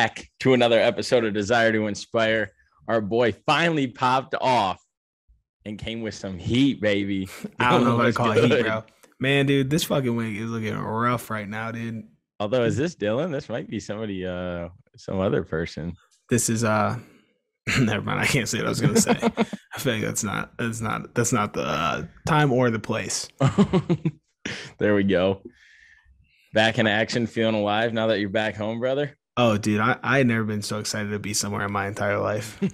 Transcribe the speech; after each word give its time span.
back 0.00 0.30
to 0.38 0.54
another 0.54 0.80
episode 0.80 1.26
of 1.26 1.34
Desire 1.34 1.72
to 1.72 1.86
Inspire. 1.86 2.52
Our 2.88 3.02
boy 3.02 3.32
finally 3.44 3.86
popped 3.86 4.34
off 4.40 4.82
and 5.66 5.78
came 5.78 6.00
with 6.00 6.14
some 6.14 6.38
heat, 6.38 6.80
baby. 6.80 7.28
I 7.58 7.72
don't 7.72 7.84
know 7.84 7.96
what 7.96 8.04
I 8.04 8.04
What's 8.06 8.16
call 8.16 8.32
it 8.32 8.44
heat, 8.44 8.62
bro. 8.62 8.82
Man, 9.18 9.44
dude, 9.44 9.68
this 9.68 9.84
fucking 9.84 10.16
wing 10.16 10.36
is 10.36 10.48
looking 10.48 10.74
rough 10.78 11.28
right 11.28 11.46
now, 11.46 11.70
dude. 11.70 12.04
Although, 12.38 12.62
is 12.62 12.78
this 12.78 12.96
Dylan? 12.96 13.30
This 13.30 13.50
might 13.50 13.68
be 13.68 13.78
somebody, 13.78 14.24
uh, 14.24 14.70
some 14.96 15.20
other 15.20 15.42
person. 15.44 15.94
This 16.30 16.48
is 16.48 16.64
uh 16.64 16.98
never 17.78 18.00
mind. 18.00 18.20
I 18.20 18.26
can't 18.26 18.48
say 18.48 18.56
what 18.56 18.68
I 18.68 18.70
was 18.70 18.80
gonna 18.80 18.98
say. 18.98 19.18
I 19.20 19.78
feel 19.78 19.92
like 19.92 20.02
that's 20.02 20.24
not 20.24 20.56
that's 20.56 20.80
not 20.80 21.14
that's 21.14 21.34
not 21.34 21.52
the 21.52 21.64
uh, 21.64 22.04
time 22.26 22.54
or 22.54 22.70
the 22.70 22.78
place. 22.78 23.28
there 24.78 24.94
we 24.94 25.04
go. 25.04 25.42
Back 26.54 26.78
in 26.78 26.86
action, 26.86 27.26
feeling 27.26 27.54
alive 27.54 27.92
now 27.92 28.06
that 28.06 28.18
you're 28.18 28.30
back 28.30 28.56
home, 28.56 28.80
brother. 28.80 29.18
Oh, 29.42 29.56
dude, 29.56 29.80
I 29.80 29.96
I 30.02 30.18
had 30.18 30.26
never 30.26 30.44
been 30.44 30.60
so 30.60 30.78
excited 30.80 31.10
to 31.10 31.18
be 31.18 31.32
somewhere 31.32 31.64
in 31.64 31.72
my 31.72 31.86
entire 31.86 32.18
life. 32.18 32.60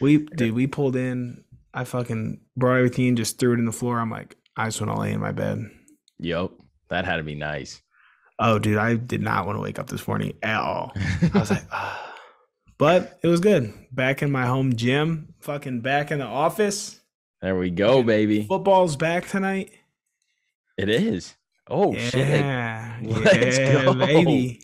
We 0.00 0.18
dude, 0.18 0.54
we 0.54 0.66
pulled 0.66 0.96
in. 0.96 1.44
I 1.72 1.84
fucking 1.84 2.40
brought 2.56 2.76
everything, 2.76 3.16
just 3.16 3.38
threw 3.38 3.54
it 3.54 3.58
in 3.58 3.64
the 3.64 3.72
floor. 3.72 3.98
I'm 3.98 4.10
like, 4.10 4.36
I 4.56 4.66
just 4.66 4.80
want 4.80 4.92
to 4.94 5.00
lay 5.00 5.12
in 5.12 5.20
my 5.20 5.32
bed. 5.32 5.70
Yup, 6.18 6.52
that 6.90 7.04
had 7.04 7.16
to 7.16 7.22
be 7.22 7.34
nice. 7.34 7.80
Oh, 8.38 8.58
dude, 8.58 8.76
I 8.76 8.96
did 8.96 9.22
not 9.22 9.46
want 9.46 9.56
to 9.56 9.62
wake 9.62 9.78
up 9.78 9.88
this 9.88 10.06
morning 10.06 10.34
at 10.42 10.60
all. 10.60 10.92
I 10.94 11.38
was 11.38 11.50
like, 11.50 11.64
but 12.78 13.18
it 13.22 13.28
was 13.28 13.40
good. 13.40 13.72
Back 13.90 14.22
in 14.22 14.30
my 14.30 14.44
home 14.44 14.76
gym, 14.76 15.34
fucking 15.40 15.80
back 15.80 16.10
in 16.10 16.18
the 16.18 16.26
office. 16.26 17.00
There 17.40 17.56
we 17.56 17.70
go, 17.70 18.02
baby. 18.02 18.44
Football's 18.46 18.96
back 18.96 19.26
tonight. 19.28 19.70
It 20.76 20.90
is. 20.90 21.34
Oh 21.68 21.94
shit! 21.94 22.28
yeah, 22.28 22.98
Let's 23.02 23.58
yeah, 23.58 23.84
go. 23.84 23.94
baby. 23.94 24.60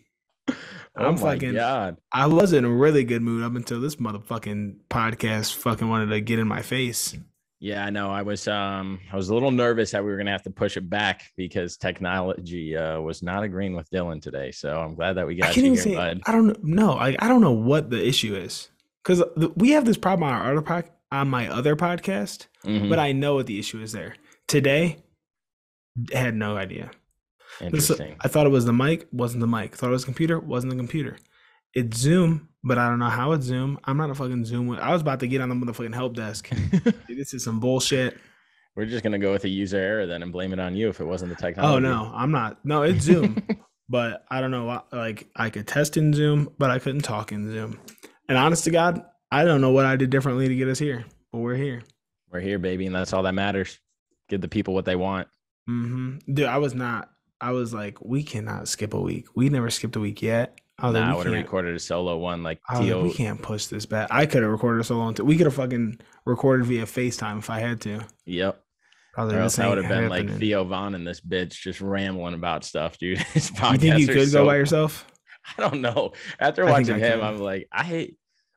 I'm 0.96 1.16
fucking- 1.16 1.54
god. 1.54 1.96
I 2.12 2.26
was 2.26 2.52
in 2.52 2.64
a 2.64 2.70
really 2.70 3.04
good 3.04 3.22
mood 3.22 3.42
up 3.42 3.54
until 3.56 3.80
this 3.80 3.96
motherfucking 3.96 4.76
podcast 4.90 5.54
fucking 5.54 5.88
wanted 5.88 6.06
to 6.10 6.20
get 6.20 6.38
in 6.38 6.46
my 6.46 6.62
face. 6.62 7.16
Yeah, 7.60 7.84
I 7.86 7.90
know. 7.90 8.10
I 8.10 8.22
was 8.22 8.48
um 8.48 8.98
I 9.12 9.16
was 9.16 9.28
a 9.28 9.34
little 9.34 9.52
nervous 9.52 9.92
that 9.92 10.04
we 10.04 10.10
were 10.10 10.16
gonna 10.16 10.32
have 10.32 10.42
to 10.42 10.50
push 10.50 10.76
it 10.76 10.90
back 10.90 11.22
because 11.36 11.76
technology 11.76 12.76
uh 12.76 13.00
was 13.00 13.22
not 13.22 13.44
agreeing 13.44 13.76
with 13.76 13.88
Dylan 13.90 14.20
today. 14.20 14.50
So 14.50 14.80
I'm 14.80 14.94
glad 14.96 15.12
that 15.14 15.26
we 15.28 15.36
got 15.36 15.52
can't 15.52 15.66
you 15.66 15.72
here, 15.74 15.82
say. 15.82 15.94
bud. 15.94 16.22
I 16.26 16.32
don't 16.32 16.62
know. 16.64 16.94
I 16.94 17.16
I 17.20 17.28
don't 17.28 17.40
know 17.40 17.52
what 17.52 17.88
the 17.90 18.04
issue 18.04 18.34
is 18.34 18.68
because 19.04 19.22
we 19.56 19.70
have 19.70 19.84
this 19.84 19.96
problem 19.96 20.28
on 20.28 20.34
our 20.34 20.50
other 20.52 20.60
pod, 20.62 20.90
on 21.12 21.28
my 21.28 21.48
other 21.48 21.76
podcast, 21.76 22.48
Mhm. 22.64 22.88
but 22.90 22.98
I 22.98 23.12
know 23.12 23.34
what 23.36 23.46
the 23.46 23.58
issue 23.60 23.80
is 23.80 23.92
there. 23.92 24.16
Today, 24.48 24.98
had 26.12 26.34
no 26.34 26.56
idea. 26.56 26.90
This- 27.70 27.90
I 28.20 28.28
thought 28.28 28.46
it 28.46 28.50
was 28.50 28.64
the 28.64 28.72
mic, 28.72 29.06
wasn't 29.12 29.40
the 29.40 29.46
mic. 29.46 29.76
Thought 29.76 29.88
it 29.90 29.92
was 29.92 30.04
computer, 30.04 30.38
wasn't 30.40 30.72
the 30.72 30.76
computer. 30.76 31.16
It's 31.74 31.96
Zoom, 31.96 32.48
but 32.62 32.76
I 32.78 32.88
don't 32.88 32.98
know 32.98 33.08
how 33.08 33.32
it's 33.32 33.46
Zoom. 33.46 33.78
I'm 33.84 33.96
not 33.96 34.10
a 34.10 34.14
fucking 34.14 34.44
Zoom. 34.44 34.70
I 34.72 34.92
was 34.92 35.00
about 35.00 35.20
to 35.20 35.26
get 35.26 35.40
on 35.40 35.48
the 35.48 35.54
motherfucking 35.54 35.94
help 35.94 36.14
desk. 36.14 36.50
Dude, 36.70 36.94
this 37.08 37.32
is 37.32 37.44
some 37.44 37.60
bullshit. 37.60 38.18
We're 38.76 38.86
just 38.86 39.02
gonna 39.04 39.18
go 39.18 39.32
with 39.32 39.44
a 39.44 39.48
user 39.48 39.78
error 39.78 40.06
then 40.06 40.22
and 40.22 40.32
blame 40.32 40.52
it 40.52 40.58
on 40.58 40.74
you 40.74 40.88
if 40.88 41.00
it 41.00 41.04
wasn't 41.04 41.30
the 41.30 41.36
technology. 41.36 41.76
Oh 41.76 41.78
no, 41.78 42.10
I'm 42.14 42.30
not. 42.30 42.64
No, 42.64 42.82
it's 42.82 43.04
Zoom, 43.04 43.36
but 43.88 44.24
I 44.30 44.40
don't 44.40 44.50
know. 44.50 44.82
Like 44.92 45.28
I 45.36 45.50
could 45.50 45.66
test 45.68 45.96
in 45.96 46.12
Zoom, 46.14 46.48
but 46.58 46.70
I 46.70 46.78
couldn't 46.78 47.02
talk 47.02 47.32
in 47.32 47.50
Zoom. 47.52 47.78
And 48.28 48.38
honest 48.38 48.64
to 48.64 48.70
God, 48.70 49.04
I 49.30 49.44
don't 49.44 49.60
know 49.60 49.70
what 49.72 49.84
I 49.84 49.96
did 49.96 50.08
differently 50.10 50.48
to 50.48 50.54
get 50.56 50.68
us 50.68 50.78
here, 50.78 51.04
but 51.32 51.38
we're 51.40 51.54
here. 51.56 51.82
We're 52.30 52.40
here, 52.40 52.58
baby, 52.58 52.86
and 52.86 52.94
that's 52.94 53.12
all 53.12 53.22
that 53.24 53.34
matters. 53.34 53.78
Give 54.30 54.40
the 54.40 54.48
people 54.48 54.72
what 54.72 54.86
they 54.86 54.96
want. 54.96 55.28
hmm 55.66 56.16
Dude, 56.32 56.46
I 56.46 56.56
was 56.56 56.74
not. 56.74 57.10
I 57.42 57.50
was 57.50 57.74
like, 57.74 58.00
we 58.00 58.22
cannot 58.22 58.68
skip 58.68 58.94
a 58.94 59.00
week. 59.00 59.26
We 59.34 59.48
never 59.48 59.68
skipped 59.68 59.96
a 59.96 60.00
week 60.00 60.22
yet. 60.22 60.58
I 60.78 60.90
Nah, 60.90 61.00
like, 61.00 61.08
we 61.10 61.16
would 61.16 61.26
have 61.26 61.44
recorded 61.44 61.76
a 61.76 61.78
solo 61.78 62.16
one 62.16 62.42
like 62.42 62.60
I 62.68 62.78
like, 62.78 63.02
we 63.02 63.12
can't 63.12 63.42
push 63.42 63.66
this 63.66 63.84
back. 63.84 64.08
I 64.10 64.26
could 64.26 64.42
have 64.42 64.50
recorded 64.50 64.80
a 64.80 64.84
solo. 64.84 65.08
Until, 65.08 65.26
we 65.26 65.36
could 65.36 65.46
have 65.46 65.54
fucking 65.54 65.98
recorded 66.24 66.66
via 66.66 66.84
FaceTime 66.84 67.38
if 67.38 67.50
I 67.50 67.60
had 67.60 67.80
to. 67.82 68.00
Yep. 68.26 68.62
I 69.16 69.24
Or 69.24 69.38
else 69.40 69.58
I 69.58 69.68
would 69.68 69.78
have 69.78 69.88
been 69.88 70.08
like. 70.08 70.30
Theo 70.38 70.64
Von 70.64 70.94
and 70.94 71.06
this 71.06 71.20
bitch 71.20 71.52
just 71.52 71.80
rambling 71.80 72.34
about 72.34 72.64
stuff, 72.64 72.96
dude. 72.96 73.18
His 73.34 73.50
You 73.50 73.76
think 73.76 73.98
you 73.98 74.06
could 74.06 74.30
so 74.30 74.40
go 74.40 74.46
by 74.46 74.56
yourself? 74.56 75.06
I 75.58 75.68
don't 75.68 75.82
know. 75.82 76.12
After 76.40 76.64
watching 76.64 76.98
him. 76.98 77.20
I'm 77.20 77.38
like, 77.38 77.68
I 77.72 78.10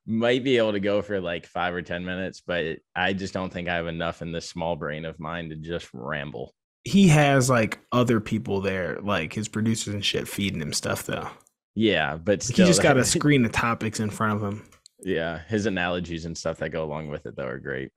might 0.06 0.44
be 0.44 0.58
able 0.58 0.74
to 0.74 0.80
go 0.80 1.02
for 1.02 1.20
like 1.20 1.48
five 1.48 1.74
or 1.74 1.82
10 1.82 2.06
minutes, 2.06 2.42
but 2.46 2.78
I 2.96 3.14
just 3.14 3.34
don't 3.34 3.52
think 3.52 3.68
I 3.68 3.76
have 3.76 3.88
enough 3.88 4.22
in 4.22 4.32
this 4.32 4.48
small 4.48 4.76
brain 4.76 5.06
of 5.06 5.20
mine 5.20 5.50
to 5.50 5.56
just 5.56 5.90
ramble. 5.94 6.54
He 6.86 7.08
has 7.10 7.50
like 7.50 7.80
other 7.92 8.20
people 8.22 8.62
there, 8.62 9.00
like 9.02 9.34
his 9.34 9.48
producers 9.48 9.94
and 9.94 10.06
shit, 10.06 10.28
feeding 10.28 10.62
him 10.62 10.72
stuff 10.72 11.04
though. 11.06 11.28
Yeah, 11.74 12.16
but 12.16 12.42
He 12.44 12.54
still, 12.54 12.68
just 12.68 12.82
got 12.82 12.96
a 12.96 13.04
screen 13.04 13.44
of 13.44 13.52
topics 13.52 14.00
in 14.00 14.10
front 14.10 14.36
of 14.42 14.44
him. 14.48 14.64
yeah, 15.04 15.42
his 15.50 15.66
analogies 15.66 16.24
and 16.26 16.38
stuff 16.38 16.58
that 16.60 16.70
go 16.70 16.84
along 16.86 17.10
with 17.10 17.26
it, 17.26 17.36
though, 17.36 17.48
are 17.48 17.60
great. 17.60 17.92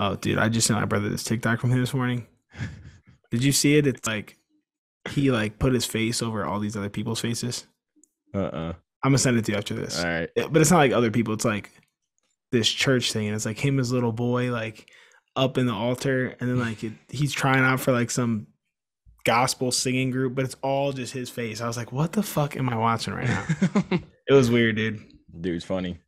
Oh, 0.00 0.16
dude, 0.16 0.38
I 0.38 0.48
just 0.48 0.66
sent 0.66 0.80
my 0.80 0.86
brother 0.86 1.08
this 1.08 1.22
TikTok 1.22 1.60
from 1.60 1.70
him 1.70 1.78
this 1.78 1.94
morning. 1.94 2.26
Did 3.30 3.44
you 3.44 3.52
see 3.52 3.76
it? 3.76 3.86
It's 3.86 4.06
like 4.08 4.36
he 5.10 5.30
like 5.30 5.58
put 5.58 5.72
his 5.74 5.84
face 5.84 6.22
over 6.22 6.44
all 6.44 6.58
these 6.60 6.76
other 6.76 6.88
people's 6.88 7.20
faces. 7.20 7.66
Uh 8.34 8.38
uh 8.38 8.72
I'm 9.02 9.10
gonna 9.10 9.18
send 9.18 9.36
it 9.36 9.44
to 9.44 9.52
you 9.52 9.58
after 9.58 9.74
this. 9.74 9.98
All 10.00 10.06
right. 10.06 10.30
But 10.34 10.56
it's 10.62 10.70
not 10.70 10.78
like 10.78 10.92
other 10.92 11.10
people. 11.10 11.34
It's 11.34 11.44
like 11.44 11.70
this 12.50 12.68
church 12.68 13.12
thing, 13.12 13.26
and 13.26 13.36
it's 13.36 13.44
like 13.46 13.58
him, 13.58 13.78
as 13.78 13.92
little 13.92 14.12
boy, 14.12 14.50
like 14.50 14.90
up 15.36 15.58
in 15.58 15.66
the 15.66 15.72
altar, 15.72 16.36
and 16.40 16.48
then 16.48 16.58
like 16.58 16.82
it, 16.84 16.92
he's 17.08 17.32
trying 17.32 17.64
out 17.64 17.80
for 17.80 17.92
like 17.92 18.10
some 18.10 18.46
gospel 19.24 19.72
singing 19.72 20.10
group, 20.10 20.34
but 20.34 20.44
it's 20.44 20.56
all 20.62 20.92
just 20.92 21.12
his 21.12 21.30
face. 21.30 21.60
I 21.60 21.66
was 21.66 21.76
like, 21.76 21.92
what 21.92 22.12
the 22.12 22.22
fuck 22.22 22.56
am 22.56 22.68
I 22.68 22.76
watching 22.76 23.14
right 23.14 23.26
now? 23.26 23.46
it 24.28 24.32
was 24.32 24.50
weird, 24.50 24.76
dude. 24.76 25.00
Dude's 25.40 25.64
funny. 25.64 25.98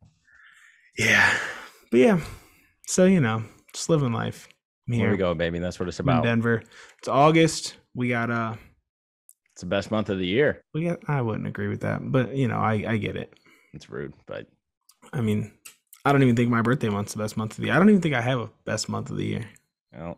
Yeah, 0.97 1.37
but 1.91 1.99
yeah. 1.99 2.19
So 2.87 3.05
you 3.05 3.19
know, 3.19 3.43
just 3.73 3.89
living 3.89 4.13
life. 4.13 4.47
I'm 4.87 4.93
Here 4.93 5.03
here 5.05 5.11
we 5.11 5.17
go, 5.17 5.33
baby. 5.33 5.59
That's 5.59 5.79
what 5.79 5.89
it's 5.89 5.99
I'm 5.99 6.07
in 6.07 6.13
about. 6.15 6.23
Denver. 6.23 6.63
It's 6.99 7.07
August. 7.07 7.75
We 7.93 8.09
got 8.09 8.29
uh, 8.31 8.55
It's 9.53 9.61
the 9.61 9.67
best 9.67 9.91
month 9.91 10.09
of 10.09 10.17
the 10.19 10.25
year. 10.25 10.61
we 10.73 10.85
got. 10.85 10.99
I 11.07 11.21
wouldn't 11.21 11.47
agree 11.47 11.67
with 11.67 11.81
that, 11.81 11.99
but 12.11 12.35
you 12.35 12.47
know, 12.47 12.57
I 12.57 12.85
I 12.87 12.97
get 12.97 13.15
it. 13.17 13.33
It's 13.73 13.89
rude, 13.89 14.13
but 14.25 14.47
I 15.11 15.21
mean, 15.21 15.51
I 16.07 16.11
don't 16.11 16.23
even 16.23 16.35
think 16.35 16.49
my 16.49 16.61
birthday 16.61 16.89
month's 16.89 17.13
the 17.13 17.19
best 17.19 17.37
month 17.37 17.51
of 17.51 17.57
the 17.57 17.65
year. 17.65 17.75
I 17.75 17.77
don't 17.79 17.89
even 17.89 18.01
think 18.01 18.15
I 18.15 18.21
have 18.21 18.39
a 18.39 18.49
best 18.65 18.89
month 18.89 19.09
of 19.09 19.17
the 19.17 19.25
year. 19.25 19.49
well, 19.93 20.17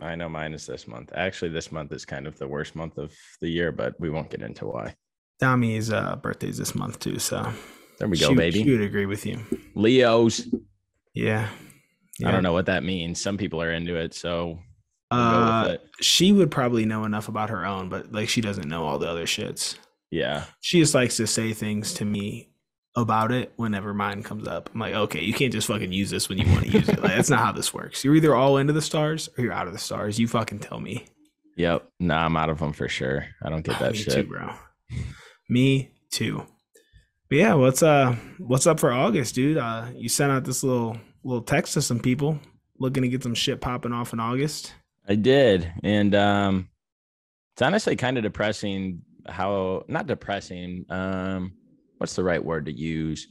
I 0.00 0.14
know 0.14 0.28
mine 0.28 0.52
is 0.54 0.66
this 0.66 0.86
month. 0.86 1.10
Actually, 1.14 1.50
this 1.50 1.72
month 1.72 1.92
is 1.92 2.04
kind 2.04 2.26
of 2.26 2.38
the 2.38 2.46
worst 2.46 2.74
month 2.76 2.98
of 2.98 3.12
the 3.40 3.48
year, 3.48 3.72
but 3.72 3.98
we 3.98 4.10
won't 4.10 4.30
get 4.30 4.42
into 4.42 4.66
why. 4.66 4.94
Tommy's 5.40 5.90
uh, 5.90 6.16
birthday's 6.16 6.58
this 6.58 6.74
month 6.74 6.98
too, 6.98 7.18
so 7.18 7.50
There 7.98 8.08
we 8.08 8.18
go, 8.18 8.28
she, 8.28 8.34
baby. 8.34 8.62
She 8.62 8.70
would 8.70 8.80
agree 8.82 9.06
with 9.06 9.24
you. 9.26 9.38
Leos. 9.74 10.46
Yeah. 11.14 11.48
I 12.24 12.30
don't 12.30 12.42
know 12.42 12.52
what 12.52 12.66
that 12.66 12.82
means. 12.84 13.20
Some 13.20 13.36
people 13.36 13.60
are 13.62 13.72
into 13.72 13.96
it, 13.96 14.14
so 14.14 14.58
we'll 15.10 15.20
Uh, 15.20 15.68
it. 15.72 15.82
she 16.00 16.32
would 16.32 16.50
probably 16.50 16.84
know 16.86 17.04
enough 17.04 17.28
about 17.28 17.50
her 17.50 17.66
own, 17.66 17.88
but 17.90 18.12
like 18.12 18.28
she 18.28 18.40
doesn't 18.40 18.68
know 18.68 18.84
all 18.84 18.98
the 18.98 19.08
other 19.08 19.26
shits. 19.26 19.76
Yeah. 20.10 20.44
She 20.60 20.78
just 20.80 20.94
likes 20.94 21.16
to 21.18 21.26
say 21.26 21.52
things 21.52 21.92
to 21.94 22.04
me 22.04 22.48
about 22.96 23.30
it 23.30 23.52
whenever 23.56 23.92
mine 23.92 24.22
comes 24.22 24.48
up. 24.48 24.70
I'm 24.72 24.80
like, 24.80 24.94
okay, 24.94 25.22
you 25.22 25.34
can't 25.34 25.52
just 25.52 25.66
fucking 25.68 25.92
use 25.92 26.10
this 26.10 26.28
when 26.28 26.38
you 26.38 26.50
want 26.50 26.64
to 26.64 26.70
use 26.70 26.88
it. 26.88 27.00
Like 27.02 27.14
that's 27.14 27.30
not 27.30 27.40
how 27.40 27.52
this 27.52 27.72
works. 27.74 28.02
You're 28.04 28.14
either 28.16 28.34
all 28.34 28.56
into 28.56 28.72
the 28.72 28.82
stars 28.82 29.28
or 29.36 29.44
you're 29.44 29.52
out 29.52 29.66
of 29.66 29.72
the 29.74 29.78
stars. 29.78 30.18
You 30.18 30.26
fucking 30.26 30.60
tell 30.60 30.80
me. 30.80 31.04
Yep. 31.56 31.88
Nah, 32.00 32.24
I'm 32.24 32.36
out 32.36 32.48
of 32.50 32.58
them 32.58 32.72
for 32.72 32.88
sure. 32.88 33.26
I 33.42 33.50
don't 33.50 33.62
get 33.62 33.78
that 33.78 33.92
me 33.92 33.98
shit. 33.98 34.12
too, 34.14 34.22
bro. 34.24 34.50
Me 35.48 35.92
too. 36.10 36.46
But 37.28 37.36
yeah, 37.36 37.54
what's 37.54 37.82
uh 37.82 38.16
what's 38.38 38.66
up 38.66 38.80
for 38.80 38.92
August, 38.92 39.34
dude? 39.34 39.58
Uh 39.58 39.86
you 39.94 40.08
sent 40.08 40.32
out 40.32 40.44
this 40.44 40.62
little 40.62 40.96
little 41.24 41.42
text 41.42 41.74
to 41.74 41.82
some 41.82 41.98
people 42.00 42.38
looking 42.78 43.02
to 43.02 43.08
get 43.08 43.22
some 43.22 43.34
shit 43.34 43.60
popping 43.60 43.92
off 43.92 44.12
in 44.12 44.20
August. 44.20 44.74
I 45.08 45.14
did. 45.16 45.70
And 45.82 46.14
um 46.14 46.68
it's 47.54 47.62
honestly 47.62 47.96
kind 47.96 48.16
of 48.16 48.22
depressing 48.22 49.02
how 49.26 49.84
not 49.88 50.06
depressing. 50.06 50.84
Um 50.88 51.54
what's 51.98 52.14
the 52.16 52.24
right 52.24 52.44
word 52.44 52.66
to 52.66 52.72
use? 52.72 53.28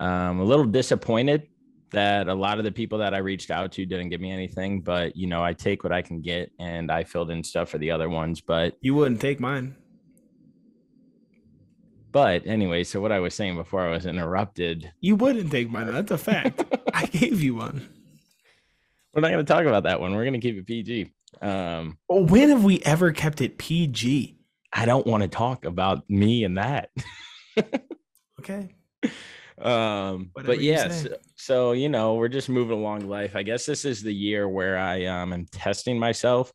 Um 0.00 0.40
a 0.40 0.44
little 0.44 0.64
disappointed 0.66 1.48
that 1.90 2.28
a 2.28 2.34
lot 2.34 2.58
of 2.58 2.64
the 2.64 2.72
people 2.72 2.98
that 2.98 3.14
I 3.14 3.18
reached 3.18 3.50
out 3.50 3.72
to 3.72 3.86
didn't 3.86 4.10
give 4.10 4.20
me 4.20 4.30
anything, 4.30 4.82
but 4.82 5.16
you 5.16 5.26
know, 5.26 5.42
I 5.42 5.54
take 5.54 5.82
what 5.84 5.92
I 5.92 6.02
can 6.02 6.20
get 6.20 6.52
and 6.58 6.90
I 6.92 7.04
filled 7.04 7.30
in 7.30 7.42
stuff 7.42 7.70
for 7.70 7.78
the 7.78 7.90
other 7.92 8.08
ones, 8.10 8.40
but 8.42 8.76
You 8.82 8.94
wouldn't 8.94 9.20
take 9.20 9.40
mine. 9.40 9.74
but 12.12 12.46
anyway, 12.46 12.84
so 12.84 13.00
what 13.00 13.12
I 13.12 13.20
was 13.20 13.34
saying 13.34 13.56
before 13.56 13.86
I 13.86 13.90
was 13.90 14.06
interrupted. 14.06 14.90
You 15.00 15.16
wouldn't 15.16 15.50
take 15.50 15.70
mine. 15.70 15.92
That's 15.92 16.10
a 16.10 16.18
fact. 16.18 16.64
I 16.94 17.06
gave 17.06 17.42
you 17.42 17.54
one. 17.54 17.88
We're 19.14 19.22
not 19.22 19.30
going 19.30 19.44
to 19.44 19.52
talk 19.52 19.64
about 19.66 19.84
that 19.84 20.00
one. 20.00 20.14
We're 20.14 20.24
going 20.24 20.40
to 20.40 20.40
keep 20.40 20.56
it 20.56 20.66
PG. 20.66 21.12
Um 21.42 21.98
Well, 22.08 22.24
when 22.24 22.48
have 22.50 22.64
we 22.64 22.80
ever 22.80 23.12
kept 23.12 23.40
it 23.40 23.58
PG? 23.58 24.36
I 24.72 24.84
don't 24.84 25.06
want 25.06 25.22
to 25.22 25.28
talk 25.28 25.64
about 25.64 26.08
me 26.10 26.44
and 26.44 26.58
that. 26.58 26.90
Okay. 28.48 28.74
um 29.60 30.30
Whatever 30.32 30.54
but 30.54 30.60
yes 30.60 31.02
say. 31.02 31.16
so 31.34 31.72
you 31.72 31.88
know 31.88 32.14
we're 32.14 32.28
just 32.28 32.48
moving 32.48 32.78
along 32.78 33.08
life 33.08 33.34
i 33.34 33.42
guess 33.42 33.66
this 33.66 33.84
is 33.84 34.02
the 34.02 34.14
year 34.14 34.48
where 34.48 34.78
i 34.78 35.04
um 35.06 35.32
am 35.32 35.46
testing 35.46 35.98
myself 35.98 36.52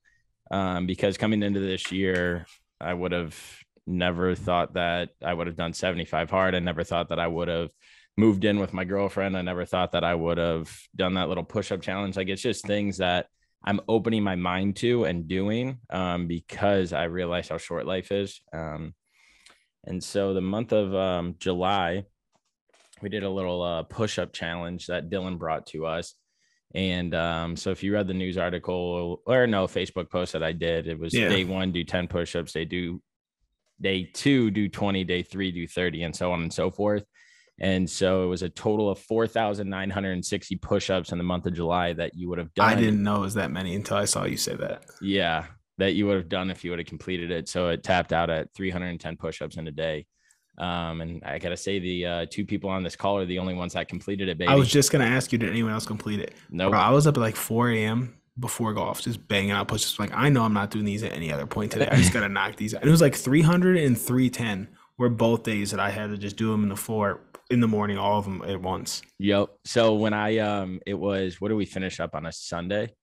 um 0.51 0.86
because 0.86 1.18
coming 1.18 1.44
into 1.44 1.60
this 1.60 1.92
year 1.92 2.45
i 2.80 2.94
would 2.94 3.12
have 3.12 3.38
never 3.86 4.36
thought 4.36 4.74
that 4.74 5.10
I 5.24 5.34
would 5.34 5.48
have 5.48 5.56
done 5.56 5.74
75 5.74 6.30
hard. 6.30 6.56
I 6.56 6.60
never 6.60 6.84
thought 6.84 7.10
that 7.10 7.19
I 7.19 7.28
would 7.28 7.48
have 7.48 7.72
moved 8.18 8.46
in 8.46 8.60
with 8.60 8.74
my 8.74 8.84
girlfriend. 8.84 9.38
I 9.38 9.42
never 9.42 9.66
thought 9.66 9.92
that 9.94 10.04
I 10.04 10.16
would 10.16 10.38
have 10.38 10.72
done 10.96 11.16
that 11.16 11.30
little 11.30 11.44
push 11.44 11.72
up 11.72 11.81
challenge. 11.81 12.16
Like 12.16 12.30
it's 12.30 12.42
just 12.42 12.66
things 12.66 12.98
that 12.98 13.28
I'm 13.63 13.80
opening 13.88 14.24
my 14.24 14.36
mind 14.36 14.75
to 14.78 15.06
and 15.06 15.28
doing 15.28 15.80
um, 15.89 16.28
because 16.28 16.94
I 16.94 17.06
realize 17.06 17.50
how 17.50 17.57
short 17.57 17.86
life 17.86 18.12
is. 18.12 18.42
Um, 18.54 18.94
and 19.85 20.03
so 20.03 20.33
the 20.33 20.41
month 20.41 20.71
of 20.71 20.94
um, 20.95 21.35
July, 21.39 22.06
we 23.01 23.09
did 23.09 23.24
a 23.24 23.30
little 23.30 23.62
uh, 23.62 23.83
push 23.83 24.18
up 24.18 24.33
challenge 24.33 24.88
that 24.88 25.09
Dylan 25.09 25.38
brought 25.38 25.68
to 25.68 25.85
us. 25.85 26.15
And 26.74 27.13
um, 27.13 27.56
so 27.56 27.69
if 27.69 27.83
you 27.83 27.94
read 27.94 28.07
the 28.07 28.13
news 28.13 28.38
article 28.38 29.21
or 29.25 29.45
no 29.45 29.68
Facebook 29.68 30.09
post 30.09 30.33
that 30.33 30.41
I 30.41 30.53
did, 30.53 30.88
it 30.88 30.97
was 30.97 31.13
yeah. 31.13 31.30
day 31.30 31.44
one, 31.44 31.71
do 31.71 31.83
10 31.83 32.07
push 32.07 32.35
ups, 32.35 32.53
they 32.53 32.65
do 32.65 33.01
day 33.80 34.09
two, 34.12 34.50
do 34.50 34.69
20, 34.69 35.03
day 35.03 35.21
three, 35.21 35.51
do 35.51 35.68
30, 35.68 36.03
and 36.03 36.15
so 36.15 36.31
on 36.31 36.41
and 36.41 36.51
so 36.51 36.71
forth. 36.71 37.03
And 37.59 37.88
so 37.88 38.24
it 38.24 38.27
was 38.27 38.41
a 38.41 38.50
total 38.50 38.89
of 38.89 38.97
4,960 39.00 40.56
push 40.57 40.89
ups 40.89 41.12
in 41.12 41.19
the 41.19 41.24
month 41.24 41.45
of 41.45 41.53
July 41.53 41.94
that 41.94 42.15
you 42.15 42.29
would 42.29 42.39
have 42.39 42.53
done. 42.56 42.69
I 42.69 42.75
didn't 42.75 43.03
know 43.03 43.18
it 43.18 43.21
was 43.21 43.36
that 43.36 43.51
many 43.51 43.75
until 43.75 43.97
I 43.97 44.06
saw 44.06 44.25
you 44.25 44.38
say 44.38 44.56
that. 44.56 44.86
Yeah. 45.01 45.45
That 45.78 45.94
you 45.94 46.06
would 46.08 46.18
have 46.18 46.30
done 46.30 46.52
if 46.52 46.64
you 46.64 46.70
would 46.72 46.80
have 46.80 46.88
completed 46.88 47.31
it. 47.31 47.50
So 47.50 47.70
it 47.70 47.84
tapped 47.84 48.14
out 48.14 48.30
at 48.30 48.54
310 48.54 49.18
push 49.18 49.42
ups 49.42 49.58
in 49.58 49.68
a 49.68 49.72
day. 49.72 50.06
Um, 50.58 51.02
and 51.02 51.24
I 51.24 51.40
gotta 51.40 51.58
say, 51.58 51.80
the 51.80 52.06
uh, 52.06 52.25
two 52.30 52.46
people 52.46 52.70
on 52.70 52.84
this 52.84 52.96
call 52.96 53.18
are 53.18 53.25
the 53.25 53.40
only 53.40 53.56
ones 53.56 53.74
that 53.74 53.88
completed 53.88 54.30
it. 54.30 54.38
Baby. 54.38 54.50
I 54.50 54.56
was 54.56 54.70
just 54.70 54.92
gonna 54.92 55.06
ask 55.06 55.31
you, 55.31 55.40
did 55.40 55.50
anyone 55.50 55.74
else 55.74 55.86
complete 55.86 56.20
it? 56.20 56.36
No, 56.52 56.66
nope. 56.66 56.75
I 56.75 56.92
was 56.92 57.08
up 57.08 57.18
at 57.18 57.22
like 57.22 57.36
4 57.36 57.72
a.m. 57.72 58.16
before 58.40 58.74
golf, 58.74 59.02
just 59.02 59.28
banging 59.28 59.52
out 59.52 59.68
pushes. 59.68 59.98
Like 59.98 60.12
I 60.14 60.30
know 60.30 60.44
I'm 60.44 60.54
not 60.54 60.70
doing 60.70 60.86
these 60.86 61.02
at 61.02 61.14
any 61.14 61.31
other 61.31 61.48
point 61.48 61.72
today. 61.72 61.88
I 61.88 61.96
just 61.96 62.14
gotta 62.14 62.30
knock 62.30 62.56
these. 62.56 62.75
out. 62.75 62.81
And 62.81 62.88
it 62.88 62.92
was 62.92 63.02
like 63.02 63.16
300 63.16 63.78
and 63.78 63.98
310 63.98 64.68
were 65.00 65.10
both 65.10 65.42
days 65.42 65.72
that 65.72 65.80
I 65.80 65.90
had 65.90 66.12
to 66.12 66.18
just 66.18 66.36
do 66.36 66.52
them 66.52 66.62
in 66.64 66.70
the 66.70 66.75
floor 66.75 67.22
in 67.50 67.60
the 67.60 67.68
morning, 67.68 67.98
all 67.98 68.20
of 68.20 68.25
them 68.25 68.44
at 68.48 68.62
once. 68.62 69.02
Yep. 69.20 69.50
So 69.66 69.96
when 69.96 70.14
I 70.14 70.38
um, 70.38 70.80
it 70.86 70.94
was 70.94 71.42
what 71.42 71.50
do 71.50 71.56
we 71.56 71.66
finish 71.66 72.00
up 72.00 72.16
on 72.16 72.25
a 72.25 72.31
Sunday? 72.31 72.94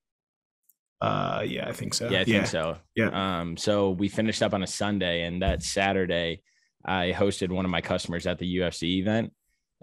Uh, 1.01 1.43
yeah, 1.45 1.67
I 1.67 1.73
think 1.73 1.93
so. 1.93 2.09
Yeah, 2.09 2.19
I 2.19 2.21
yeah. 2.21 2.25
think 2.25 2.47
so. 2.47 2.77
Yeah. 2.95 3.39
Um, 3.39 3.57
so 3.57 3.91
we 3.91 4.07
finished 4.07 4.43
up 4.43 4.53
on 4.53 4.63
a 4.63 4.67
Sunday, 4.67 5.23
and 5.23 5.41
that 5.41 5.63
Saturday, 5.63 6.43
I 6.85 7.13
hosted 7.15 7.49
one 7.49 7.65
of 7.65 7.71
my 7.71 7.81
customers 7.81 8.27
at 8.27 8.37
the 8.37 8.57
UFC 8.57 8.99
event, 8.99 9.33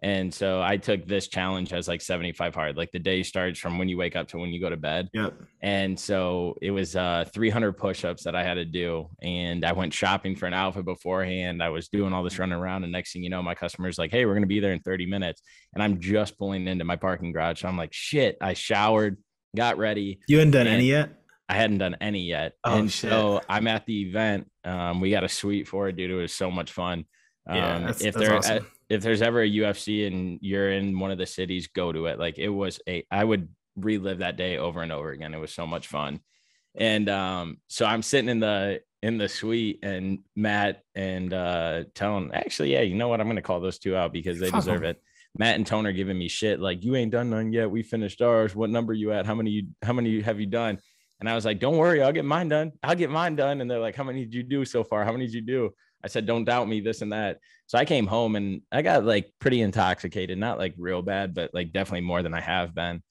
and 0.02 0.32
so 0.32 0.62
I 0.62 0.76
took 0.76 1.06
this 1.06 1.26
challenge 1.26 1.72
as 1.72 1.88
like 1.88 2.00
75 2.00 2.54
hard. 2.54 2.76
Like 2.76 2.92
the 2.92 2.98
day 3.00 3.22
starts 3.22 3.58
from 3.58 3.78
when 3.78 3.88
you 3.88 3.96
wake 3.96 4.14
up 4.14 4.28
to 4.28 4.38
when 4.38 4.50
you 4.50 4.60
go 4.60 4.70
to 4.70 4.76
bed. 4.76 5.08
Yep. 5.12 5.34
And 5.60 5.98
so 5.98 6.56
it 6.62 6.70
was 6.70 6.94
uh 6.94 7.24
300 7.32 7.72
push-ups 7.72 8.22
that 8.24 8.36
I 8.36 8.44
had 8.44 8.54
to 8.54 8.64
do. 8.64 9.10
And 9.22 9.64
I 9.64 9.72
went 9.72 9.92
shopping 9.92 10.36
for 10.36 10.46
an 10.46 10.54
outfit 10.54 10.84
beforehand. 10.84 11.62
I 11.62 11.70
was 11.70 11.88
doing 11.88 12.12
all 12.12 12.22
this 12.22 12.38
running 12.38 12.56
around. 12.56 12.84
And 12.84 12.92
next 12.92 13.12
thing 13.12 13.24
you 13.24 13.30
know, 13.30 13.42
my 13.42 13.54
customer's 13.54 13.98
like, 13.98 14.12
Hey, 14.12 14.24
we're 14.24 14.34
gonna 14.34 14.46
be 14.46 14.60
there 14.60 14.72
in 14.72 14.80
30 14.80 15.06
minutes. 15.06 15.42
And 15.74 15.82
I'm 15.82 16.00
just 16.00 16.38
pulling 16.38 16.68
into 16.68 16.84
my 16.84 16.96
parking 16.96 17.32
garage. 17.32 17.62
So 17.62 17.68
I'm 17.68 17.76
like, 17.76 17.92
shit, 17.92 18.36
I 18.40 18.54
showered, 18.54 19.16
got 19.56 19.78
ready. 19.78 20.20
You 20.28 20.38
hadn't 20.38 20.52
done 20.52 20.66
any 20.66 20.86
yet? 20.86 21.10
I 21.48 21.54
hadn't 21.54 21.78
done 21.78 21.96
any 22.00 22.22
yet. 22.22 22.54
Oh, 22.64 22.78
and 22.78 22.92
shit. 22.92 23.10
so 23.10 23.40
I'm 23.48 23.66
at 23.68 23.86
the 23.86 24.02
event. 24.02 24.50
Um, 24.64 25.00
we 25.00 25.10
got 25.10 25.24
a 25.24 25.28
suite 25.28 25.66
for 25.66 25.88
it, 25.88 25.96
dude. 25.96 26.10
It 26.10 26.14
was 26.14 26.34
so 26.34 26.50
much 26.50 26.72
fun. 26.72 27.06
Um, 27.46 27.56
yeah, 27.56 27.78
that's, 27.78 28.02
if 28.02 28.14
there 28.14 28.36
awesome 28.36 28.66
if 28.88 29.02
there's 29.02 29.22
ever 29.22 29.42
a 29.42 29.48
UFC 29.48 30.06
and 30.06 30.38
you're 30.40 30.72
in 30.72 30.98
one 30.98 31.10
of 31.10 31.18
the 31.18 31.26
cities, 31.26 31.68
go 31.68 31.92
to 31.92 32.06
it. 32.06 32.18
Like 32.18 32.38
it 32.38 32.48
was 32.48 32.80
a, 32.88 33.04
I 33.10 33.22
would 33.22 33.48
relive 33.76 34.18
that 34.18 34.36
day 34.36 34.56
over 34.56 34.82
and 34.82 34.92
over 34.92 35.10
again. 35.10 35.34
It 35.34 35.38
was 35.38 35.52
so 35.52 35.66
much 35.66 35.86
fun. 35.86 36.20
And 36.74 37.08
um, 37.08 37.58
so 37.68 37.84
I'm 37.84 38.02
sitting 38.02 38.30
in 38.30 38.40
the 38.40 38.80
in 39.02 39.18
the 39.18 39.28
suite 39.28 39.78
and 39.82 40.20
Matt 40.34 40.82
and 40.94 41.32
uh 41.32 41.84
Tone, 41.94 42.30
actually, 42.32 42.72
yeah, 42.72 42.80
you 42.80 42.94
know 42.94 43.08
what? 43.08 43.20
I'm 43.20 43.28
gonna 43.28 43.42
call 43.42 43.60
those 43.60 43.78
two 43.78 43.96
out 43.96 44.12
because 44.12 44.40
they 44.40 44.50
deserve 44.52 44.84
it. 44.84 45.00
Matt 45.38 45.56
and 45.56 45.66
Tone 45.66 45.86
are 45.86 45.92
giving 45.92 46.18
me 46.18 46.28
shit 46.28 46.60
like 46.60 46.84
you 46.84 46.96
ain't 46.96 47.12
done 47.12 47.30
none 47.30 47.52
yet. 47.52 47.70
We 47.70 47.82
finished 47.82 48.20
ours. 48.20 48.54
What 48.54 48.70
number 48.70 48.92
you 48.92 49.12
at? 49.12 49.24
How 49.24 49.34
many 49.34 49.50
you 49.50 49.68
how 49.82 49.92
many 49.92 50.20
have 50.20 50.40
you 50.40 50.46
done? 50.46 50.78
And 51.20 51.28
I 51.28 51.34
was 51.34 51.44
like, 51.44 51.58
don't 51.58 51.76
worry, 51.78 52.02
I'll 52.02 52.12
get 52.12 52.24
mine 52.24 52.48
done. 52.48 52.72
I'll 52.82 52.94
get 52.94 53.10
mine 53.10 53.34
done. 53.34 53.60
And 53.60 53.70
they're 53.70 53.80
like, 53.80 53.96
how 53.96 54.04
many 54.04 54.24
did 54.24 54.34
you 54.34 54.42
do 54.42 54.64
so 54.64 54.84
far? 54.84 55.04
How 55.04 55.12
many 55.12 55.26
did 55.26 55.34
you 55.34 55.40
do? 55.40 55.70
I 56.04 56.06
said, 56.06 56.26
don't 56.26 56.44
doubt 56.44 56.68
me, 56.68 56.80
this 56.80 57.02
and 57.02 57.12
that. 57.12 57.38
So 57.66 57.76
I 57.76 57.84
came 57.84 58.06
home 58.06 58.36
and 58.36 58.62
I 58.70 58.82
got 58.82 59.04
like 59.04 59.32
pretty 59.40 59.60
intoxicated, 59.60 60.38
not 60.38 60.58
like 60.58 60.74
real 60.78 61.02
bad, 61.02 61.34
but 61.34 61.52
like 61.52 61.72
definitely 61.72 62.06
more 62.06 62.22
than 62.22 62.34
I 62.34 62.40
have 62.40 62.72
been. 62.74 63.02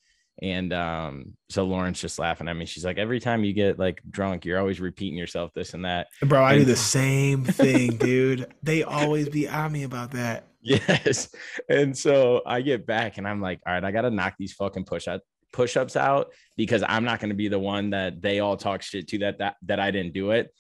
And 0.42 0.72
um, 0.72 1.34
so 1.50 1.66
Lauren's 1.66 2.00
just 2.00 2.20
laughing 2.20 2.48
at 2.48 2.56
me. 2.56 2.66
She's 2.66 2.86
like, 2.86 2.98
every 2.98 3.20
time 3.20 3.44
you 3.44 3.54
get 3.54 3.80
like 3.80 4.02
drunk, 4.10 4.46
you're 4.46 4.60
always 4.60 4.80
repeating 4.80 5.18
yourself, 5.18 5.52
this 5.54 5.74
and 5.74 5.84
that. 5.84 6.08
Bro, 6.22 6.44
I 6.44 6.54
and- 6.54 6.62
do 6.62 6.66
the 6.66 6.76
same 6.78 7.44
thing, 7.44 7.98
dude. 7.98 8.54
They 8.64 8.84
always 8.84 9.28
be 9.30 9.50
on 9.50 9.72
me 9.72 9.84
about 9.84 10.12
that. 10.12 10.46
Yes. 10.88 11.34
And 11.70 11.98
so 11.98 12.42
I 12.46 12.62
get 12.62 12.86
back 12.86 13.18
and 13.18 13.28
I'm 13.28 13.42
like, 13.42 13.62
all 13.66 13.74
right, 13.74 13.84
I 13.84 13.92
gotta 13.92 14.12
knock 14.12 14.36
these 14.38 14.54
fucking 14.54 14.84
push 14.84 15.08
up 15.08 15.22
push-ups 15.54 15.96
out 15.96 16.34
because 16.58 16.84
I'm 16.88 17.06
not 17.06 17.20
gonna 17.20 17.34
be 17.34 17.48
the 17.48 17.60
one 17.60 17.92
that 17.92 18.22
they 18.22 18.40
all 18.40 18.58
talk 18.58 18.82
shit 18.82 19.08
to 19.10 19.20
that 19.20 19.40
that 19.40 19.56
that 19.64 19.80
I 19.80 19.92
didn't 19.92 20.14
do 20.14 20.32
it. 20.32 20.54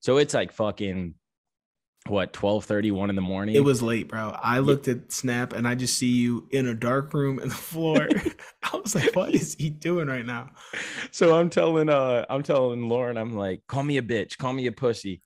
So 0.00 0.16
it's 0.16 0.32
like 0.32 0.52
fucking 0.52 1.14
what 2.06 2.32
12 2.32 2.64
31 2.64 3.10
in 3.10 3.16
the 3.16 3.22
morning? 3.22 3.54
It 3.54 3.62
was 3.62 3.82
late 3.82 4.08
bro. 4.08 4.34
I 4.42 4.60
looked 4.60 4.88
at 4.88 5.12
snap 5.12 5.52
and 5.52 5.68
i 5.68 5.74
just 5.74 5.98
see 5.98 6.08
you 6.08 6.48
in 6.50 6.66
a 6.66 6.74
dark 6.74 7.12
room 7.12 7.38
in 7.38 7.48
the 7.50 7.54
floor. 7.54 8.08
I 8.62 8.76
was 8.76 8.94
like 8.94 9.14
what 9.14 9.34
is 9.34 9.54
he 9.58 9.68
doing 9.68 10.08
right 10.08 10.24
now? 10.24 10.50
So 11.10 11.38
i'm 11.38 11.50
telling 11.50 11.90
uh 11.90 12.24
i'm 12.30 12.42
telling 12.42 12.88
lauren 12.88 13.18
i'm 13.18 13.36
like 13.36 13.60
call 13.66 13.82
me 13.82 13.98
a 13.98 14.02
bitch. 14.02 14.38
Call 14.38 14.54
me 14.54 14.66
a 14.66 14.72
pussy 14.72 15.20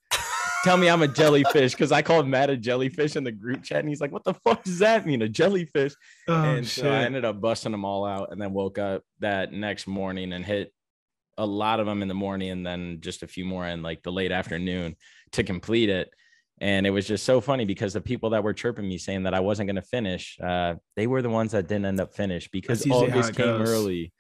tell 0.65 0.77
me 0.77 0.89
i'm 0.89 1.03
a 1.03 1.09
jellyfish 1.09 1.73
because 1.73 1.93
i 1.93 2.03
called 2.03 2.27
matt 2.27 2.51
a 2.51 2.57
jellyfish 2.57 3.17
in 3.17 3.25
the 3.25 3.33
group 3.33 3.63
chat 3.63 3.81
and 3.81 3.89
he's 3.89 4.01
like 4.01 4.13
what 4.13 4.25
the 4.25 4.35
fuck 4.35 4.63
does 4.65 4.79
that 4.79 5.07
mean 5.07 5.23
a 5.23 5.29
jellyfish 5.29 5.95
oh, 6.29 6.43
and 6.43 6.67
shit. 6.67 6.83
so 6.83 6.91
i 6.91 7.03
ended 7.03 7.25
up 7.25 7.41
busting 7.41 7.73
them 7.73 7.85
all 7.85 8.05
out 8.05 8.33
and 8.33 8.41
then 8.41 8.53
woke 8.53 8.79
up 8.79 9.03
that 9.21 9.53
next 9.53 9.87
morning 9.87 10.33
and 10.33 10.45
hit 10.45 10.73
a 11.37 11.47
lot 11.47 11.81
of 11.81 11.87
them 11.87 12.01
in 12.01 12.09
the 12.09 12.15
morning 12.15 12.51
and 12.51 12.67
then 12.67 12.99
just 13.01 13.23
a 13.23 13.29
few 13.29 13.45
more 13.45 13.67
in 13.67 13.83
like 13.83 14.03
the 14.03 14.13
late 14.13 14.33
afternoon 14.33 14.97
to 15.33 15.43
complete 15.43 15.89
it 15.89 16.11
and 16.61 16.87
it 16.87 16.91
was 16.91 17.07
just 17.07 17.25
so 17.25 17.41
funny 17.41 17.65
because 17.65 17.93
the 17.93 18.01
people 18.01 18.31
that 18.31 18.45
were 18.45 18.53
chirping 18.53 18.89
me 18.89 18.97
saying 18.97 19.25
that 19.25 19.35
I 19.35 19.41
wasn't 19.41 19.67
going 19.67 19.77
to 19.77 19.83
finish, 19.83 20.39
uh, 20.41 20.75
they 20.95 21.07
were 21.07 21.21
the 21.21 21.31
ones 21.31 21.53
that 21.53 21.67
didn't 21.67 21.87
end 21.87 22.01
up 22.01 22.15
finish 22.15 22.49
because 22.49 22.89
all 22.89 23.07
this 23.07 23.31
came 23.31 23.59
goes. 23.59 23.69
early. 23.69 24.13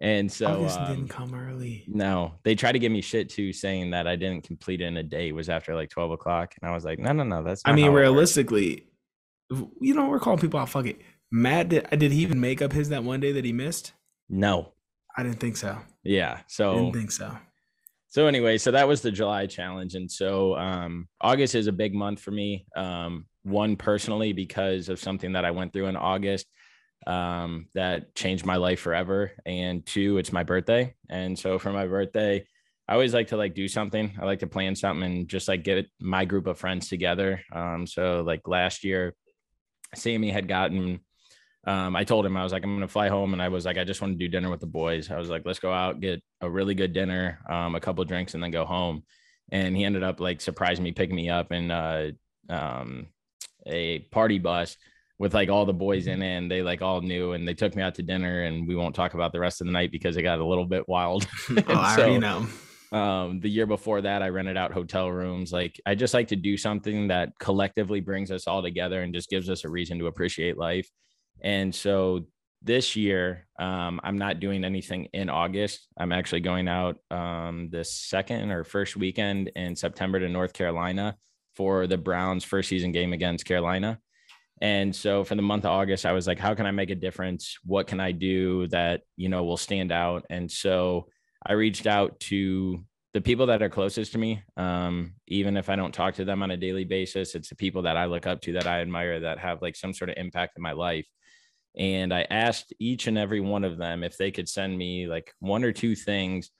And 0.00 0.30
so 0.30 0.46
August 0.46 0.78
um, 0.78 0.94
didn't 0.94 1.08
come 1.08 1.34
early. 1.34 1.84
No, 1.88 2.34
they 2.44 2.54
tried 2.54 2.72
to 2.72 2.78
give 2.78 2.92
me 2.92 3.00
shit 3.00 3.28
too, 3.28 3.52
saying 3.52 3.90
that 3.90 4.06
I 4.06 4.16
didn't 4.16 4.44
complete 4.44 4.80
it 4.80 4.84
in 4.84 4.96
a 4.96 5.02
day. 5.02 5.28
It 5.28 5.34
was 5.34 5.48
after 5.48 5.74
like 5.74 5.90
12 5.90 6.12
o'clock. 6.12 6.54
And 6.60 6.70
I 6.70 6.74
was 6.74 6.84
like, 6.84 6.98
no, 6.98 7.12
no, 7.12 7.24
no. 7.24 7.42
That's 7.42 7.62
I 7.64 7.72
mean, 7.72 7.90
realistically, 7.90 8.86
you 9.50 9.94
know, 9.94 10.08
we're 10.08 10.20
calling 10.20 10.38
people 10.38 10.60
out. 10.60 10.68
Fuck 10.68 10.86
it. 10.86 11.00
Matt, 11.30 11.68
did, 11.70 11.86
I 11.90 11.96
did 11.96 12.12
he 12.12 12.20
even 12.20 12.40
make 12.40 12.62
up 12.62 12.72
his 12.72 12.90
that 12.90 13.04
one 13.04 13.20
day 13.20 13.32
that 13.32 13.44
he 13.44 13.52
missed? 13.52 13.92
No. 14.28 14.72
I 15.16 15.24
didn't 15.24 15.40
think 15.40 15.56
so. 15.56 15.78
Yeah. 16.04 16.40
So 16.46 16.72
I 16.72 16.74
didn't 16.76 16.94
think 16.94 17.10
so 17.10 17.36
so 18.10 18.26
anyway, 18.26 18.56
so 18.56 18.70
that 18.70 18.88
was 18.88 19.02
the 19.02 19.10
July 19.10 19.46
challenge, 19.46 19.94
and 19.94 20.10
so 20.10 20.56
um, 20.56 21.08
August 21.20 21.54
is 21.54 21.66
a 21.66 21.72
big 21.72 21.94
month 21.94 22.20
for 22.20 22.30
me. 22.30 22.66
Um, 22.74 23.26
one 23.42 23.76
personally 23.76 24.32
because 24.32 24.88
of 24.88 24.98
something 24.98 25.32
that 25.32 25.44
I 25.44 25.50
went 25.50 25.72
through 25.72 25.86
in 25.86 25.96
August 25.96 26.46
um, 27.06 27.68
that 27.74 28.14
changed 28.14 28.44
my 28.44 28.56
life 28.56 28.80
forever, 28.80 29.32
and 29.46 29.84
two, 29.84 30.18
it's 30.18 30.32
my 30.32 30.42
birthday, 30.42 30.94
and 31.08 31.38
so 31.38 31.58
for 31.58 31.72
my 31.72 31.86
birthday, 31.86 32.46
I 32.86 32.94
always 32.94 33.14
like 33.14 33.28
to 33.28 33.36
like 33.36 33.54
do 33.54 33.68
something. 33.68 34.16
I 34.20 34.24
like 34.24 34.38
to 34.40 34.46
plan 34.46 34.74
something 34.74 35.04
and 35.04 35.28
just 35.28 35.48
like 35.48 35.62
get 35.62 35.86
my 36.00 36.24
group 36.24 36.46
of 36.46 36.58
friends 36.58 36.88
together. 36.88 37.42
Um, 37.52 37.86
so 37.86 38.22
like 38.26 38.48
last 38.48 38.82
year, 38.82 39.14
Sammy 39.94 40.30
had 40.30 40.48
gotten 40.48 41.00
um, 41.68 41.96
I 41.96 42.04
told 42.04 42.24
him 42.24 42.34
I 42.34 42.42
was 42.42 42.52
like, 42.52 42.64
I'm 42.64 42.74
gonna 42.74 42.88
fly 42.88 43.08
home, 43.08 43.34
and 43.34 43.42
I 43.42 43.48
was 43.48 43.66
like, 43.66 43.76
I 43.76 43.84
just 43.84 44.00
want 44.00 44.14
to 44.14 44.18
do 44.18 44.26
dinner 44.26 44.48
with 44.48 44.60
the 44.60 44.66
boys. 44.66 45.10
I 45.10 45.18
was 45.18 45.28
like, 45.28 45.42
let's 45.44 45.58
go 45.58 45.70
out, 45.70 46.00
get 46.00 46.22
a 46.40 46.48
really 46.48 46.74
good 46.74 46.94
dinner, 46.94 47.40
um, 47.50 47.74
a 47.74 47.80
couple 47.80 48.02
drinks, 48.04 48.32
and 48.32 48.42
then 48.42 48.50
go 48.50 48.64
home. 48.64 49.02
And 49.52 49.76
he 49.76 49.84
ended 49.84 50.02
up 50.02 50.18
like 50.18 50.40
surprising 50.40 50.82
me, 50.82 50.92
picking 50.92 51.14
me 51.14 51.28
up 51.28 51.52
in 51.52 51.70
uh, 51.70 52.12
um, 52.48 53.08
a 53.66 53.98
party 53.98 54.38
bus 54.38 54.78
with 55.18 55.34
like 55.34 55.48
all 55.48 55.66
the 55.66 55.72
boys 55.72 56.06
in 56.06 56.22
it, 56.22 56.36
and 56.36 56.50
they 56.50 56.62
like 56.62 56.82
all 56.82 57.00
knew, 57.00 57.32
and 57.32 57.46
they 57.46 57.54
took 57.54 57.74
me 57.74 57.82
out 57.82 57.94
to 57.96 58.02
dinner, 58.02 58.42
and 58.44 58.66
we 58.66 58.76
won't 58.76 58.94
talk 58.94 59.14
about 59.14 59.32
the 59.32 59.40
rest 59.40 59.60
of 59.60 59.66
the 59.66 59.72
night 59.72 59.90
because 59.90 60.16
it 60.16 60.22
got 60.22 60.38
a 60.38 60.46
little 60.46 60.66
bit 60.66 60.88
wild. 60.88 61.26
oh, 61.50 61.62
I 61.68 61.96
so, 61.96 62.02
already 62.02 62.18
know. 62.18 62.46
Um, 62.90 63.40
the 63.40 63.50
year 63.50 63.66
before 63.66 64.00
that, 64.00 64.22
I 64.22 64.28
rented 64.28 64.56
out 64.56 64.72
hotel 64.72 65.10
rooms. 65.10 65.52
Like 65.52 65.78
I 65.84 65.94
just 65.94 66.14
like 66.14 66.28
to 66.28 66.36
do 66.36 66.56
something 66.56 67.08
that 67.08 67.30
collectively 67.38 68.00
brings 68.00 68.30
us 68.30 68.46
all 68.46 68.62
together 68.62 69.02
and 69.02 69.12
just 69.12 69.28
gives 69.28 69.50
us 69.50 69.64
a 69.64 69.68
reason 69.68 69.98
to 69.98 70.06
appreciate 70.06 70.56
life. 70.56 70.88
And 71.42 71.74
so 71.74 72.26
this 72.62 72.96
year, 72.96 73.46
um, 73.58 74.00
I'm 74.02 74.18
not 74.18 74.40
doing 74.40 74.64
anything 74.64 75.08
in 75.12 75.28
August. 75.28 75.86
I'm 75.98 76.12
actually 76.12 76.40
going 76.40 76.66
out 76.66 76.96
um, 77.10 77.68
the 77.70 77.84
second 77.84 78.50
or 78.50 78.64
first 78.64 78.96
weekend 78.96 79.52
in 79.54 79.76
September 79.76 80.18
to 80.18 80.28
North 80.28 80.52
Carolina 80.52 81.16
for 81.54 81.86
the 81.86 81.98
Browns' 81.98 82.44
first 82.44 82.68
season 82.68 82.92
game 82.92 83.12
against 83.12 83.44
Carolina. 83.44 84.00
And 84.60 84.94
so 84.94 85.24
for 85.24 85.34
the 85.34 85.42
month 85.42 85.64
of 85.64 85.70
August, 85.70 86.04
I 86.04 86.12
was 86.12 86.26
like, 86.26 86.38
how 86.38 86.54
can 86.54 86.66
I 86.66 86.70
make 86.70 86.90
a 86.90 86.94
difference? 86.94 87.56
What 87.64 87.86
can 87.86 88.00
I 88.00 88.12
do 88.12 88.66
that, 88.68 89.02
you 89.16 89.28
know, 89.28 89.44
will 89.44 89.56
stand 89.56 89.92
out? 89.92 90.24
And 90.30 90.50
so 90.50 91.06
I 91.46 91.52
reached 91.52 91.86
out 91.86 92.18
to 92.20 92.84
the 93.14 93.20
people 93.20 93.46
that 93.46 93.62
are 93.62 93.68
closest 93.70 94.12
to 94.12 94.18
me, 94.18 94.42
um, 94.56 95.14
even 95.26 95.56
if 95.56 95.70
I 95.70 95.76
don't 95.76 95.94
talk 95.94 96.14
to 96.14 96.24
them 96.24 96.42
on 96.42 96.50
a 96.50 96.56
daily 96.56 96.84
basis, 96.84 97.34
it's 97.34 97.48
the 97.48 97.56
people 97.56 97.82
that 97.82 97.96
I 97.96 98.04
look 98.04 98.26
up 98.26 98.40
to 98.42 98.52
that 98.54 98.66
I 98.66 98.80
admire 98.80 99.20
that 99.20 99.38
have 99.38 99.62
like 99.62 99.76
some 99.76 99.94
sort 99.94 100.10
of 100.10 100.16
impact 100.18 100.54
in 100.56 100.62
my 100.62 100.72
life. 100.72 101.06
And 101.76 102.12
I 102.12 102.26
asked 102.30 102.72
each 102.78 103.06
and 103.06 103.16
every 103.16 103.40
one 103.40 103.64
of 103.64 103.78
them 103.78 104.02
if 104.02 104.16
they 104.16 104.30
could 104.30 104.48
send 104.48 104.76
me 104.76 105.06
like 105.06 105.32
one 105.38 105.64
or 105.64 105.72
two 105.72 105.94
things 105.94 106.50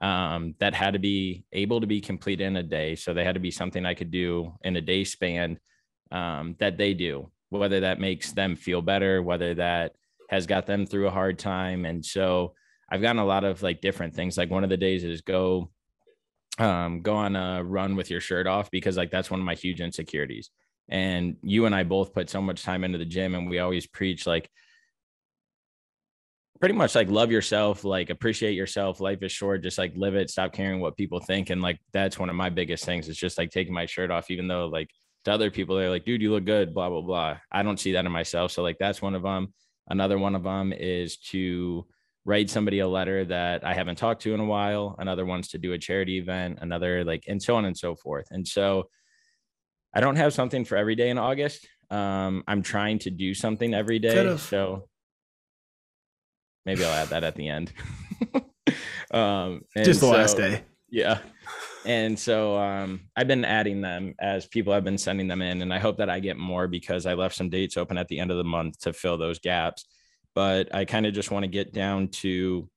um, 0.00 0.54
that 0.60 0.74
had 0.74 0.92
to 0.92 0.98
be 0.98 1.44
able 1.52 1.80
to 1.80 1.86
be 1.86 2.00
completed 2.00 2.44
in 2.44 2.56
a 2.56 2.62
day. 2.62 2.94
So 2.94 3.12
they 3.12 3.24
had 3.24 3.34
to 3.34 3.40
be 3.40 3.50
something 3.50 3.84
I 3.84 3.94
could 3.94 4.10
do 4.10 4.54
in 4.62 4.76
a 4.76 4.80
day 4.80 5.04
span 5.04 5.58
um, 6.12 6.56
that 6.58 6.78
they 6.78 6.94
do, 6.94 7.30
whether 7.50 7.80
that 7.80 8.00
makes 8.00 8.32
them 8.32 8.56
feel 8.56 8.82
better, 8.82 9.22
whether 9.22 9.54
that 9.54 9.92
has 10.28 10.46
got 10.46 10.66
them 10.66 10.86
through 10.86 11.08
a 11.08 11.12
hard 11.12 11.38
time. 11.38 11.84
And 11.84 12.04
so 12.04 12.54
I've 12.90 13.02
gotten 13.02 13.20
a 13.20 13.26
lot 13.26 13.44
of 13.44 13.62
like 13.62 13.80
different 13.80 14.14
things. 14.14 14.36
Like 14.36 14.50
one 14.50 14.64
of 14.64 14.70
the 14.70 14.76
days 14.76 15.04
is 15.04 15.20
go 15.22 15.70
um, 16.58 17.02
go 17.02 17.14
on 17.14 17.36
a 17.36 17.62
run 17.62 17.94
with 17.96 18.10
your 18.10 18.20
shirt 18.20 18.46
off 18.46 18.70
because 18.70 18.96
like 18.96 19.10
that's 19.10 19.30
one 19.30 19.40
of 19.40 19.46
my 19.46 19.54
huge 19.54 19.80
insecurities. 19.80 20.50
And 20.88 21.36
you 21.42 21.66
and 21.66 21.74
I 21.74 21.84
both 21.84 22.12
put 22.12 22.30
so 22.30 22.42
much 22.42 22.62
time 22.62 22.82
into 22.84 22.98
the 22.98 23.04
gym 23.04 23.34
and 23.34 23.48
we 23.48 23.58
always 23.58 23.86
preach 23.86 24.26
like 24.26 24.50
pretty 26.60 26.74
much 26.74 26.94
like 26.94 27.08
love 27.08 27.30
yourself, 27.30 27.84
like 27.84 28.10
appreciate 28.10 28.54
yourself. 28.54 29.00
Life 29.00 29.22
is 29.22 29.30
short, 29.30 29.62
just 29.62 29.78
like 29.78 29.92
live 29.96 30.16
it, 30.16 30.30
stop 30.30 30.52
caring 30.52 30.80
what 30.80 30.96
people 30.96 31.20
think. 31.20 31.50
And 31.50 31.62
like 31.62 31.78
that's 31.92 32.18
one 32.18 32.30
of 32.30 32.36
my 32.36 32.50
biggest 32.50 32.84
things. 32.84 33.08
It's 33.08 33.18
just 33.18 33.38
like 33.38 33.50
taking 33.50 33.74
my 33.74 33.86
shirt 33.86 34.10
off, 34.10 34.30
even 34.30 34.48
though 34.48 34.66
like 34.66 34.90
to 35.24 35.32
other 35.32 35.50
people, 35.50 35.76
they're 35.76 35.90
like, 35.90 36.04
dude, 36.04 36.22
you 36.22 36.30
look 36.30 36.44
good, 36.44 36.74
blah, 36.74 36.88
blah, 36.88 37.02
blah. 37.02 37.38
I 37.50 37.62
don't 37.62 37.80
see 37.80 37.92
that 37.92 38.06
in 38.06 38.12
myself. 38.12 38.52
So 38.52 38.62
like 38.62 38.78
that's 38.78 39.02
one 39.02 39.14
of 39.14 39.22
them. 39.22 39.52
Another 39.88 40.18
one 40.18 40.34
of 40.34 40.42
them 40.42 40.72
is 40.72 41.16
to 41.30 41.86
write 42.24 42.50
somebody 42.50 42.80
a 42.80 42.88
letter 42.88 43.24
that 43.24 43.64
I 43.64 43.72
haven't 43.72 43.96
talked 43.96 44.22
to 44.22 44.34
in 44.34 44.40
a 44.40 44.44
while. 44.44 44.94
Another 44.98 45.24
one's 45.24 45.48
to 45.48 45.58
do 45.58 45.72
a 45.72 45.78
charity 45.78 46.18
event, 46.18 46.58
another 46.60 47.04
like, 47.04 47.24
and 47.26 47.42
so 47.42 47.56
on 47.56 47.64
and 47.64 47.76
so 47.76 47.94
forth. 47.94 48.26
And 48.30 48.46
so 48.46 48.90
I 49.94 50.00
don't 50.00 50.16
have 50.16 50.34
something 50.34 50.64
for 50.64 50.76
every 50.76 50.94
day 50.94 51.08
in 51.08 51.18
August. 51.18 51.66
Um, 51.90 52.44
I'm 52.46 52.62
trying 52.62 52.98
to 53.00 53.10
do 53.10 53.32
something 53.32 53.72
every 53.72 53.98
day. 53.98 54.14
Could've. 54.14 54.40
So 54.42 54.88
maybe 56.66 56.84
I'll 56.84 56.92
add 56.92 57.08
that 57.08 57.24
at 57.24 57.34
the 57.34 57.48
end. 57.48 57.72
um, 59.10 59.62
just 59.74 60.00
the 60.00 60.06
so, 60.06 60.10
last 60.10 60.36
day. 60.36 60.64
Yeah. 60.90 61.20
And 61.88 62.16
so 62.16 62.56
um, 62.56 63.00
I've 63.16 63.26
been 63.26 63.44
adding 63.44 63.80
them 63.80 64.14
as 64.20 64.46
people 64.46 64.72
have 64.72 64.84
been 64.84 64.98
sending 64.98 65.26
them 65.26 65.42
in, 65.42 65.62
and 65.62 65.74
I 65.74 65.80
hope 65.80 65.96
that 65.98 66.10
I 66.10 66.20
get 66.20 66.36
more 66.36 66.68
because 66.68 67.06
I 67.06 67.14
left 67.14 67.34
some 67.34 67.50
dates 67.50 67.76
open 67.76 67.98
at 67.98 68.06
the 68.06 68.20
end 68.20 68.30
of 68.30 68.36
the 68.36 68.44
month 68.44 68.78
to 68.80 68.92
fill 68.92 69.18
those 69.18 69.40
gaps 69.40 69.84
but 70.38 70.72
I 70.72 70.84
kind 70.84 71.04
of 71.04 71.14
just 71.14 71.32
want 71.32 71.42
to 71.42 71.48
get 71.48 71.72
down 71.72 72.08
to, 72.22 72.70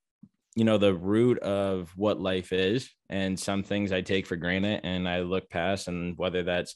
you 0.55 0.63
know, 0.63 0.79
the 0.79 0.95
root 0.95 1.37
of 1.39 1.91
what 1.95 2.19
life 2.19 2.53
is. 2.53 2.89
And 3.07 3.39
some 3.39 3.61
things 3.61 3.91
I 3.91 4.01
take 4.01 4.25
for 4.25 4.35
granted 4.35 4.81
and 4.83 5.07
I 5.07 5.19
look 5.19 5.47
past, 5.47 5.87
and 5.87 6.17
whether 6.17 6.41
that's 6.41 6.75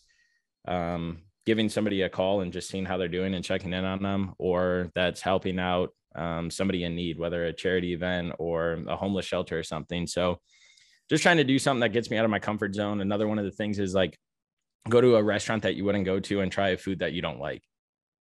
um, 0.68 1.24
giving 1.44 1.70
somebody 1.70 2.04
a 2.04 2.10
call 2.10 2.42
and 2.42 2.54
just 2.54 2.70
seeing 2.70 2.86
how 2.86 2.98
they're 2.98 3.08
doing 3.08 3.34
and 3.34 3.44
checking 3.44 3.74
in 3.74 3.84
on 3.84 4.04
them, 4.04 4.36
or 4.38 4.92
that's 4.94 5.22
helping 5.22 5.58
out 5.58 5.90
um, 6.16 6.52
somebody 6.52 6.84
in 6.84 6.96
need, 6.96 7.18
whether 7.18 7.46
a 7.46 7.54
charity 7.54 7.94
event 7.94 8.34
or 8.38 8.84
a 8.88 8.96
homeless 8.96 9.26
shelter 9.26 9.58
or 9.58 9.64
something. 9.64 10.06
So, 10.06 10.40
just 11.10 11.24
trying 11.24 11.38
to 11.38 11.44
do 11.44 11.60
something 11.60 11.82
that 11.82 11.90
gets 11.90 12.10
me 12.10 12.18
out 12.18 12.26
of 12.26 12.32
my 12.32 12.40
comfort 12.40 12.74
zone. 12.76 13.02
Another 13.02 13.28
one 13.28 13.40
of 13.40 13.46
the 13.46 13.52
things 13.52 13.80
is 13.80 13.94
like 13.94 14.18
go 14.90 15.02
to 15.02 15.16
a 15.16 15.24
restaurant 15.24 15.64
that 15.64 15.76
you 15.76 15.86
wouldn't 15.86 16.06
go 16.06 16.20
to 16.20 16.42
and 16.42 16.52
try 16.52 16.70
a 16.70 16.78
food 16.78 17.00
that 17.00 17.14
you 17.14 17.22
don't 17.22 17.40
like. 17.40 17.64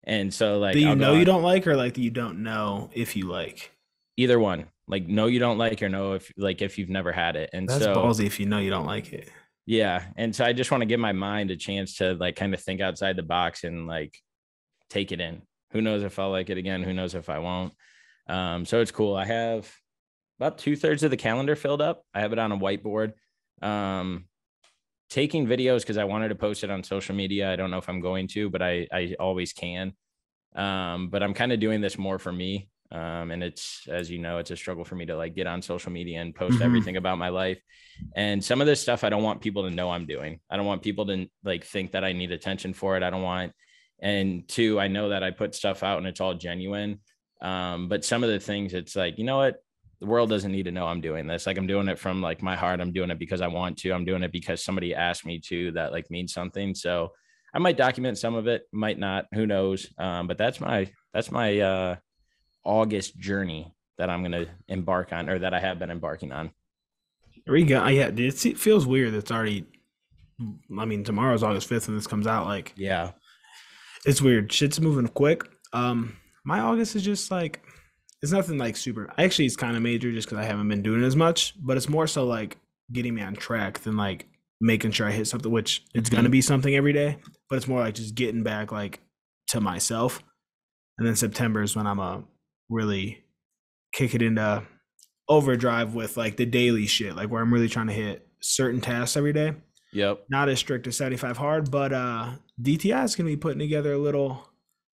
And 0.04 0.32
so 0.32 0.58
like 0.58 0.74
that 0.74 0.80
you 0.80 0.94
know 0.94 1.14
you 1.14 1.24
don't 1.24 1.42
like 1.42 1.66
or 1.66 1.76
like 1.76 1.94
that 1.94 2.00
you 2.00 2.10
don't 2.10 2.42
know 2.42 2.90
if 2.92 3.16
you 3.16 3.26
like? 3.26 3.70
Either 4.16 4.38
one. 4.38 4.66
Like 4.86 5.06
no 5.06 5.26
you 5.26 5.38
don't 5.38 5.58
like 5.58 5.82
or 5.82 5.88
no 5.88 6.14
if 6.14 6.32
like 6.36 6.62
if 6.62 6.78
you've 6.78 6.88
never 6.88 7.12
had 7.12 7.36
it. 7.36 7.50
And 7.52 7.68
That's 7.68 7.84
so 7.84 7.94
ballsy 7.94 8.26
if 8.26 8.40
you 8.40 8.46
know 8.46 8.58
you 8.58 8.70
don't 8.70 8.86
like 8.86 9.12
it. 9.12 9.30
Yeah. 9.66 10.04
And 10.16 10.34
so 10.34 10.44
I 10.44 10.52
just 10.52 10.70
want 10.70 10.80
to 10.82 10.86
give 10.86 11.00
my 11.00 11.12
mind 11.12 11.50
a 11.50 11.56
chance 11.56 11.96
to 11.96 12.14
like 12.14 12.36
kind 12.36 12.54
of 12.54 12.60
think 12.60 12.80
outside 12.80 13.16
the 13.16 13.22
box 13.22 13.62
and 13.64 13.86
like 13.86 14.18
take 14.88 15.12
it 15.12 15.20
in. 15.20 15.42
Who 15.72 15.80
knows 15.80 16.02
if 16.02 16.18
I'll 16.18 16.30
like 16.30 16.50
it 16.50 16.58
again? 16.58 16.82
Who 16.82 16.92
knows 16.92 17.14
if 17.14 17.30
I 17.30 17.38
won't? 17.38 17.72
Um, 18.26 18.64
so 18.64 18.80
it's 18.80 18.90
cool. 18.90 19.14
I 19.14 19.26
have 19.26 19.70
about 20.40 20.58
two 20.58 20.74
thirds 20.74 21.02
of 21.02 21.10
the 21.10 21.16
calendar 21.16 21.54
filled 21.54 21.82
up. 21.82 22.02
I 22.14 22.20
have 22.20 22.32
it 22.32 22.38
on 22.38 22.50
a 22.50 22.56
whiteboard. 22.56 23.12
Um, 23.60 24.24
taking 25.10 25.46
videos 25.46 25.80
because 25.80 25.98
I 25.98 26.04
wanted 26.04 26.28
to 26.28 26.34
post 26.34 26.64
it 26.64 26.70
on 26.70 26.82
social 26.82 27.14
media. 27.14 27.52
I 27.52 27.56
don't 27.56 27.70
know 27.70 27.78
if 27.78 27.88
I'm 27.88 28.00
going 28.00 28.28
to, 28.28 28.48
but 28.48 28.62
I 28.62 28.86
I 28.92 29.14
always 29.20 29.52
can. 29.52 29.92
Um, 30.56 31.08
but 31.10 31.22
I'm 31.22 31.34
kind 31.34 31.52
of 31.52 31.60
doing 31.60 31.80
this 31.80 31.98
more 31.98 32.18
for 32.18 32.32
me. 32.32 32.70
Um, 32.92 33.30
and 33.30 33.42
it's 33.42 33.86
as 33.88 34.10
you 34.10 34.18
know, 34.18 34.38
it's 34.38 34.50
a 34.50 34.56
struggle 34.56 34.84
for 34.84 34.94
me 34.96 35.06
to 35.06 35.16
like 35.16 35.34
get 35.34 35.46
on 35.46 35.62
social 35.62 35.92
media 35.92 36.20
and 36.20 36.34
post 36.34 36.54
mm-hmm. 36.54 36.62
everything 36.62 36.96
about 36.96 37.18
my 37.18 37.28
life. 37.28 37.60
And 38.16 38.42
some 38.42 38.60
of 38.60 38.66
this 38.66 38.80
stuff 38.80 39.04
I 39.04 39.10
don't 39.10 39.22
want 39.22 39.42
people 39.42 39.68
to 39.68 39.70
know 39.70 39.90
I'm 39.90 40.06
doing. 40.06 40.40
I 40.48 40.56
don't 40.56 40.66
want 40.66 40.82
people 40.82 41.06
to 41.06 41.26
like 41.44 41.64
think 41.64 41.92
that 41.92 42.02
I 42.02 42.12
need 42.12 42.32
attention 42.32 42.72
for 42.72 42.96
it. 42.96 43.02
I 43.02 43.10
don't 43.10 43.22
want 43.22 43.52
and 44.00 44.48
two, 44.48 44.80
I 44.80 44.88
know 44.88 45.10
that 45.10 45.22
I 45.22 45.30
put 45.30 45.54
stuff 45.54 45.82
out 45.82 45.98
and 45.98 46.06
it's 46.06 46.20
all 46.20 46.34
genuine. 46.34 47.00
Um, 47.42 47.88
but 47.88 48.04
some 48.04 48.24
of 48.24 48.30
the 48.30 48.40
things 48.40 48.74
it's 48.74 48.96
like, 48.96 49.18
you 49.18 49.24
know 49.24 49.36
what? 49.36 49.62
The 50.00 50.06
world 50.06 50.30
doesn't 50.30 50.50
need 50.50 50.64
to 50.64 50.70
know 50.70 50.86
I'm 50.86 51.02
doing 51.02 51.26
this. 51.26 51.46
Like 51.46 51.58
I'm 51.58 51.66
doing 51.66 51.88
it 51.88 51.98
from 51.98 52.22
like 52.22 52.42
my 52.42 52.56
heart. 52.56 52.80
I'm 52.80 52.92
doing 52.92 53.10
it 53.10 53.18
because 53.18 53.42
I 53.42 53.48
want 53.48 53.78
to. 53.78 53.92
I'm 53.92 54.04
doing 54.06 54.22
it 54.22 54.32
because 54.32 54.64
somebody 54.64 54.94
asked 54.94 55.26
me 55.26 55.38
to 55.46 55.72
that 55.72 55.92
like 55.92 56.10
means 56.10 56.32
something. 56.32 56.74
So 56.74 57.12
I 57.52 57.58
might 57.58 57.76
document 57.76 58.16
some 58.16 58.34
of 58.34 58.46
it, 58.46 58.62
might 58.72 58.98
not, 58.98 59.26
who 59.34 59.46
knows. 59.46 59.88
Um, 59.98 60.26
but 60.26 60.38
that's 60.38 60.60
my 60.60 60.90
that's 61.12 61.30
my 61.30 61.60
uh 61.60 61.96
August 62.64 63.18
journey 63.18 63.74
that 63.98 64.08
I'm 64.08 64.22
gonna 64.22 64.46
embark 64.68 65.12
on 65.12 65.28
or 65.28 65.38
that 65.40 65.52
I 65.52 65.60
have 65.60 65.78
been 65.78 65.90
embarking 65.90 66.32
on. 66.32 66.50
There 67.44 67.52
we 67.54 67.64
go. 67.64 67.86
Yeah, 67.88 68.10
it 68.14 68.58
feels 68.58 68.86
weird. 68.86 69.12
It's 69.14 69.30
already 69.30 69.66
I 70.78 70.86
mean, 70.86 71.04
tomorrow's 71.04 71.42
August 71.42 71.68
5th 71.68 71.88
and 71.88 71.96
this 71.96 72.06
comes 72.06 72.26
out 72.26 72.46
like 72.46 72.72
Yeah. 72.76 73.12
It's 74.06 74.22
weird. 74.22 74.50
Shit's 74.50 74.80
moving 74.80 75.08
quick. 75.08 75.42
Um 75.74 76.16
my 76.44 76.60
August 76.60 76.96
is 76.96 77.02
just 77.02 77.30
like 77.30 77.62
it's 78.22 78.32
nothing 78.32 78.58
like 78.58 78.76
super. 78.76 79.12
Actually, 79.18 79.46
it's 79.46 79.56
kind 79.56 79.76
of 79.76 79.82
major 79.82 80.12
just 80.12 80.28
because 80.28 80.44
I 80.44 80.46
haven't 80.46 80.68
been 80.68 80.82
doing 80.82 81.02
as 81.02 81.16
much, 81.16 81.54
but 81.58 81.76
it's 81.76 81.88
more 81.88 82.06
so 82.06 82.24
like 82.24 82.58
getting 82.92 83.14
me 83.14 83.22
on 83.22 83.34
track 83.34 83.80
than 83.80 83.96
like 83.96 84.26
making 84.60 84.90
sure 84.90 85.06
I 85.06 85.12
hit 85.12 85.26
something, 85.26 85.50
which 85.50 85.84
it's 85.94 86.10
mm-hmm. 86.10 86.16
gonna 86.16 86.28
be 86.28 86.42
something 86.42 86.74
every 86.74 86.92
day. 86.92 87.16
But 87.48 87.56
it's 87.56 87.68
more 87.68 87.80
like 87.80 87.94
just 87.94 88.14
getting 88.14 88.42
back 88.42 88.72
like 88.72 89.00
to 89.48 89.60
myself. 89.60 90.22
And 90.98 91.06
then 91.06 91.16
September 91.16 91.62
is 91.62 91.74
when 91.74 91.86
I'm 91.86 91.98
a 91.98 92.02
uh, 92.02 92.20
really 92.68 93.24
kick 93.92 94.14
it 94.14 94.22
into 94.22 94.62
overdrive 95.28 95.94
with 95.94 96.16
like 96.16 96.36
the 96.36 96.46
daily 96.46 96.86
shit, 96.86 97.16
like 97.16 97.30
where 97.30 97.40
I'm 97.40 97.52
really 97.52 97.68
trying 97.68 97.86
to 97.86 97.92
hit 97.92 98.26
certain 98.40 98.80
tasks 98.80 99.16
every 99.16 99.32
day. 99.32 99.54
Yep. 99.92 100.26
Not 100.28 100.48
as 100.48 100.58
strict 100.58 100.86
as 100.86 100.96
75 100.98 101.38
hard, 101.38 101.70
but 101.70 101.92
uh 101.92 102.32
DTI 102.60 103.02
is 103.04 103.16
gonna 103.16 103.30
be 103.30 103.36
putting 103.36 103.58
together 103.58 103.94
a 103.94 103.98
little 103.98 104.49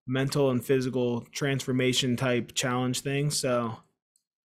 mental 0.06 0.50
and 0.50 0.64
physical 0.64 1.22
transformation 1.32 2.16
type 2.16 2.52
challenge 2.54 3.00
thing. 3.00 3.30
So 3.30 3.76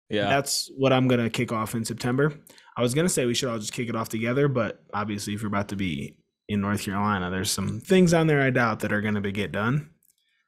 yeah, 0.09 0.29
that's 0.29 0.71
what 0.77 0.93
I'm 0.93 1.09
gonna 1.09 1.31
kick 1.31 1.53
off 1.53 1.75
in 1.75 1.85
September. 1.85 2.33
I 2.77 2.83
was 2.83 2.95
gonna 2.95 3.09
say 3.09 3.27
we 3.27 3.35
should 3.35 3.49
all 3.49 3.59
just 3.59 3.73
kick 3.73 3.89
it 3.89 3.97
off 3.97 4.09
together, 4.09 4.49
but 4.49 4.83
obviously, 4.93 5.35
if 5.35 5.43
you're 5.43 5.49
about 5.49 5.69
to 5.69 5.77
be 5.77 6.17
in 6.49 6.61
North 6.61 6.83
Carolina, 6.83 7.31
there's 7.31 7.51
some 7.51 7.81
things 7.81 8.13
on 8.13 8.27
there 8.27 8.43
I 8.43 8.51
doubt 8.51 8.81
that 8.81 8.93
are 8.93 9.01
gonna 9.01 9.21
be 9.21 9.33
get 9.33 9.53
done. 9.53 9.91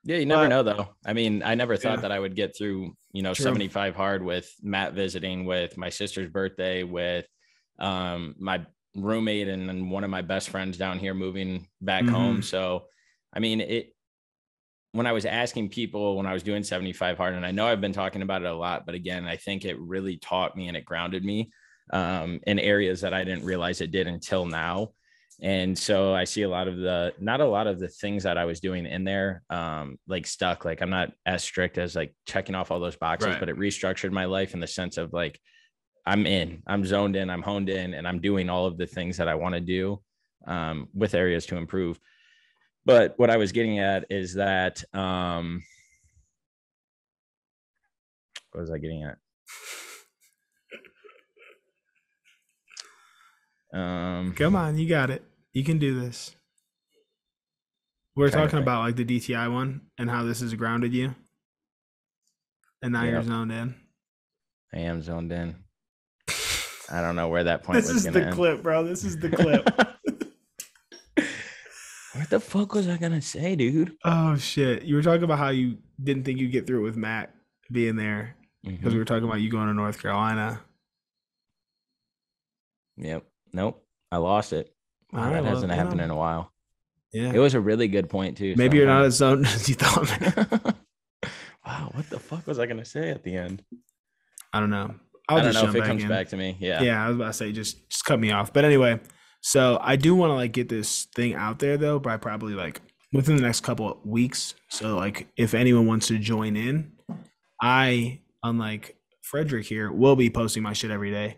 Yeah, 0.04 0.16
you 0.16 0.26
never 0.26 0.44
but, 0.44 0.48
know 0.48 0.62
though. 0.62 0.88
I 1.06 1.12
mean, 1.12 1.42
I 1.44 1.54
never 1.54 1.76
thought 1.76 1.98
yeah. 1.98 2.02
that 2.02 2.12
I 2.12 2.18
would 2.18 2.34
get 2.34 2.56
through, 2.56 2.96
you 3.12 3.22
know, 3.22 3.34
True. 3.34 3.44
75 3.44 3.94
hard 3.94 4.24
with 4.24 4.52
Matt 4.62 4.94
visiting, 4.94 5.44
with 5.44 5.76
my 5.76 5.90
sister's 5.90 6.28
birthday, 6.28 6.82
with 6.82 7.26
um 7.78 8.34
my 8.38 8.64
roommate 8.96 9.48
and, 9.48 9.70
and 9.70 9.90
one 9.90 10.04
of 10.04 10.10
my 10.10 10.22
best 10.22 10.50
friends 10.50 10.76
down 10.76 10.98
here 10.98 11.14
moving 11.14 11.68
back 11.80 12.04
mm-hmm. 12.04 12.14
home. 12.14 12.42
So, 12.42 12.86
I 13.32 13.38
mean, 13.38 13.60
it 13.60 13.94
when 14.92 15.06
I 15.06 15.12
was 15.12 15.24
asking 15.24 15.70
people 15.70 16.16
when 16.16 16.26
I 16.26 16.34
was 16.34 16.42
doing 16.42 16.62
75 16.62 17.16
hard, 17.16 17.34
and 17.34 17.44
I 17.44 17.50
know 17.50 17.66
I've 17.66 17.80
been 17.80 17.92
talking 17.92 18.22
about 18.22 18.42
it 18.42 18.48
a 18.48 18.54
lot, 18.54 18.84
but 18.86 18.94
again, 18.94 19.26
I 19.26 19.36
think 19.36 19.64
it 19.64 19.78
really 19.80 20.18
taught 20.18 20.56
me 20.56 20.68
and 20.68 20.76
it 20.76 20.84
grounded 20.84 21.24
me 21.24 21.50
um, 21.92 22.40
in 22.46 22.58
areas 22.58 23.00
that 23.00 23.14
I 23.14 23.24
didn't 23.24 23.44
realize 23.44 23.80
it 23.80 23.90
did 23.90 24.06
until 24.06 24.44
now. 24.44 24.90
And 25.40 25.76
so 25.76 26.14
I 26.14 26.24
see 26.24 26.42
a 26.42 26.48
lot 26.48 26.68
of 26.68 26.76
the, 26.76 27.14
not 27.18 27.40
a 27.40 27.46
lot 27.46 27.66
of 27.66 27.80
the 27.80 27.88
things 27.88 28.22
that 28.22 28.38
I 28.38 28.44
was 28.44 28.60
doing 28.60 28.86
in 28.86 29.02
there, 29.02 29.42
um, 29.50 29.98
like 30.06 30.26
stuck. 30.26 30.64
Like 30.64 30.82
I'm 30.82 30.90
not 30.90 31.10
as 31.26 31.42
strict 31.42 31.78
as 31.78 31.96
like 31.96 32.14
checking 32.26 32.54
off 32.54 32.70
all 32.70 32.78
those 32.78 32.96
boxes, 32.96 33.30
right. 33.30 33.40
but 33.40 33.48
it 33.48 33.58
restructured 33.58 34.12
my 34.12 34.26
life 34.26 34.54
in 34.54 34.60
the 34.60 34.66
sense 34.66 34.98
of 34.98 35.12
like, 35.12 35.40
I'm 36.04 36.26
in, 36.26 36.62
I'm 36.66 36.84
zoned 36.84 37.16
in, 37.16 37.30
I'm 37.30 37.42
honed 37.42 37.70
in, 37.70 37.94
and 37.94 38.06
I'm 38.06 38.20
doing 38.20 38.50
all 38.50 38.66
of 38.66 38.76
the 38.76 38.86
things 38.86 39.16
that 39.16 39.28
I 39.28 39.36
want 39.36 39.54
to 39.54 39.60
do 39.60 40.00
um, 40.46 40.88
with 40.94 41.14
areas 41.14 41.46
to 41.46 41.56
improve. 41.56 41.98
But 42.84 43.14
what 43.16 43.30
I 43.30 43.36
was 43.36 43.52
getting 43.52 43.78
at 43.78 44.06
is 44.10 44.34
that 44.34 44.82
um 44.94 45.62
what 48.52 48.60
was 48.62 48.70
I 48.70 48.78
getting 48.78 49.04
at? 49.04 49.18
Um 53.78 54.34
come 54.34 54.56
on, 54.56 54.78
you 54.78 54.88
got 54.88 55.10
it. 55.10 55.24
You 55.52 55.64
can 55.64 55.78
do 55.78 56.00
this. 56.00 56.34
We're 58.14 58.30
talking 58.30 58.58
about 58.58 58.80
like 58.80 58.96
the 58.96 59.04
DTI 59.04 59.50
one 59.50 59.82
and 59.96 60.10
how 60.10 60.24
this 60.24 60.40
has 60.40 60.52
grounded 60.54 60.92
you. 60.92 61.14
And 62.82 62.92
now 62.92 63.04
yep. 63.04 63.12
you're 63.12 63.22
zoned 63.22 63.52
in. 63.52 63.74
I 64.74 64.78
am 64.80 65.02
zoned 65.02 65.32
in. 65.32 65.56
I 66.90 67.00
don't 67.00 67.16
know 67.16 67.28
where 67.28 67.44
that 67.44 67.62
point 67.64 67.76
this 67.76 67.92
was 67.92 68.06
is 68.06 68.12
the 68.12 68.24
end. 68.24 68.34
clip, 68.34 68.62
bro. 68.62 68.84
This 68.84 69.04
is 69.04 69.18
the 69.18 69.30
clip. 69.30 69.68
the 72.32 72.40
fuck 72.40 72.74
was 72.74 72.88
I 72.88 72.96
gonna 72.96 73.20
say, 73.22 73.54
dude? 73.56 73.92
oh 74.04 74.36
shit! 74.36 74.82
You 74.84 74.96
were 74.96 75.02
talking 75.02 75.22
about 75.22 75.38
how 75.38 75.50
you 75.50 75.76
didn't 76.02 76.24
think 76.24 76.40
you'd 76.40 76.50
get 76.52 76.66
through 76.66 76.80
it 76.80 76.84
with 76.84 76.96
Matt 76.96 77.34
being 77.70 77.96
there 77.96 78.36
because 78.64 78.90
Mhm. 78.90 78.92
we 78.92 78.98
were 78.98 79.04
talking 79.04 79.24
about 79.24 79.40
you 79.40 79.50
going 79.50 79.66
to 79.68 79.74
North 79.74 80.00
Carolina. 80.00 80.60
Yep. 82.96 83.24
Nope. 83.52 83.84
I 84.10 84.16
lost 84.18 84.52
it. 84.52 84.72
Wow, 85.12 85.30
that 85.30 85.44
hasn't 85.44 85.72
happened 85.72 86.00
in 86.00 86.10
a 86.10 86.16
while. 86.16 86.52
Yeah. 87.12 87.32
It 87.34 87.38
was 87.38 87.54
a 87.54 87.60
really 87.60 87.88
good 87.88 88.08
point 88.08 88.38
too. 88.38 88.54
Maybe 88.56 88.78
I'm 88.78 88.78
you're 88.78 88.86
not 88.94 89.04
as 89.04 89.16
zoned 89.16 89.46
as 89.54 89.68
you 89.68 89.74
thought. 89.74 90.08
wow, 91.66 91.90
what 91.92 92.08
the 92.10 92.18
fuck 92.18 92.46
was 92.46 92.58
I 92.58 92.66
gonna 92.66 92.84
say 92.84 93.10
at 93.10 93.22
the 93.22 93.36
end? 93.36 93.62
I 94.52 94.60
don't 94.60 94.70
know. 94.70 94.94
I'll 95.28 95.38
I 95.38 95.42
don't 95.42 95.52
just 95.52 95.64
know 95.64 95.70
if 95.70 95.76
it 95.76 95.84
comes 95.84 96.02
in. 96.02 96.08
back 96.08 96.28
to 96.28 96.36
me. 96.36 96.56
Yeah. 96.60 96.82
Yeah, 96.82 97.04
I 97.04 97.08
was 97.08 97.16
about 97.16 97.26
to 97.28 97.32
say 97.34 97.52
just 97.52 97.88
just 97.90 98.04
cut 98.04 98.18
me 98.18 98.32
off. 98.32 98.52
But 98.52 98.64
anyway, 98.64 99.00
so 99.42 99.78
I 99.82 99.96
do 99.96 100.14
want 100.14 100.30
to 100.30 100.34
like 100.34 100.52
get 100.52 100.68
this 100.70 101.04
thing 101.14 101.34
out 101.34 101.58
there 101.58 101.76
though, 101.76 101.98
by 101.98 102.16
probably 102.16 102.54
like 102.54 102.80
within 103.12 103.36
the 103.36 103.42
next 103.42 103.60
couple 103.60 103.90
of 103.90 103.98
weeks. 104.06 104.54
So 104.68 104.96
like 104.96 105.28
if 105.36 105.52
anyone 105.52 105.86
wants 105.86 106.06
to 106.08 106.18
join 106.18 106.56
in, 106.56 106.92
I 107.60 108.20
unlike 108.42 108.96
Frederick 109.22 109.66
here 109.66 109.92
will 109.92 110.16
be 110.16 110.30
posting 110.30 110.62
my 110.62 110.72
shit 110.72 110.90
every 110.90 111.10
day. 111.10 111.36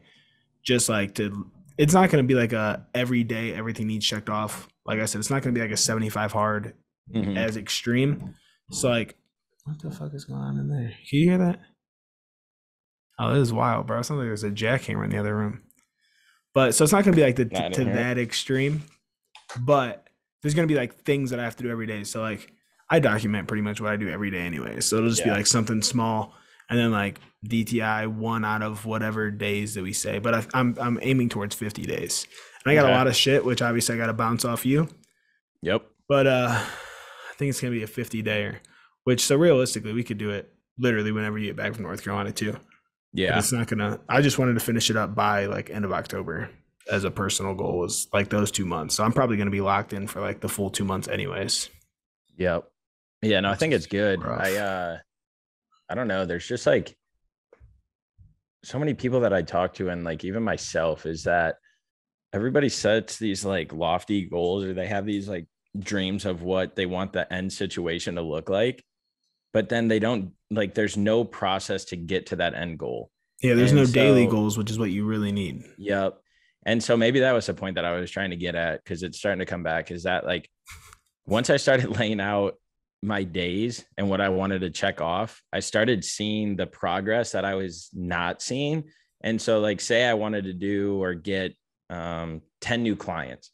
Just 0.64 0.88
like 0.88 1.14
to 1.16 1.50
it's 1.76 1.92
not 1.94 2.10
gonna 2.10 2.22
be 2.22 2.34
like 2.34 2.52
a 2.52 2.86
every 2.94 3.24
day 3.24 3.52
everything 3.54 3.86
needs 3.88 4.06
checked 4.06 4.30
off. 4.30 4.68
Like 4.86 5.00
I 5.00 5.06
said, 5.06 5.18
it's 5.18 5.30
not 5.30 5.42
gonna 5.42 5.54
be 5.54 5.60
like 5.60 5.70
a 5.72 5.76
75 5.76 6.30
hard 6.32 6.74
Mhm. 7.14 7.36
as 7.36 7.56
extreme. 7.56 8.34
So 8.70 8.88
like 8.88 9.16
what 9.64 9.80
the 9.80 9.90
fuck 9.90 10.12
is 10.14 10.24
going 10.26 10.40
on 10.40 10.58
in 10.58 10.68
there? 10.68 10.92
Can 11.08 11.18
you 11.18 11.28
hear 11.30 11.38
that? 11.38 11.60
Oh, 13.18 13.32
this 13.32 13.42
is 13.48 13.52
wild, 13.52 13.86
bro. 13.86 14.00
It 14.00 14.04
sounds 14.04 14.18
like 14.18 14.26
there's 14.26 14.44
a 14.44 14.50
jackhammer 14.50 15.04
in 15.04 15.10
the 15.10 15.18
other 15.18 15.36
room. 15.36 15.62
But 16.54 16.74
so 16.74 16.84
it's 16.84 16.92
not 16.92 17.04
gonna 17.04 17.16
be 17.16 17.22
like 17.22 17.36
the, 17.36 17.44
to 17.46 17.50
didn't 17.50 17.74
hear 17.74 17.90
it. 17.90 17.94
that 17.96 18.18
extreme, 18.18 18.84
but 19.60 20.08
there's 20.42 20.54
gonna 20.54 20.66
be 20.68 20.74
like 20.76 21.02
things 21.02 21.30
that 21.30 21.40
I 21.40 21.44
have 21.44 21.56
to 21.56 21.62
do 21.64 21.70
every 21.70 21.86
day. 21.86 22.04
So 22.04 22.20
like 22.22 22.52
I 22.88 23.00
document 23.00 23.48
pretty 23.48 23.62
much 23.62 23.80
what 23.80 23.90
I 23.92 23.96
do 23.96 24.08
every 24.08 24.30
day 24.30 24.40
anyway. 24.40 24.80
So 24.80 24.96
it'll 24.98 25.10
just 25.10 25.24
be 25.24 25.30
like 25.30 25.46
something 25.46 25.82
small, 25.82 26.34
and 26.70 26.78
then 26.78 26.92
like 26.92 27.18
DTI 27.46 28.06
one 28.06 28.44
out 28.44 28.62
of 28.62 28.86
whatever 28.86 29.30
days 29.30 29.74
that 29.74 29.82
we 29.82 29.92
say. 29.92 30.18
But 30.18 30.34
I, 30.34 30.46
I'm 30.54 30.76
I'm 30.80 30.98
aiming 31.02 31.28
towards 31.30 31.54
50 31.56 31.82
days, 31.86 32.26
and 32.64 32.70
I 32.70 32.74
got 32.74 32.84
Okay. 32.84 32.92
a 32.92 32.96
lot 32.96 33.06
of 33.08 33.16
shit, 33.16 33.44
which 33.44 33.60
obviously 33.62 33.96
I 33.96 33.98
got 33.98 34.06
to 34.06 34.12
bounce 34.12 34.44
off 34.44 34.64
you. 34.64 34.88
Yep. 35.62 35.84
But 36.08 36.26
uh 36.26 36.48
I 36.60 37.36
think 37.36 37.50
it's 37.50 37.60
gonna 37.60 37.72
be 37.72 37.82
a 37.82 37.88
50 37.88 38.22
dayer, 38.22 38.56
which 39.04 39.22
so 39.24 39.34
realistically 39.34 39.92
we 39.92 40.04
could 40.04 40.18
do 40.18 40.30
it 40.30 40.52
literally 40.78 41.10
whenever 41.10 41.36
you 41.38 41.46
get 41.46 41.56
back 41.56 41.74
from 41.74 41.82
North 41.82 42.04
Carolina 42.04 42.30
too. 42.30 42.56
Yeah. 43.14 43.38
it's 43.38 43.52
not 43.52 43.68
gonna 43.68 44.00
I 44.08 44.20
just 44.20 44.38
wanted 44.38 44.54
to 44.54 44.60
finish 44.60 44.90
it 44.90 44.96
up 44.96 45.14
by 45.14 45.46
like 45.46 45.70
end 45.70 45.84
of 45.84 45.92
October 45.92 46.50
as 46.90 47.04
a 47.04 47.10
personal 47.10 47.54
goal 47.54 47.78
was 47.78 48.08
like 48.12 48.28
those 48.28 48.50
two 48.50 48.66
months. 48.66 48.94
So 48.96 49.04
I'm 49.04 49.12
probably 49.12 49.36
gonna 49.36 49.50
be 49.50 49.60
locked 49.60 49.92
in 49.92 50.06
for 50.06 50.20
like 50.20 50.40
the 50.40 50.48
full 50.48 50.68
two 50.68 50.84
months 50.84 51.08
anyways. 51.08 51.70
Yep. 52.36 52.64
Yeah, 53.22 53.40
no, 53.40 53.50
I 53.50 53.54
think 53.54 53.72
it's 53.72 53.86
good. 53.86 54.22
rough. 54.22 54.40
I 54.40 54.56
uh 54.56 54.98
I 55.88 55.94
don't 55.94 56.08
know, 56.08 56.26
there's 56.26 56.46
just 56.46 56.66
like 56.66 56.96
so 58.64 58.78
many 58.78 58.94
people 58.94 59.20
that 59.20 59.32
I 59.32 59.42
talk 59.42 59.74
to 59.74 59.90
and 59.90 60.04
like 60.04 60.24
even 60.24 60.42
myself 60.42 61.06
is 61.06 61.24
that 61.24 61.56
everybody 62.32 62.68
sets 62.68 63.18
these 63.18 63.44
like 63.44 63.72
lofty 63.72 64.22
goals 64.28 64.64
or 64.64 64.74
they 64.74 64.88
have 64.88 65.06
these 65.06 65.28
like 65.28 65.46
dreams 65.78 66.24
of 66.24 66.42
what 66.42 66.74
they 66.74 66.86
want 66.86 67.12
the 67.12 67.32
end 67.32 67.52
situation 67.52 68.16
to 68.16 68.22
look 68.22 68.48
like. 68.48 68.84
But 69.52 69.68
then 69.68 69.86
they 69.86 70.00
don't 70.00 70.32
like 70.54 70.74
there's 70.74 70.96
no 70.96 71.24
process 71.24 71.84
to 71.86 71.96
get 71.96 72.26
to 72.26 72.36
that 72.36 72.54
end 72.54 72.78
goal. 72.78 73.10
Yeah, 73.42 73.54
there's 73.54 73.72
And 73.72 73.80
no 73.80 73.86
daily 73.86 74.26
goals, 74.26 74.56
which 74.56 74.70
is 74.70 74.78
what 74.78 74.90
you 74.90 75.04
really 75.04 75.32
need. 75.32 75.64
Yep. 75.78 76.18
And 76.66 76.82
so 76.82 76.96
maybe 76.96 77.20
that 77.20 77.32
was 77.32 77.46
the 77.46 77.54
point 77.54 77.74
that 77.74 77.84
I 77.84 77.92
was 77.92 78.10
trying 78.10 78.30
to 78.30 78.36
get 78.36 78.54
at 78.54 78.82
because 78.82 79.02
it's 79.02 79.18
starting 79.18 79.40
to 79.40 79.46
come 79.46 79.62
back 79.62 79.90
is 79.90 80.04
that 80.04 80.24
like 80.24 80.48
once 81.26 81.50
I 81.50 81.56
started 81.56 81.88
laying 81.98 82.20
out 82.20 82.54
my 83.02 83.22
days 83.22 83.84
and 83.98 84.08
what 84.08 84.20
I 84.20 84.30
wanted 84.30 84.60
to 84.60 84.70
check 84.70 85.00
off, 85.00 85.42
I 85.52 85.60
started 85.60 86.04
seeing 86.04 86.56
the 86.56 86.66
progress 86.66 87.32
that 87.32 87.44
I 87.44 87.54
was 87.54 87.90
not 87.92 88.40
seeing. 88.40 88.84
And 89.22 89.40
so, 89.40 89.60
like, 89.60 89.80
say 89.80 90.04
I 90.04 90.14
wanted 90.14 90.44
to 90.44 90.52
do 90.52 91.02
or 91.02 91.14
get 91.14 91.54
um, 91.90 92.42
10 92.60 92.82
new 92.82 92.96
clients. 92.96 93.50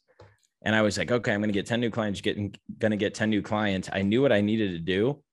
And 0.63 0.75
I 0.75 0.81
was 0.81 0.97
like, 0.97 1.11
okay, 1.11 1.33
I'm 1.33 1.41
going 1.41 1.49
to 1.49 1.57
get 1.57 1.65
10 1.65 1.79
new 1.79 1.89
clients, 1.89 2.21
getting 2.21 2.53
going 2.77 2.91
to 2.91 2.97
get 2.97 3.13
10 3.13 3.29
new 3.29 3.41
clients. 3.41 3.89
I 3.91 4.03
knew 4.03 4.21
what 4.21 4.31
I 4.31 4.41
needed 4.41 4.71
to 4.71 4.79
do. 4.79 5.23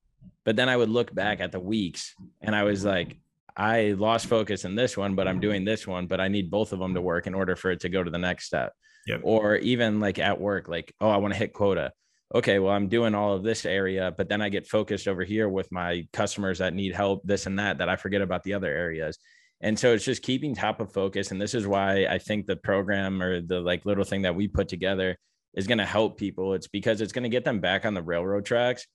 But 0.49 0.57
then 0.57 0.71
I 0.71 0.79
would 0.79 0.89
look 0.89 1.15
back 1.15 1.41
at 1.41 1.53
the 1.53 1.61
weeks 1.61 2.15
and 2.41 2.57
I 2.57 2.63
was 2.63 2.83
like, 2.83 3.19
I 3.55 3.95
lost 3.99 4.29
focus 4.29 4.65
in 4.65 4.77
this 4.77 4.97
one, 4.97 5.15
but 5.15 5.29
I'm 5.29 5.41
doing 5.41 5.63
this 5.63 5.87
one, 5.87 6.07
but 6.07 6.23
I 6.23 6.29
need 6.29 6.51
both 6.51 6.73
of 6.73 6.79
them 6.79 6.95
to 6.95 7.03
work 7.03 7.27
in 7.27 7.35
order 7.35 7.55
for 7.55 7.71
it 7.71 7.81
to 7.81 7.91
go 7.91 8.03
to 8.03 8.11
the 8.11 8.17
next 8.17 8.47
step. 8.47 8.73
Yep. 9.07 9.21
Or 9.25 9.57
even 9.57 10.01
like 10.01 10.19
at 10.19 10.41
work, 10.41 10.67
like, 10.67 10.95
oh, 11.03 11.11
I 11.11 11.19
want 11.19 11.35
to 11.35 11.39
hit 11.39 11.53
quota. 11.53 11.93
Okay, 12.35 12.61
well, 12.61 12.73
I'm 12.73 12.89
doing 12.89 13.15
all 13.15 13.35
of 13.35 13.43
this 13.43 13.67
area, 13.67 14.15
but 14.17 14.31
then 14.31 14.41
I 14.41 14.49
get 14.49 14.67
focused 14.67 15.07
over 15.07 15.23
here 15.23 15.51
with 15.51 15.71
my 15.71 16.09
customers 16.15 16.61
that 16.61 16.73
need 16.73 16.95
help, 16.95 17.21
this 17.25 17.45
and 17.45 17.59
that, 17.59 17.77
that 17.77 17.91
I 17.91 17.97
forget 17.97 18.23
about 18.23 18.43
the 18.43 18.55
other 18.55 18.75
areas. 18.75 19.19
And 19.61 19.79
so 19.79 19.93
it's 19.93 20.07
just 20.07 20.23
keeping 20.23 20.55
top 20.55 20.81
of 20.81 20.95
focus. 20.95 21.31
And 21.31 21.39
this 21.39 21.53
is 21.53 21.67
why 21.67 22.07
I 22.07 22.17
think 22.17 22.47
the 22.47 22.57
program 22.57 23.21
or 23.21 23.43
the 23.43 23.61
like 23.61 23.85
little 23.85 24.05
thing 24.05 24.23
that 24.23 24.35
we 24.35 24.49
put 24.49 24.69
together 24.69 25.19
is 25.53 25.67
going 25.67 25.77
to 25.77 25.85
help 25.85 26.17
people. 26.17 26.55
It's 26.55 26.69
because 26.69 27.03
it's 27.03 27.13
going 27.13 27.25
to 27.25 27.29
get 27.29 27.45
them 27.45 27.61
back 27.61 27.85
on 27.85 27.93
the 27.93 28.01
railroad 28.01 28.47
tracks 28.47 28.87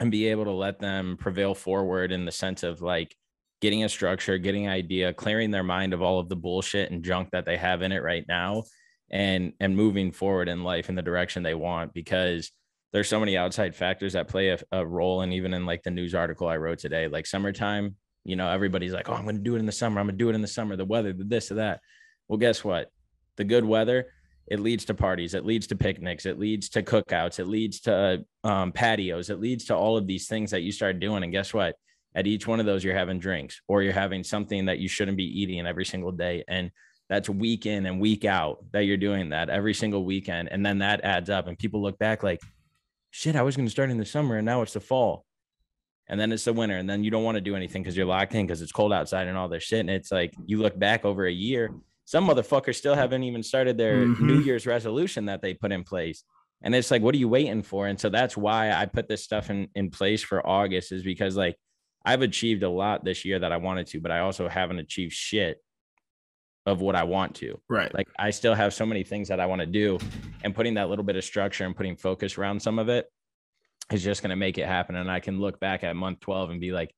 and 0.00 0.10
be 0.10 0.26
able 0.26 0.44
to 0.44 0.52
let 0.52 0.78
them 0.78 1.16
prevail 1.18 1.54
forward 1.54 2.12
in 2.12 2.24
the 2.24 2.32
sense 2.32 2.62
of 2.62 2.82
like 2.82 3.16
getting 3.60 3.84
a 3.84 3.88
structure, 3.88 4.38
getting 4.38 4.68
idea, 4.68 5.12
clearing 5.12 5.50
their 5.50 5.62
mind 5.62 5.94
of 5.94 6.02
all 6.02 6.18
of 6.18 6.28
the 6.28 6.36
bullshit 6.36 6.90
and 6.90 7.04
junk 7.04 7.30
that 7.30 7.44
they 7.44 7.56
have 7.56 7.82
in 7.82 7.92
it 7.92 8.02
right 8.02 8.24
now 8.28 8.64
and 9.10 9.52
and 9.60 9.76
moving 9.76 10.10
forward 10.10 10.48
in 10.48 10.64
life 10.64 10.88
in 10.88 10.94
the 10.94 11.02
direction 11.02 11.42
they 11.42 11.54
want 11.54 11.94
because 11.94 12.50
there's 12.92 13.08
so 13.08 13.20
many 13.20 13.36
outside 13.36 13.74
factors 13.74 14.14
that 14.14 14.28
play 14.28 14.50
a, 14.50 14.58
a 14.72 14.84
role. 14.84 15.22
And 15.22 15.32
even 15.32 15.54
in 15.54 15.64
like 15.64 15.82
the 15.82 15.90
news 15.90 16.14
article 16.14 16.48
I 16.48 16.56
wrote 16.56 16.78
today 16.78 17.08
like 17.08 17.26
summertime 17.26 17.96
you 18.24 18.36
know 18.36 18.50
everybody's 18.50 18.92
like 18.92 19.08
oh 19.08 19.14
I'm 19.14 19.22
going 19.24 19.36
to 19.36 19.42
do 19.42 19.54
it 19.56 19.60
in 19.60 19.66
the 19.66 19.72
summer. 19.72 20.00
I'm 20.00 20.06
going 20.06 20.18
to 20.18 20.24
do 20.24 20.28
it 20.28 20.34
in 20.34 20.42
the 20.42 20.48
summer. 20.48 20.76
The 20.76 20.84
weather 20.84 21.12
the 21.12 21.24
this 21.24 21.50
or 21.50 21.54
that. 21.54 21.80
Well 22.28 22.38
guess 22.38 22.64
what? 22.64 22.90
The 23.36 23.44
good 23.44 23.64
weather 23.64 24.06
it 24.48 24.60
leads 24.60 24.84
to 24.84 24.94
parties 24.94 25.34
it 25.34 25.44
leads 25.44 25.66
to 25.66 25.76
picnics 25.76 26.26
it 26.26 26.38
leads 26.38 26.68
to 26.68 26.82
cookouts 26.82 27.38
it 27.38 27.46
leads 27.46 27.80
to 27.80 28.24
um, 28.44 28.72
patios 28.72 29.30
it 29.30 29.40
leads 29.40 29.64
to 29.64 29.74
all 29.74 29.96
of 29.96 30.06
these 30.06 30.28
things 30.28 30.50
that 30.50 30.62
you 30.62 30.72
start 30.72 31.00
doing 31.00 31.22
and 31.22 31.32
guess 31.32 31.52
what? 31.52 31.76
At 32.14 32.26
each 32.26 32.46
one 32.46 32.60
of 32.60 32.66
those 32.66 32.82
you're 32.82 32.94
having 32.94 33.18
drinks 33.18 33.60
or 33.68 33.82
you're 33.82 33.92
having 33.92 34.24
something 34.24 34.66
that 34.66 34.78
you 34.78 34.88
shouldn't 34.88 35.18
be 35.18 35.40
eating 35.42 35.66
every 35.66 35.84
single 35.84 36.12
day 36.12 36.44
and 36.48 36.70
that's 37.10 37.28
week 37.28 37.66
in 37.66 37.84
and 37.84 38.00
week 38.00 38.24
out 38.24 38.64
that 38.72 38.84
you're 38.84 38.96
doing 38.96 39.30
that 39.30 39.50
every 39.50 39.74
single 39.74 40.04
weekend 40.04 40.48
and 40.50 40.64
then 40.64 40.78
that 40.78 41.04
adds 41.04 41.28
up 41.28 41.46
and 41.46 41.58
people 41.58 41.82
look 41.82 41.98
back 41.98 42.22
like 42.22 42.40
shit 43.10 43.36
i 43.36 43.42
was 43.42 43.54
going 43.54 43.66
to 43.66 43.70
start 43.70 43.90
in 43.90 43.98
the 43.98 44.04
summer 44.04 44.36
and 44.36 44.46
now 44.46 44.62
it's 44.62 44.72
the 44.72 44.80
fall. 44.80 45.24
And 46.08 46.20
then 46.20 46.30
it's 46.30 46.44
the 46.44 46.52
winter 46.52 46.76
and 46.76 46.88
then 46.88 47.02
you 47.02 47.10
don't 47.10 47.24
want 47.24 47.34
to 47.34 47.40
do 47.40 47.56
anything 47.56 47.82
because 47.82 47.96
you're 47.96 48.06
locked 48.06 48.32
in 48.34 48.46
because 48.46 48.62
it's 48.62 48.70
cold 48.70 48.92
outside 48.92 49.26
and 49.26 49.36
all 49.36 49.48
this 49.48 49.64
shit 49.64 49.80
and 49.80 49.90
it's 49.90 50.12
like 50.12 50.32
you 50.46 50.58
look 50.58 50.78
back 50.78 51.04
over 51.04 51.26
a 51.26 51.32
year 51.32 51.70
some 52.06 52.26
motherfuckers 52.26 52.76
still 52.76 52.94
haven't 52.94 53.22
even 53.24 53.42
started 53.42 53.76
their 53.76 54.06
Mhm. 54.06 54.20
new 54.20 54.40
year's 54.40 54.66
resolution 54.66 55.26
that 55.26 55.42
they 55.42 55.52
put 55.52 55.72
in 55.72 55.84
place. 55.84 56.24
And 56.62 56.74
it's 56.74 56.90
like 56.90 57.02
what 57.02 57.14
are 57.14 57.18
you 57.18 57.28
waiting 57.28 57.62
for? 57.62 57.86
And 57.86 58.00
so 58.00 58.08
that's 58.08 58.36
why 58.36 58.72
i 58.72 58.86
put 58.86 59.06
this 59.08 59.22
stuff 59.22 59.50
in 59.50 59.68
in 59.74 59.90
place 59.90 60.22
for 60.22 60.44
august 60.46 60.90
is 60.92 61.02
because 61.02 61.36
like 61.36 61.56
i've 62.04 62.22
achieved 62.22 62.62
a 62.62 62.70
lot 62.70 63.04
this 63.04 63.24
year 63.26 63.38
that 63.40 63.52
i 63.52 63.56
wanted 63.58 63.86
to 63.88 64.00
but 64.00 64.10
i 64.10 64.20
also 64.20 64.48
haven't 64.48 64.78
achieved 64.78 65.12
shit 65.12 65.58
of 66.64 66.80
what 66.80 66.96
i 66.96 67.02
want 67.04 67.34
to. 67.36 67.60
Right. 67.68 67.92
like 67.94 68.08
I 68.18 68.30
still 68.30 68.54
have 68.54 68.72
so 68.74 68.86
many 68.86 69.04
things 69.04 69.28
that 69.28 69.38
I 69.40 69.46
want 69.46 69.60
to 69.60 69.66
do 69.66 69.98
and 70.42 70.54
putting 70.54 70.74
that 70.74 70.88
little 70.88 71.04
bit 71.04 71.14
of 71.16 71.22
structure 71.24 71.64
and 71.64 71.76
putting 71.76 71.96
focus 71.96 72.38
around 72.38 72.60
some 72.60 72.78
of 72.80 72.88
it 72.88 73.06
is 73.92 74.02
just 74.02 74.20
going 74.22 74.30
to 74.30 74.36
make 74.36 74.58
it 74.58 74.66
happen. 74.66 74.96
And 74.96 75.08
I 75.10 75.20
can 75.20 75.38
look 75.40 75.60
back 75.60 75.84
at 75.84 75.94
month 75.94 76.18
12 76.20 76.50
and 76.50 76.60
be 76.60 76.72
like 76.72 76.90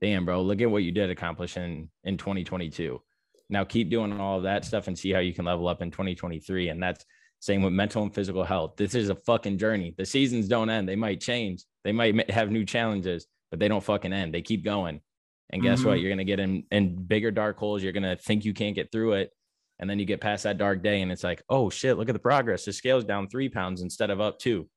damn 0.00 0.24
bro 0.24 0.40
look 0.42 0.60
at 0.60 0.70
what 0.70 0.84
you 0.84 0.92
did 0.92 1.10
accomplish 1.10 1.56
in 1.56 1.88
in 2.04 2.16
2022 2.16 3.02
now 3.50 3.64
keep 3.64 3.90
doing 3.90 4.18
all 4.20 4.36
of 4.38 4.42
that 4.44 4.64
stuff 4.64 4.88
and 4.88 4.98
see 4.98 5.10
how 5.10 5.20
you 5.20 5.32
can 5.32 5.44
level 5.44 5.68
up 5.68 5.82
in 5.82 5.90
2023 5.90 6.68
and 6.68 6.82
that's 6.82 7.04
same 7.40 7.62
with 7.62 7.72
mental 7.72 8.02
and 8.02 8.12
physical 8.12 8.42
health. 8.42 8.74
This 8.76 8.96
is 8.96 9.10
a 9.10 9.14
fucking 9.14 9.58
journey. 9.58 9.94
The 9.96 10.04
seasons 10.04 10.48
don't 10.48 10.70
end. 10.70 10.88
They 10.88 10.96
might 10.96 11.20
change. 11.20 11.64
They 11.84 11.92
might 11.92 12.30
have 12.30 12.50
new 12.50 12.64
challenges 12.64 13.26
but 13.50 13.58
they 13.60 13.68
don't 13.68 13.82
fucking 13.82 14.12
end. 14.12 14.34
They 14.34 14.42
keep 14.42 14.64
going. 14.64 15.00
And 15.50 15.62
guess 15.62 15.82
what? 15.82 15.96
Mhm. 15.96 16.02
you're 16.02 16.10
going 16.10 16.18
to 16.18 16.24
get 16.24 16.40
in 16.40 16.64
in 16.70 17.06
bigger 17.06 17.30
dark 17.30 17.56
holes. 17.58 17.82
You're 17.82 17.92
going 17.92 18.02
to 18.02 18.16
think 18.16 18.44
you 18.44 18.52
can't 18.52 18.74
get 18.74 18.92
through 18.92 19.14
it. 19.14 19.30
And 19.78 19.88
then 19.88 19.98
you 19.98 20.04
get 20.04 20.20
past 20.20 20.42
that 20.42 20.58
dark 20.58 20.82
day 20.82 21.00
and 21.00 21.12
it's 21.12 21.24
like 21.24 21.42
oh 21.48 21.70
shit 21.70 21.96
look 21.96 22.08
at 22.08 22.12
the 22.12 22.18
progress. 22.18 22.64
The 22.64 22.72
scale's 22.72 23.04
down 23.04 23.28
three 23.28 23.48
pounds 23.48 23.80
instead 23.80 24.10
of 24.10 24.20
up 24.20 24.38
two. 24.38 24.68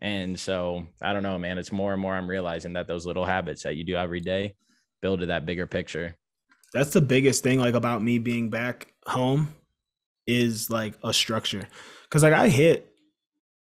And 0.00 0.38
so 0.38 0.86
i 1.00 1.12
don't 1.12 1.22
know 1.22 1.38
man. 1.38 1.58
It's 1.58 1.72
more 1.72 1.92
and 1.92 2.02
more 2.02 2.14
i'm 2.14 2.28
realizing 2.28 2.74
that 2.74 2.86
those 2.86 3.06
little 3.06 3.24
habits 3.24 3.62
that 3.62 3.76
you 3.76 3.84
do 3.84 3.96
every 3.96 4.20
day 4.20 4.54
build 5.00 5.20
to 5.20 5.26
that 5.26 5.46
bigger 5.46 5.66
picture 5.66 6.16
that's 6.72 6.90
the 6.90 7.00
biggest 7.00 7.42
thing 7.42 7.58
like 7.58 7.74
about 7.74 8.02
me 8.02 8.18
being 8.18 8.50
back 8.50 8.92
home 9.06 9.54
is 10.26 10.70
like 10.70 10.94
a 11.02 11.12
structure 11.12 11.66
because 12.04 12.22
like 12.22 12.32
i 12.32 12.48
hit 12.48 12.92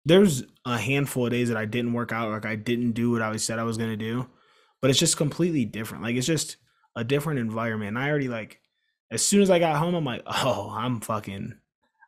there's 0.06 0.44
a 0.66 0.78
handful 0.78 1.26
of 1.26 1.32
days 1.32 1.48
that 1.50 1.58
i 1.58 1.66
didn't 1.66 1.94
work 1.94 2.12
out 2.12 2.30
like 2.30 2.46
i 2.46 2.56
didn't 2.56 2.92
do 2.92 3.12
what 3.12 3.22
i 3.22 3.36
said 3.38 3.60
i 3.60 3.64
was 3.64 3.78
going 3.78 3.90
to 3.90 3.98
do 3.98 4.28
but 4.82 4.90
it's 4.90 5.00
just 5.00 5.18
completely 5.18 5.66
different 5.66 6.04
like 6.04 6.16
it's 6.16 6.28
just 6.28 6.58
a 6.96 7.04
different 7.04 7.40
environment 7.40 7.90
and 7.90 8.00
i 8.00 8.10
already 8.10 8.28
like 8.28 8.60
As 9.12 9.22
soon 9.26 9.42
as 9.42 9.50
I 9.50 9.60
got 9.60 9.76
home, 9.76 9.94
I'm 9.94 10.06
like, 10.06 10.24
oh, 10.26 10.72
I'm 10.72 11.02
fucking. 11.02 11.54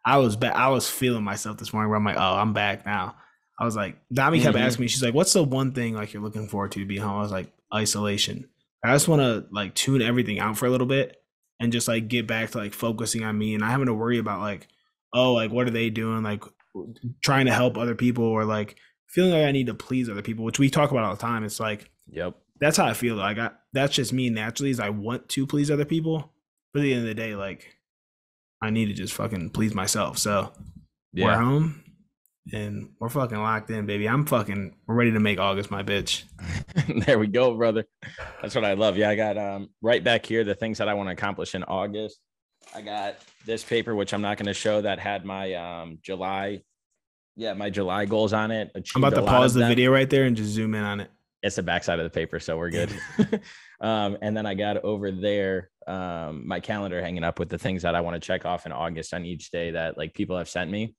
I 0.05 0.17
was 0.23 0.37
back. 0.37 0.55
I 0.55 0.69
was 0.69 0.89
feeling 0.89 1.23
myself 1.25 1.57
this 1.57 1.73
morning. 1.73 1.89
Where 1.89 1.97
I'm 1.99 2.05
like, 2.05 2.15
oh, 2.15 2.35
I'm 2.39 2.53
back 2.53 2.85
now. 2.85 3.15
I 3.59 3.65
was 3.65 3.75
like, 3.75 3.97
Dami 4.07 4.41
kept 4.41 4.55
Mhm. 4.55 4.61
asking 4.65 4.83
me. 4.83 4.87
She's 4.87 5.03
like, 5.03 5.13
what's 5.13 5.33
the 5.33 5.43
one 5.43 5.73
thing 5.73 5.95
like 5.95 6.13
you're 6.13 6.23
looking 6.23 6.47
forward 6.47 6.71
to 6.71 6.79
to 6.79 6.85
be 6.85 6.97
home? 6.97 7.17
I 7.17 7.21
was 7.21 7.31
like, 7.33 7.51
isolation. 7.75 8.47
I 8.83 8.93
just 8.93 9.07
want 9.07 9.21
to 9.21 9.45
like 9.51 9.75
tune 9.75 10.01
everything 10.01 10.39
out 10.39 10.57
for 10.57 10.65
a 10.65 10.69
little 10.69 10.87
bit 10.87 11.17
and 11.59 11.71
just 11.71 11.87
like 11.87 12.07
get 12.07 12.27
back 12.27 12.51
to 12.51 12.57
like 12.57 12.73
focusing 12.73 13.23
on 13.23 13.37
me 13.37 13.53
and 13.53 13.61
not 13.61 13.71
having 13.71 13.85
to 13.87 13.93
worry 13.93 14.17
about 14.17 14.41
like, 14.41 14.67
oh, 15.13 15.33
like 15.33 15.51
what 15.51 15.67
are 15.67 15.71
they 15.71 15.89
doing? 15.89 16.23
Like 16.23 16.43
trying 17.21 17.45
to 17.45 17.53
help 17.53 17.77
other 17.77 17.95
people 17.95 18.25
or 18.25 18.45
like 18.45 18.77
feeling 19.07 19.31
like 19.31 19.45
I 19.45 19.51
need 19.51 19.67
to 19.67 19.73
please 19.73 20.09
other 20.09 20.21
people, 20.21 20.43
which 20.43 20.59
we 20.59 20.69
talk 20.69 20.91
about 20.91 21.05
all 21.05 21.15
the 21.15 21.21
time. 21.21 21.43
It's 21.43 21.59
like 21.59 21.89
Yep. 22.11 22.35
that's 22.59 22.77
how 22.77 22.85
I 22.85 22.93
feel. 22.93 23.15
Like 23.15 23.37
I, 23.37 23.51
that's 23.71 23.95
just 23.95 24.11
me 24.11 24.29
naturally. 24.29 24.71
Is 24.71 24.79
I 24.79 24.89
want 24.89 25.29
to 25.29 25.47
please 25.47 25.71
other 25.71 25.85
people, 25.85 26.33
but 26.73 26.79
at 26.79 26.83
the 26.83 26.93
end 26.93 27.03
of 27.03 27.07
the 27.07 27.15
day, 27.15 27.35
like 27.35 27.77
I 28.61 28.69
need 28.69 28.87
to 28.87 28.93
just 28.93 29.13
fucking 29.13 29.51
please 29.51 29.73
myself. 29.73 30.17
So 30.17 30.51
we're 31.25 31.37
home 31.37 31.82
and 32.51 32.89
we're 32.99 33.09
fucking 33.09 33.37
locked 33.37 33.69
in, 33.69 33.85
baby. 33.85 34.07
I'm 34.07 34.25
fucking 34.25 34.75
ready 34.87 35.11
to 35.11 35.19
make 35.19 35.39
August 35.39 35.71
my 35.71 35.83
bitch. 35.83 36.23
there 37.05 37.17
we 37.17 37.27
go, 37.27 37.55
brother. 37.55 37.85
That's 38.41 38.55
what 38.55 38.65
I 38.65 38.73
love. 38.73 38.97
Yeah, 38.97 39.09
I 39.09 39.15
got 39.15 39.37
um 39.37 39.69
right 39.81 40.03
back 40.03 40.25
here 40.25 40.43
the 40.43 40.55
things 40.55 40.79
that 40.79 40.89
I 40.89 40.93
want 40.93 41.07
to 41.07 41.13
accomplish 41.13 41.55
in 41.55 41.63
August. 41.63 42.19
I 42.75 42.81
got 42.81 43.15
this 43.45 43.63
paper, 43.63 43.95
which 43.95 44.13
I'm 44.13 44.21
not 44.21 44.37
going 44.37 44.47
to 44.47 44.53
show, 44.53 44.81
that 44.81 44.99
had 44.99 45.25
my 45.25 45.53
um 45.53 45.99
July, 46.01 46.63
yeah, 47.35 47.53
my 47.53 47.69
July 47.69 48.05
goals 48.05 48.33
on 48.33 48.51
it. 48.51 48.71
I'm 48.95 49.03
about 49.03 49.15
to 49.19 49.25
pause 49.25 49.53
the 49.53 49.61
them. 49.61 49.69
video 49.69 49.91
right 49.91 50.09
there 50.09 50.25
and 50.25 50.35
just 50.35 50.49
zoom 50.49 50.75
in 50.75 50.83
on 50.83 50.99
it. 50.99 51.11
It's 51.41 51.57
the 51.57 51.63
backside 51.63 51.99
of 51.99 52.05
the 52.05 52.09
paper, 52.09 52.39
so 52.39 52.57
we're 52.57 52.69
good. 52.69 52.89
um, 53.81 54.17
and 54.21 54.35
then 54.35 54.45
I 54.45 54.53
got 54.53 54.77
over 54.77 55.11
there 55.11 55.69
um 55.85 56.47
my 56.47 56.61
calendar 56.61 57.01
hanging 57.01 57.25
up 57.25 57.39
with 57.39 57.49
the 57.49 57.57
things 57.57 57.81
that 57.81 57.95
I 57.95 58.01
want 58.01 58.15
to 58.15 58.25
check 58.25 58.45
off 58.45 58.65
in 58.65 58.71
August 58.71 59.13
on 59.13 59.25
each 59.25 59.51
day 59.51 59.71
that 59.71 59.97
like 59.97 60.13
people 60.13 60.37
have 60.37 60.49
sent 60.49 60.69
me. 60.69 60.95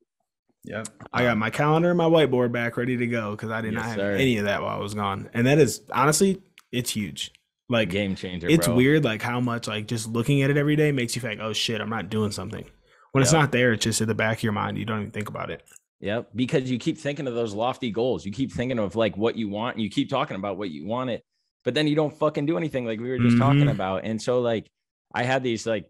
Yep. 0.64 0.88
I 1.12 1.24
got 1.24 1.36
my 1.36 1.50
calendar 1.50 1.90
and 1.90 1.98
my 1.98 2.04
whiteboard 2.08 2.52
back 2.52 2.76
ready 2.76 2.96
to 2.96 3.06
go 3.06 3.32
because 3.32 3.50
I 3.50 3.60
did 3.60 3.74
Yes, 3.74 3.82
not 3.82 3.88
have 3.90 3.96
sir. 3.98 4.12
any 4.14 4.38
of 4.38 4.44
that 4.46 4.62
while 4.62 4.76
I 4.76 4.80
was 4.80 4.94
gone. 4.94 5.28
And 5.34 5.46
that 5.46 5.58
is 5.58 5.82
honestly, 5.92 6.40
it's 6.72 6.90
huge. 6.90 7.32
Like 7.68 7.88
Game 7.90 8.14
changer. 8.14 8.48
it's 8.48 8.66
bro. 8.66 8.76
weird 8.76 9.04
like 9.04 9.22
how 9.22 9.40
much 9.40 9.66
like 9.66 9.86
just 9.86 10.08
looking 10.08 10.42
at 10.42 10.50
it 10.50 10.56
every 10.56 10.76
day 10.76 10.92
makes 10.92 11.16
you 11.16 11.22
think, 11.22 11.40
oh 11.40 11.52
shit, 11.52 11.80
I'm 11.80 11.88
not 11.90 12.08
doing 12.10 12.30
something. 12.30 12.64
When 13.12 13.22
it's 13.22 13.32
not 13.32 13.52
there, 13.52 13.72
it's 13.72 13.84
just 13.84 14.00
in 14.00 14.08
the 14.08 14.14
back 14.14 14.38
of 14.38 14.42
your 14.42 14.52
mind. 14.52 14.76
You 14.76 14.84
don't 14.84 15.00
even 15.00 15.10
think 15.12 15.28
about 15.28 15.50
it. 15.50 15.62
Yep. 16.00 16.30
Because 16.34 16.70
you 16.70 16.78
keep 16.78 16.98
thinking 16.98 17.26
of 17.26 17.34
those 17.34 17.54
lofty 17.54 17.90
goals. 17.90 18.26
You 18.26 18.32
keep 18.32 18.52
thinking 18.52 18.78
of 18.78 18.96
like 18.96 19.16
what 19.16 19.36
you 19.36 19.48
want 19.48 19.76
and 19.76 19.82
you 19.82 19.88
keep 19.88 20.10
talking 20.10 20.36
about 20.36 20.58
what 20.58 20.70
you 20.70 20.86
want 20.86 21.10
it, 21.10 21.22
but 21.64 21.74
then 21.74 21.86
you 21.86 21.94
don't 21.94 22.14
fucking 22.18 22.44
do 22.46 22.56
anything 22.56 22.84
like 22.84 23.00
we 23.00 23.08
were 23.10 23.18
just 23.18 23.38
talking 23.38 23.60
Mhm. 23.64 23.70
about. 23.70 24.04
And 24.04 24.20
so 24.20 24.40
like 24.40 24.68
I 25.14 25.22
had 25.22 25.42
these 25.42 25.66
like 25.66 25.88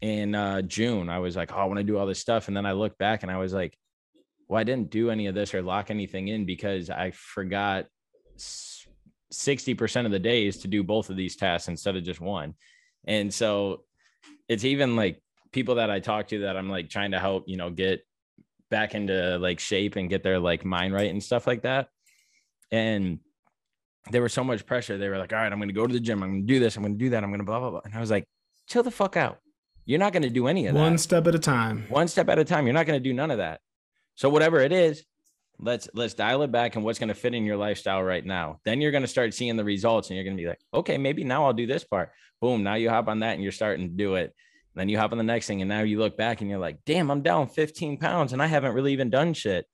in 0.00 0.34
uh 0.34 0.62
June, 0.62 1.08
I 1.08 1.18
was 1.20 1.36
like, 1.36 1.52
oh, 1.52 1.56
I 1.56 1.64
want 1.66 1.78
to 1.78 1.84
do 1.84 1.98
all 1.98 2.06
this 2.06 2.18
stuff. 2.18 2.48
And 2.48 2.56
then 2.56 2.66
I 2.66 2.72
looked 2.72 2.98
back 2.98 3.22
and 3.22 3.30
I 3.30 3.36
was 3.36 3.52
like, 3.52 3.76
well, 4.52 4.60
I 4.60 4.64
didn't 4.64 4.90
do 4.90 5.08
any 5.08 5.28
of 5.28 5.34
this 5.34 5.54
or 5.54 5.62
lock 5.62 5.90
anything 5.90 6.28
in 6.28 6.44
because 6.44 6.90
I 6.90 7.12
forgot 7.12 7.86
60% 8.36 10.04
of 10.04 10.12
the 10.12 10.18
days 10.18 10.58
to 10.58 10.68
do 10.68 10.82
both 10.82 11.08
of 11.08 11.16
these 11.16 11.36
tasks 11.36 11.68
instead 11.68 11.96
of 11.96 12.04
just 12.04 12.20
one. 12.20 12.52
And 13.06 13.32
so 13.32 13.84
it's 14.50 14.66
even 14.66 14.94
like 14.94 15.22
people 15.52 15.76
that 15.76 15.88
I 15.88 16.00
talk 16.00 16.28
to 16.28 16.40
that 16.40 16.58
I'm 16.58 16.68
like 16.68 16.90
trying 16.90 17.12
to 17.12 17.18
help, 17.18 17.44
you 17.46 17.56
know, 17.56 17.70
get 17.70 18.06
back 18.70 18.94
into 18.94 19.38
like 19.38 19.58
shape 19.58 19.96
and 19.96 20.10
get 20.10 20.22
their 20.22 20.38
like 20.38 20.66
mind 20.66 20.92
right 20.92 21.10
and 21.10 21.22
stuff 21.22 21.46
like 21.46 21.62
that. 21.62 21.88
And 22.70 23.20
there 24.10 24.20
was 24.20 24.34
so 24.34 24.44
much 24.44 24.66
pressure. 24.66 24.98
They 24.98 25.08
were 25.08 25.16
like, 25.16 25.32
all 25.32 25.38
right, 25.38 25.50
I'm 25.50 25.60
going 25.60 25.70
to 25.70 25.74
go 25.74 25.86
to 25.86 25.94
the 25.94 25.98
gym. 25.98 26.22
I'm 26.22 26.28
going 26.28 26.46
to 26.46 26.52
do 26.52 26.60
this. 26.60 26.76
I'm 26.76 26.82
going 26.82 26.98
to 26.98 27.02
do 27.02 27.08
that. 27.08 27.24
I'm 27.24 27.30
going 27.30 27.40
to 27.40 27.46
blah, 27.46 27.58
blah, 27.58 27.70
blah. 27.70 27.80
And 27.86 27.94
I 27.94 28.00
was 28.00 28.10
like, 28.10 28.26
chill 28.68 28.82
the 28.82 28.90
fuck 28.90 29.16
out. 29.16 29.38
You're 29.86 29.98
not 29.98 30.12
going 30.12 30.24
to 30.24 30.30
do 30.30 30.46
any 30.46 30.66
of 30.66 30.74
that. 30.74 30.80
One 30.80 30.98
step 30.98 31.26
at 31.26 31.34
a 31.34 31.38
time. 31.38 31.86
One 31.88 32.06
step 32.06 32.28
at 32.28 32.38
a 32.38 32.44
time. 32.44 32.66
You're 32.66 32.74
not 32.74 32.84
going 32.84 33.02
to 33.02 33.02
do 33.02 33.14
none 33.14 33.30
of 33.30 33.38
that. 33.38 33.62
So 34.14 34.28
whatever 34.28 34.60
it 34.60 34.72
is, 34.72 35.04
let's 35.58 35.88
let's 35.94 36.14
dial 36.14 36.42
it 36.42 36.52
back 36.52 36.76
and 36.76 36.84
what's 36.84 36.98
going 36.98 37.08
to 37.08 37.14
fit 37.14 37.34
in 37.34 37.44
your 37.44 37.56
lifestyle 37.56 38.02
right 38.02 38.24
now. 38.24 38.60
Then 38.64 38.80
you're 38.80 38.90
going 38.90 39.02
to 39.02 39.08
start 39.08 39.34
seeing 39.34 39.56
the 39.56 39.64
results 39.64 40.08
and 40.08 40.16
you're 40.16 40.24
going 40.24 40.36
to 40.36 40.42
be 40.42 40.48
like, 40.48 40.60
okay, 40.74 40.98
maybe 40.98 41.24
now 41.24 41.44
I'll 41.44 41.52
do 41.52 41.66
this 41.66 41.84
part. 41.84 42.10
Boom. 42.40 42.62
Now 42.62 42.74
you 42.74 42.90
hop 42.90 43.08
on 43.08 43.20
that 43.20 43.34
and 43.34 43.42
you're 43.42 43.52
starting 43.52 43.88
to 43.88 43.94
do 43.94 44.16
it. 44.16 44.34
Then 44.74 44.88
you 44.88 44.98
hop 44.98 45.12
on 45.12 45.18
the 45.18 45.24
next 45.24 45.46
thing 45.46 45.60
and 45.62 45.68
now 45.68 45.82
you 45.82 45.98
look 45.98 46.16
back 46.16 46.40
and 46.40 46.50
you're 46.50 46.58
like, 46.58 46.78
damn, 46.86 47.10
I'm 47.10 47.22
down 47.22 47.46
15 47.46 47.98
pounds 47.98 48.32
and 48.32 48.42
I 48.42 48.46
haven't 48.46 48.74
really 48.74 48.92
even 48.92 49.10
done 49.10 49.34
shit. 49.34 49.66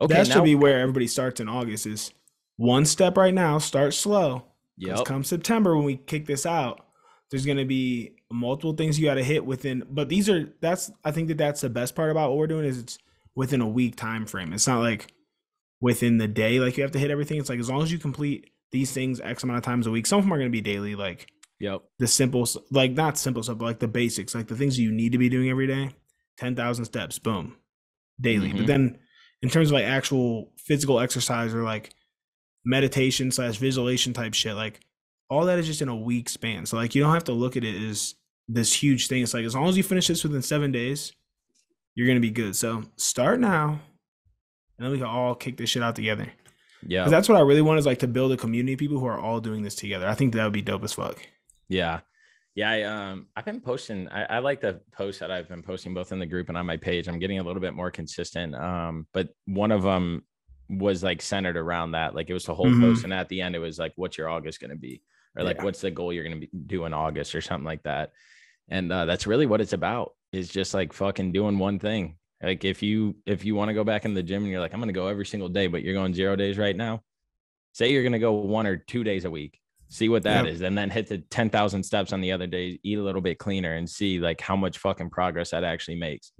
Okay. 0.00 0.14
that 0.14 0.28
now, 0.28 0.34
should 0.34 0.44
be 0.44 0.54
where 0.54 0.80
everybody 0.80 1.06
starts 1.06 1.40
in 1.40 1.48
August 1.48 1.86
is 1.86 2.12
one 2.56 2.84
step 2.84 3.16
right 3.16 3.34
now, 3.34 3.58
start 3.58 3.94
slow. 3.94 4.44
yep. 4.76 5.04
come 5.04 5.24
September 5.24 5.76
when 5.76 5.84
we 5.84 5.96
kick 5.96 6.26
this 6.26 6.46
out, 6.46 6.86
there's 7.30 7.46
gonna 7.46 7.64
be 7.64 8.16
multiple 8.30 8.72
things 8.72 8.98
you 8.98 9.06
gotta 9.06 9.22
hit 9.22 9.44
within 9.44 9.84
but 9.90 10.08
these 10.08 10.28
are 10.28 10.52
that's 10.60 10.90
I 11.04 11.10
think 11.10 11.28
that 11.28 11.38
that's 11.38 11.60
the 11.60 11.70
best 11.70 11.94
part 11.94 12.10
about 12.10 12.30
what 12.30 12.38
we're 12.38 12.46
doing 12.46 12.64
is 12.64 12.78
it's 12.78 12.98
within 13.36 13.60
a 13.60 13.68
week 13.68 13.96
time 13.96 14.26
frame. 14.26 14.52
It's 14.52 14.66
not 14.66 14.80
like 14.80 15.12
within 15.80 16.18
the 16.18 16.28
day, 16.28 16.60
like 16.60 16.76
you 16.76 16.82
have 16.82 16.92
to 16.92 16.98
hit 16.98 17.10
everything. 17.10 17.38
It's 17.38 17.48
like 17.48 17.58
as 17.60 17.70
long 17.70 17.82
as 17.82 17.90
you 17.92 17.98
complete 17.98 18.50
these 18.72 18.92
things 18.92 19.20
X 19.20 19.42
amount 19.42 19.58
of 19.58 19.64
times 19.64 19.86
a 19.86 19.90
week, 19.90 20.06
some 20.06 20.18
of 20.18 20.24
them 20.24 20.32
are 20.32 20.38
gonna 20.38 20.50
be 20.50 20.60
daily, 20.60 20.94
like 20.94 21.28
Yep. 21.58 21.82
the 21.98 22.06
simple 22.06 22.48
like 22.70 22.92
not 22.92 23.18
simple 23.18 23.42
stuff, 23.42 23.58
but 23.58 23.64
like 23.66 23.78
the 23.80 23.88
basics, 23.88 24.34
like 24.34 24.46
the 24.48 24.56
things 24.56 24.78
you 24.78 24.90
need 24.92 25.12
to 25.12 25.18
be 25.18 25.28
doing 25.28 25.48
every 25.50 25.66
day. 25.66 25.90
Ten 26.38 26.54
thousand 26.56 26.84
steps, 26.86 27.18
boom. 27.18 27.56
Daily. 28.20 28.50
Mhm. 28.52 28.56
But 28.58 28.66
then 28.66 28.98
in 29.42 29.48
terms 29.48 29.68
of 29.70 29.74
like 29.74 29.84
actual 29.84 30.52
physical 30.58 31.00
exercise 31.00 31.54
or 31.54 31.62
like 31.62 31.94
meditation 32.64 33.30
slash 33.30 33.56
visualization 33.56 34.12
type 34.12 34.34
shit, 34.34 34.54
like 34.54 34.80
all 35.28 35.46
that 35.46 35.58
is 35.58 35.66
just 35.66 35.82
in 35.82 35.88
a 35.88 35.96
week 35.96 36.28
span. 36.28 36.66
So 36.66 36.76
like 36.76 36.94
you 36.94 37.02
don't 37.02 37.14
have 37.14 37.24
to 37.24 37.32
look 37.32 37.56
at 37.56 37.64
it 37.64 37.80
as 37.82 38.14
this 38.48 38.72
huge 38.72 39.06
thing. 39.08 39.22
It's 39.22 39.32
like 39.34 39.44
as 39.44 39.54
long 39.54 39.68
as 39.68 39.76
you 39.76 39.82
finish 39.82 40.08
this 40.08 40.22
within 40.24 40.42
seven 40.42 40.72
days, 40.72 41.12
you're 41.94 42.06
gonna 42.06 42.20
be 42.20 42.30
good. 42.30 42.56
So 42.56 42.84
start 42.96 43.40
now, 43.40 43.70
and 44.78 44.84
then 44.86 44.90
we 44.90 44.98
can 44.98 45.06
all 45.06 45.34
kick 45.34 45.56
this 45.56 45.70
shit 45.70 45.82
out 45.82 45.96
together. 45.96 46.28
Yeah. 46.86 47.08
that's 47.08 47.28
what 47.28 47.36
I 47.36 47.42
really 47.42 47.60
want 47.60 47.78
is 47.78 47.84
like 47.84 47.98
to 47.98 48.08
build 48.08 48.32
a 48.32 48.38
community 48.38 48.72
of 48.72 48.78
people 48.78 48.98
who 48.98 49.04
are 49.06 49.18
all 49.18 49.38
doing 49.40 49.62
this 49.62 49.74
together. 49.74 50.08
I 50.08 50.14
think 50.14 50.32
that 50.32 50.44
would 50.44 50.52
be 50.54 50.62
dope 50.62 50.82
as 50.82 50.94
fuck. 50.94 51.18
Yeah. 51.68 52.00
Yeah, 52.54 52.70
I 52.70 52.82
um 52.84 53.26
I've 53.36 53.44
been 53.44 53.60
posting 53.60 54.08
I, 54.08 54.24
I 54.24 54.38
like 54.38 54.60
the 54.62 54.80
posts 54.92 55.20
that 55.20 55.30
I've 55.30 55.48
been 55.48 55.62
posting 55.62 55.92
both 55.94 56.10
in 56.10 56.18
the 56.18 56.26
group 56.26 56.48
and 56.48 56.56
on 56.56 56.64
my 56.66 56.78
page. 56.78 57.06
I'm 57.06 57.18
getting 57.18 57.38
a 57.38 57.42
little 57.42 57.60
bit 57.60 57.74
more 57.74 57.90
consistent. 57.90 58.54
Um, 58.54 59.06
but 59.12 59.28
one 59.46 59.70
of 59.72 59.82
them 59.82 60.24
was 60.70 61.02
like 61.02 61.20
centered 61.20 61.56
around 61.58 61.92
that. 61.92 62.14
Like 62.14 62.30
it 62.30 62.32
was 62.34 62.44
the 62.46 62.54
whole 62.54 62.66
Mhm. 62.66 62.80
post, 62.80 63.04
and 63.04 63.12
at 63.12 63.28
the 63.28 63.40
end 63.42 63.54
it 63.54 63.58
was 63.60 63.78
like, 63.78 63.92
what's 63.96 64.16
your 64.16 64.28
August 64.30 64.60
gonna 64.60 64.74
be? 64.76 65.02
Or 65.36 65.44
like 65.44 65.58
Yeah. 65.58 65.64
what's 65.64 65.80
the 65.82 65.90
goal 65.90 66.12
you're 66.14 66.24
gonna 66.24 66.36
be 66.40 66.48
do 66.66 66.86
in 66.86 66.94
August 66.94 67.34
or 67.34 67.40
something 67.42 67.64
like 67.66 67.82
that. 67.82 68.12
And 68.68 68.90
uh, 68.90 69.04
that's 69.04 69.26
really 69.26 69.46
what 69.46 69.60
it's 69.60 69.72
about, 69.74 70.12
is 70.32 70.48
just 70.48 70.74
like 70.74 70.92
fucking 70.92 71.32
doing 71.32 71.58
one 71.58 71.78
thing. 71.78 72.16
Like 72.42 72.64
if 72.64 72.82
you 72.82 73.16
if 73.26 73.44
you 73.44 73.54
want 73.54 73.68
to 73.68 73.74
go 73.74 73.84
back 73.84 74.04
in 74.04 74.14
the 74.14 74.22
gym 74.22 74.42
and 74.42 74.50
you're 74.50 74.60
like, 74.60 74.72
I'm 74.72 74.80
gonna 74.80 74.92
go 74.92 75.08
every 75.08 75.26
single 75.26 75.48
day, 75.48 75.66
but 75.66 75.82
you're 75.82 75.94
going 75.94 76.14
zero 76.14 76.36
days 76.36 76.58
right 76.58 76.76
now, 76.76 77.02
say 77.72 77.92
you're 77.92 78.02
gonna 78.02 78.18
go 78.18 78.32
one 78.32 78.66
or 78.66 78.76
two 78.76 79.04
days 79.04 79.24
a 79.24 79.30
week 79.30 79.60
see 79.92 80.08
what 80.08 80.22
that 80.22 80.44
Yep. 80.44 80.54
is, 80.54 80.60
and 80.62 80.78
then 80.78 80.88
hit 80.88 81.08
the 81.08 81.18
10,000 81.18 81.82
steps 81.82 82.12
on 82.12 82.20
the 82.20 82.30
other 82.30 82.46
day, 82.46 82.78
eat 82.84 82.96
a 82.96 83.02
little 83.02 83.20
bit 83.20 83.38
cleaner 83.38 83.74
and 83.74 83.90
see 83.90 84.20
like 84.20 84.40
how 84.40 84.54
much 84.54 84.78
fucking 84.78 85.10
progress 85.10 85.50
that 85.50 85.64
actually 85.64 85.96
makes. 85.96 86.30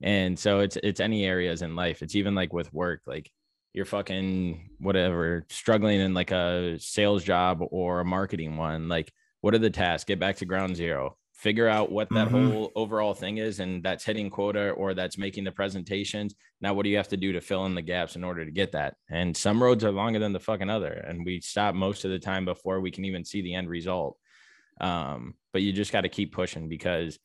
And 0.00 0.38
so 0.38 0.60
it's 0.60 0.76
it's 0.82 1.00
any 1.00 1.24
areas 1.24 1.62
in 1.62 1.74
life. 1.74 2.02
It's 2.02 2.14
even 2.14 2.36
like 2.36 2.52
with 2.52 2.72
work, 2.72 3.02
like 3.04 3.30
you're 3.72 3.84
fucking 3.84 4.70
whatever 4.78 5.44
struggling 5.50 5.98
in 5.98 6.14
like 6.14 6.30
a 6.30 6.76
sales 6.78 7.24
job 7.24 7.62
or 7.72 7.98
a 7.98 8.04
marketing 8.04 8.56
one. 8.56 8.88
Like, 8.88 9.12
what 9.40 9.54
are 9.54 9.58
the 9.58 9.70
tasks? 9.70 10.04
Get 10.04 10.20
back 10.20 10.36
to 10.36 10.44
ground 10.44 10.76
zero. 10.76 11.16
Figure 11.44 11.68
out 11.68 11.92
what 11.92 12.08
that 12.08 12.28
Mhm. 12.28 12.30
whole 12.52 12.72
overall 12.74 13.12
thing 13.12 13.36
is, 13.36 13.60
and 13.60 13.82
that's 13.82 14.02
hitting 14.02 14.30
quota 14.30 14.70
or 14.70 14.94
that's 14.94 15.18
making 15.18 15.44
the 15.44 15.52
presentations. 15.52 16.34
Now, 16.62 16.72
what 16.72 16.84
do 16.84 16.88
you 16.88 16.96
have 16.96 17.08
to 17.08 17.18
do 17.18 17.32
to 17.32 17.42
fill 17.42 17.66
in 17.66 17.74
the 17.74 17.82
gaps 17.82 18.16
in 18.16 18.24
order 18.24 18.46
to 18.46 18.50
get 18.50 18.72
that? 18.72 18.96
And 19.10 19.36
some 19.36 19.62
roads 19.62 19.84
are 19.84 19.92
longer 19.92 20.18
than 20.18 20.32
the 20.32 20.40
fucking 20.40 20.70
other, 20.70 20.90
and 20.90 21.22
we 21.22 21.42
stop 21.42 21.74
most 21.74 22.06
of 22.06 22.10
the 22.10 22.18
time 22.18 22.46
before 22.46 22.80
we 22.80 22.90
can 22.90 23.04
even 23.04 23.26
see 23.26 23.42
the 23.42 23.52
end 23.52 23.68
result. 23.68 24.18
Um, 24.80 25.34
but 25.52 25.60
you 25.60 25.70
just 25.74 25.92
got 25.92 26.00
to 26.00 26.08
keep 26.08 26.32
pushing 26.32 26.70
because 26.70 27.18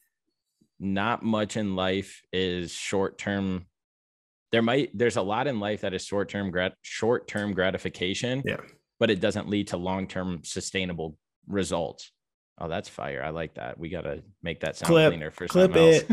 not 0.81 1.23
much 1.23 1.55
in 1.55 1.77
life 1.77 2.21
is 2.33 2.73
short 2.73 3.17
term. 3.17 3.67
There 4.51 4.61
might 4.61 4.89
there's 4.97 5.15
a 5.15 5.21
lot 5.21 5.47
in 5.47 5.61
life 5.61 5.79
that 5.79 5.93
is 5.93 6.03
short 6.03 6.27
term 6.27 6.51
grat 6.51 6.75
short 6.81 7.25
term 7.29 7.53
gratification, 7.53 8.43
Yeah. 8.45 8.59
but 8.99 9.09
it 9.09 9.21
doesn't 9.21 9.47
lead 9.47 9.67
to 9.69 9.77
long 9.77 10.07
term 10.09 10.43
sustainable 10.43 11.17
results. 11.47 12.11
Oh, 12.59 12.67
that's 12.67 12.89
fire! 12.89 13.23
I 13.23 13.29
like 13.29 13.55
that. 13.55 13.77
We 13.79 13.89
gotta 13.89 14.23
make 14.43 14.59
that 14.61 14.75
sound 14.75 14.87
Clip- 14.87 15.11
cleaner 15.11 15.31
for 15.31 15.47
clip 15.47 15.73
something 15.73 15.93
else. 15.93 16.03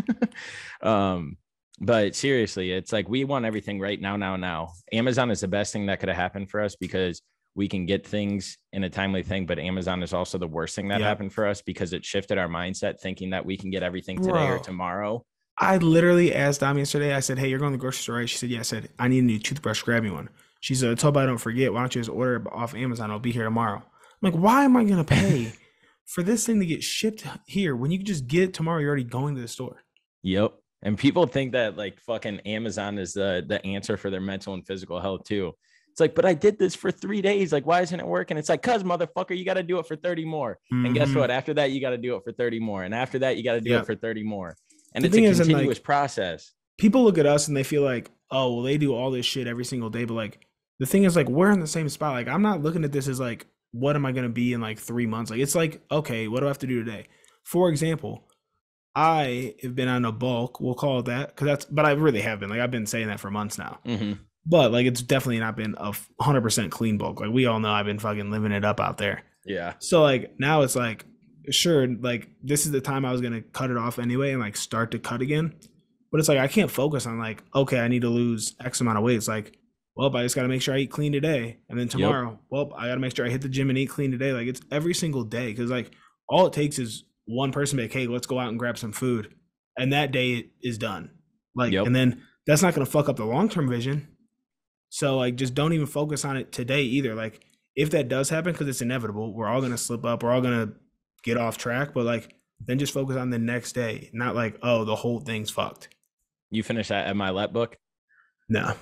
um, 0.82 1.36
but 1.80 2.14
seriously, 2.14 2.72
it's 2.72 2.92
like 2.92 3.08
we 3.08 3.24
want 3.24 3.44
everything 3.44 3.80
right 3.80 4.00
now, 4.00 4.16
now, 4.16 4.36
now. 4.36 4.72
Amazon 4.92 5.30
is 5.30 5.40
the 5.40 5.48
best 5.48 5.72
thing 5.72 5.86
that 5.86 6.00
could 6.00 6.08
have 6.08 6.16
happened 6.16 6.50
for 6.50 6.60
us 6.62 6.76
because 6.76 7.20
we 7.54 7.68
can 7.68 7.86
get 7.86 8.06
things 8.06 8.58
in 8.72 8.84
a 8.84 8.90
timely 8.90 9.22
thing. 9.22 9.46
But 9.46 9.58
Amazon 9.58 10.02
is 10.02 10.12
also 10.12 10.38
the 10.38 10.46
worst 10.46 10.76
thing 10.76 10.88
that 10.88 11.00
Yeah. 11.00 11.06
happened 11.08 11.32
for 11.32 11.46
us 11.46 11.62
because 11.62 11.92
it 11.92 12.04
shifted 12.04 12.38
our 12.38 12.48
mindset, 12.48 13.00
thinking 13.00 13.30
that 13.30 13.44
we 13.44 13.56
can 13.56 13.70
get 13.70 13.82
everything 13.82 14.18
today 14.22 14.46
or 14.46 14.58
tomorrow. 14.58 15.24
I 15.58 15.78
literally 15.78 16.34
asked 16.34 16.60
Dami 16.60 16.78
yesterday. 16.78 17.14
I 17.14 17.20
said, 17.20 17.38
"Hey, 17.38 17.48
you're 17.48 17.58
going 17.58 17.72
to 17.72 17.78
the 17.78 17.80
grocery 17.80 18.02
store, 18.02 18.16
right?" 18.16 18.28
She 18.28 18.36
said, 18.36 18.50
"Yeah." 18.50 18.58
I 18.60 18.62
said, 18.62 18.90
"I 18.98 19.08
need 19.08 19.20
a 19.20 19.26
new 19.26 19.38
toothbrush. 19.38 19.82
Grab 19.82 20.02
me 20.02 20.10
one." 20.10 20.28
She 20.60 20.74
said, 20.74 20.98
"I 20.98 21.02
hope 21.02 21.16
I 21.16 21.24
don't 21.26 21.38
forget. 21.38 21.72
Why 21.72 21.80
don't 21.80 21.94
you 21.94 22.00
just 22.02 22.10
order 22.10 22.36
it 22.36 22.46
off 22.52 22.74
Amazon? 22.74 23.10
I'll 23.10 23.18
be 23.18 23.32
here 23.32 23.44
tomorrow." 23.44 23.76
I'm 24.22 24.32
like, 24.32 24.34
"Why 24.34 24.64
am 24.64 24.76
I 24.76 24.84
gonna 24.84 25.04
pay 25.04 25.52
for 26.06 26.22
this 26.22 26.46
thing 26.46 26.60
to 26.60 26.66
get 26.66 26.82
shipped 26.82 27.24
here 27.46 27.76
when 27.76 27.90
you 27.90 27.98
can 27.98 28.06
just 28.06 28.26
get 28.26 28.42
it 28.44 28.54
tomorrow, 28.54 28.78
you're 28.80 28.88
already 28.88 29.04
going 29.04 29.34
to 29.34 29.40
the 29.40 29.48
store. 29.48 29.82
Yep. 30.22 30.54
And 30.82 30.96
people 30.98 31.26
think 31.26 31.52
that 31.52 31.76
like 31.76 32.00
fucking 32.00 32.40
Amazon 32.40 32.98
is 32.98 33.12
the 33.12 33.44
the 33.46 33.64
answer 33.66 33.96
for 33.96 34.10
their 34.10 34.20
mental 34.20 34.54
and 34.54 34.66
physical 34.66 35.00
health 35.00 35.24
too. 35.24 35.52
It's 35.90 36.00
like, 36.00 36.14
but 36.14 36.26
I 36.26 36.34
did 36.34 36.58
this 36.58 36.74
for 36.74 36.90
three 36.90 37.22
days. 37.22 37.52
Like, 37.52 37.64
why 37.66 37.80
isn't 37.80 37.98
it 37.98 38.06
working? 38.06 38.36
It's 38.36 38.50
like, 38.50 38.62
cuz 38.62 38.82
motherfucker, 38.82 39.36
you 39.36 39.46
got 39.46 39.54
to 39.54 39.62
do 39.62 39.78
it 39.78 39.86
for 39.86 39.96
30 39.96 40.26
more. 40.26 40.58
And 40.70 40.94
guess 40.94 41.08
Mhm. 41.08 41.16
what? 41.16 41.30
After 41.30 41.54
that, 41.54 41.70
you 41.70 41.80
got 41.80 41.90
to 41.90 41.98
do 41.98 42.14
it 42.16 42.22
for 42.22 42.32
30 42.32 42.60
more. 42.60 42.82
And 42.84 42.94
after 42.94 43.18
that, 43.20 43.38
you 43.38 43.42
got 43.42 43.54
to 43.54 43.62
do 43.62 43.70
Yeah. 43.70 43.80
it 43.80 43.86
for 43.86 43.94
30 43.94 44.22
more. 44.22 44.54
And 44.94 45.02
The 45.02 45.06
it's 45.08 45.14
a 45.14 45.16
thing 45.16 45.24
is, 45.24 45.38
like- 45.38 45.48
continuous 45.48 45.78
process. 45.78 46.52
People 46.76 47.02
look 47.02 47.16
at 47.16 47.24
us 47.24 47.48
and 47.48 47.56
they 47.56 47.62
feel 47.62 47.82
like, 47.82 48.10
oh, 48.30 48.56
well, 48.56 48.62
they 48.62 48.76
do 48.76 48.94
all 48.94 49.10
this 49.10 49.24
shit 49.24 49.46
every 49.46 49.64
single 49.64 49.88
day. 49.88 50.04
But 50.04 50.14
like, 50.14 50.46
the 50.78 50.84
thing 50.86 51.04
is, 51.04 51.16
like, 51.16 51.30
we're 51.30 51.50
in 51.50 51.60
the 51.60 51.66
same 51.66 51.88
spot. 51.88 52.12
Like, 52.12 52.28
I'm 52.28 52.42
not 52.42 52.62
looking 52.62 52.84
at 52.84 52.92
this 52.92 53.08
as 53.08 53.18
like, 53.18 53.46
what 53.78 53.96
am 53.96 54.06
I 54.06 54.12
going 54.12 54.24
to 54.24 54.32
be 54.32 54.52
in 54.52 54.60
like 54.60 54.78
three 54.78 55.06
months? 55.06 55.30
Like, 55.30 55.40
it's 55.40 55.54
like, 55.54 55.82
okay, 55.90 56.28
what 56.28 56.40
do 56.40 56.46
I 56.46 56.48
have 56.48 56.58
to 56.60 56.66
do 56.66 56.84
today? 56.84 57.06
For 57.44 57.68
example, 57.68 58.28
I 58.94 59.54
have 59.62 59.74
been 59.74 59.88
on 59.88 60.04
a 60.04 60.12
bulk, 60.12 60.60
we'll 60.60 60.74
call 60.74 61.00
it 61.00 61.06
that, 61.06 61.28
because 61.28 61.46
that's, 61.46 61.64
but 61.66 61.84
I 61.84 61.92
really 61.92 62.22
have 62.22 62.40
been. 62.40 62.48
Like, 62.50 62.60
I've 62.60 62.70
been 62.70 62.86
saying 62.86 63.08
that 63.08 63.20
for 63.20 63.30
months 63.30 63.58
now. 63.58 63.78
hmm 63.84 64.12
But 64.46 64.72
like, 64.72 64.86
it's 64.86 65.02
definitely 65.02 65.40
not 65.40 65.56
been 65.56 65.74
a 65.78 65.92
100% 66.20 66.70
clean 66.70 66.98
bulk. 66.98 67.20
Like, 67.20 67.30
we 67.30 67.46
all 67.46 67.60
know 67.60 67.70
I've 67.70 67.86
been 67.86 67.98
fucking 67.98 68.30
living 68.30 68.52
it 68.52 68.64
up 68.64 68.80
out 68.80 68.98
there. 68.98 69.22
Yeah. 69.46 69.74
So 69.78 70.02
like 70.02 70.34
now 70.38 70.62
it's 70.62 70.76
like 70.76 71.06
sure 71.50 71.86
like 71.86 72.28
this 72.42 72.66
is 72.66 72.72
the 72.72 72.80
time 72.80 73.04
I 73.04 73.12
was 73.12 73.20
gonna 73.20 73.40
cut 73.40 73.70
it 73.70 73.76
off 73.76 73.98
anyway 73.98 74.32
and 74.32 74.40
like 74.40 74.56
start 74.56 74.90
to 74.90 74.98
cut 74.98 75.22
again. 75.22 75.54
But 76.10 76.18
it's 76.18 76.28
like 76.28 76.38
I 76.38 76.48
can't 76.48 76.70
focus 76.70 77.06
on 77.06 77.18
like 77.18 77.42
okay 77.54 77.78
I 77.80 77.88
need 77.88 78.02
to 78.02 78.08
lose 78.08 78.54
X 78.62 78.80
amount 78.80 78.98
of 78.98 79.04
weight. 79.04 79.16
It's 79.16 79.28
like 79.28 79.56
well 79.96 80.14
I 80.16 80.22
just 80.22 80.34
gotta 80.36 80.48
make 80.48 80.62
sure 80.62 80.74
I 80.74 80.78
eat 80.78 80.90
clean 80.90 81.12
today 81.12 81.58
and 81.68 81.78
then 81.78 81.88
tomorrow 81.88 82.38
well 82.50 82.72
I 82.76 82.86
gotta 82.88 83.00
make 83.00 83.16
sure 83.16 83.26
I 83.26 83.30
hit 83.30 83.42
the 83.42 83.48
gym 83.48 83.70
and 83.70 83.78
eat 83.78 83.86
clean 83.88 84.10
today. 84.10 84.32
Like 84.32 84.46
it's 84.46 84.60
every 84.70 84.94
single 84.94 85.24
day 85.24 85.46
because 85.48 85.70
like 85.70 85.92
all 86.28 86.46
it 86.46 86.52
takes 86.52 86.78
is 86.78 87.04
one 87.26 87.52
person 87.52 87.76
be 87.76 87.82
like 87.84 87.92
hey 87.92 88.06
let's 88.06 88.26
go 88.26 88.38
out 88.38 88.48
and 88.50 88.58
grab 88.58 88.78
some 88.78 88.92
food 88.92 89.34
and 89.76 89.92
that 89.92 90.12
day 90.12 90.50
is 90.62 90.78
done. 90.78 91.10
Like 91.54 91.72
Yep. 91.72 91.86
and 91.86 91.96
then 91.96 92.22
that's 92.46 92.62
not 92.62 92.74
gonna 92.74 92.86
fuck 92.86 93.08
up 93.08 93.16
the 93.16 93.24
long 93.24 93.48
term 93.48 93.68
vision. 93.68 94.08
So 94.90 95.16
like 95.16 95.36
just 95.36 95.54
don't 95.54 95.72
even 95.72 95.86
focus 95.86 96.24
on 96.24 96.36
it 96.36 96.52
today 96.52 96.82
either. 96.82 97.14
Like 97.14 97.42
if 97.74 97.90
that 97.90 98.08
does 98.08 98.30
happen, 98.30 98.52
because 98.52 98.68
it's 98.68 98.80
inevitable, 98.80 99.34
we're 99.34 99.48
all 99.48 99.60
gonna 99.60 99.76
slip 99.76 100.04
up, 100.04 100.22
we're 100.22 100.30
all 100.32 100.40
gonna 100.40 100.72
get 101.24 101.36
off 101.36 101.58
track, 101.58 101.92
but 101.92 102.04
like 102.04 102.34
then 102.64 102.78
just 102.78 102.94
focus 102.94 103.16
on 103.16 103.28
the 103.28 103.38
next 103.38 103.72
day, 103.72 104.08
not 104.14 104.34
like, 104.34 104.58
oh, 104.62 104.84
the 104.84 104.96
whole 104.96 105.20
thing's 105.20 105.50
fucked. 105.50 105.88
You 106.50 106.62
finished 106.62 106.88
that 106.88 107.08
Ed 107.08 107.14
Mylett 107.16 107.52
book? 107.52 107.76
No. 108.48 108.72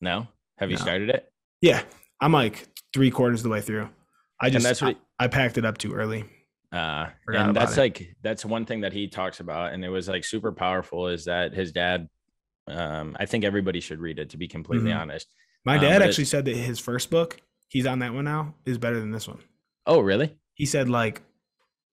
No. 0.00 0.26
Have 0.58 0.70
you 0.70 0.76
No. 0.76 0.82
started 0.82 1.10
it? 1.10 1.30
Yeah. 1.60 1.82
I'm 2.20 2.32
like 2.32 2.66
three 2.92 3.10
quarters 3.10 3.40
of 3.40 3.44
the 3.44 3.50
way 3.50 3.60
through. 3.60 3.88
I 4.40 4.50
just 4.50 4.64
that's 4.64 4.82
what- 4.82 4.96
I, 5.18 5.24
I 5.24 5.28
packed 5.28 5.58
it 5.58 5.64
up 5.64 5.78
too 5.78 5.92
early. 5.94 6.24
Uh, 6.70 7.08
Forgot 7.24 7.48
and 7.48 7.56
that's 7.56 7.76
it. 7.76 7.80
like 7.80 8.16
that's 8.22 8.44
one 8.44 8.66
thing 8.66 8.82
that 8.82 8.92
he 8.92 9.08
talks 9.08 9.40
about, 9.40 9.72
and 9.72 9.82
it 9.84 9.88
was 9.88 10.06
like 10.08 10.22
super 10.24 10.52
powerful. 10.52 11.08
Is 11.08 11.24
that 11.24 11.54
his 11.54 11.72
dad? 11.72 12.08
Um, 12.66 13.16
I 13.18 13.24
think 13.24 13.44
everybody 13.44 13.80
should 13.80 14.00
read 14.00 14.18
it. 14.18 14.30
To 14.30 14.36
be 14.36 14.46
completely 14.48 14.90
Mhm. 14.90 15.00
honest. 15.00 15.28
My 15.64 15.76
Um, 15.76 15.80
dad 15.80 16.02
actually 16.02 16.26
said 16.26 16.44
that 16.44 16.54
his 16.56 16.78
first 16.78 17.10
book, 17.10 17.40
he's 17.68 17.86
on 17.86 18.00
that 18.00 18.12
one 18.12 18.26
now, 18.26 18.54
is 18.66 18.76
better 18.76 19.00
than 19.00 19.10
this 19.12 19.26
one. 19.26 19.38
Oh, 19.86 20.00
really? 20.00 20.36
He 20.54 20.66
said 20.66 20.90
like 20.90 21.22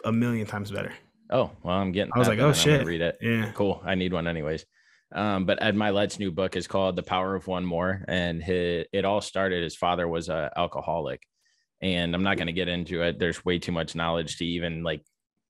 a 0.04 0.12
million 0.12 0.46
times 0.46 0.72
better. 0.72 0.94
Oh, 1.30 1.52
well, 1.64 1.78
I'm 1.78 1.92
getting. 1.94 2.12
I 2.14 2.20
was 2.20 2.28
like, 2.28 2.40
oh 2.40 2.52
shit. 2.52 2.86
read 2.86 3.00
it. 3.02 3.18
Yeah. 3.22 3.52
Cool. 3.54 3.82
I 3.86 3.96
need 3.96 4.12
one 4.12 4.28
anyways. 4.28 4.66
Um, 5.14 5.46
but 5.46 5.62
Ed 5.62 5.76
Mylett's 5.76 6.20
new 6.20 6.32
book 6.32 6.56
is 6.56 6.68
called 6.68 6.96
The 6.96 7.04
Power 7.04 7.36
of 7.36 7.48
One 7.48 7.66
More, 7.66 8.04
and 8.08 8.42
his, 8.44 8.86
it 8.92 9.06
all 9.06 9.22
started. 9.22 9.64
His 9.64 9.76
father 9.76 10.08
was 10.08 10.30
a 10.30 10.52
alcoholic, 10.58 11.22
and 11.82 12.14
I'm 12.16 12.24
not 12.24 12.38
going 12.38 12.48
to 12.48 12.54
get 12.54 12.68
into 12.68 13.02
it. 13.04 13.20
There's 13.20 13.46
way 13.46 13.60
too 13.60 13.72
much 13.72 13.96
knowledge 13.96 14.38
to 14.38 14.46
even 14.46 14.84
like 14.84 15.04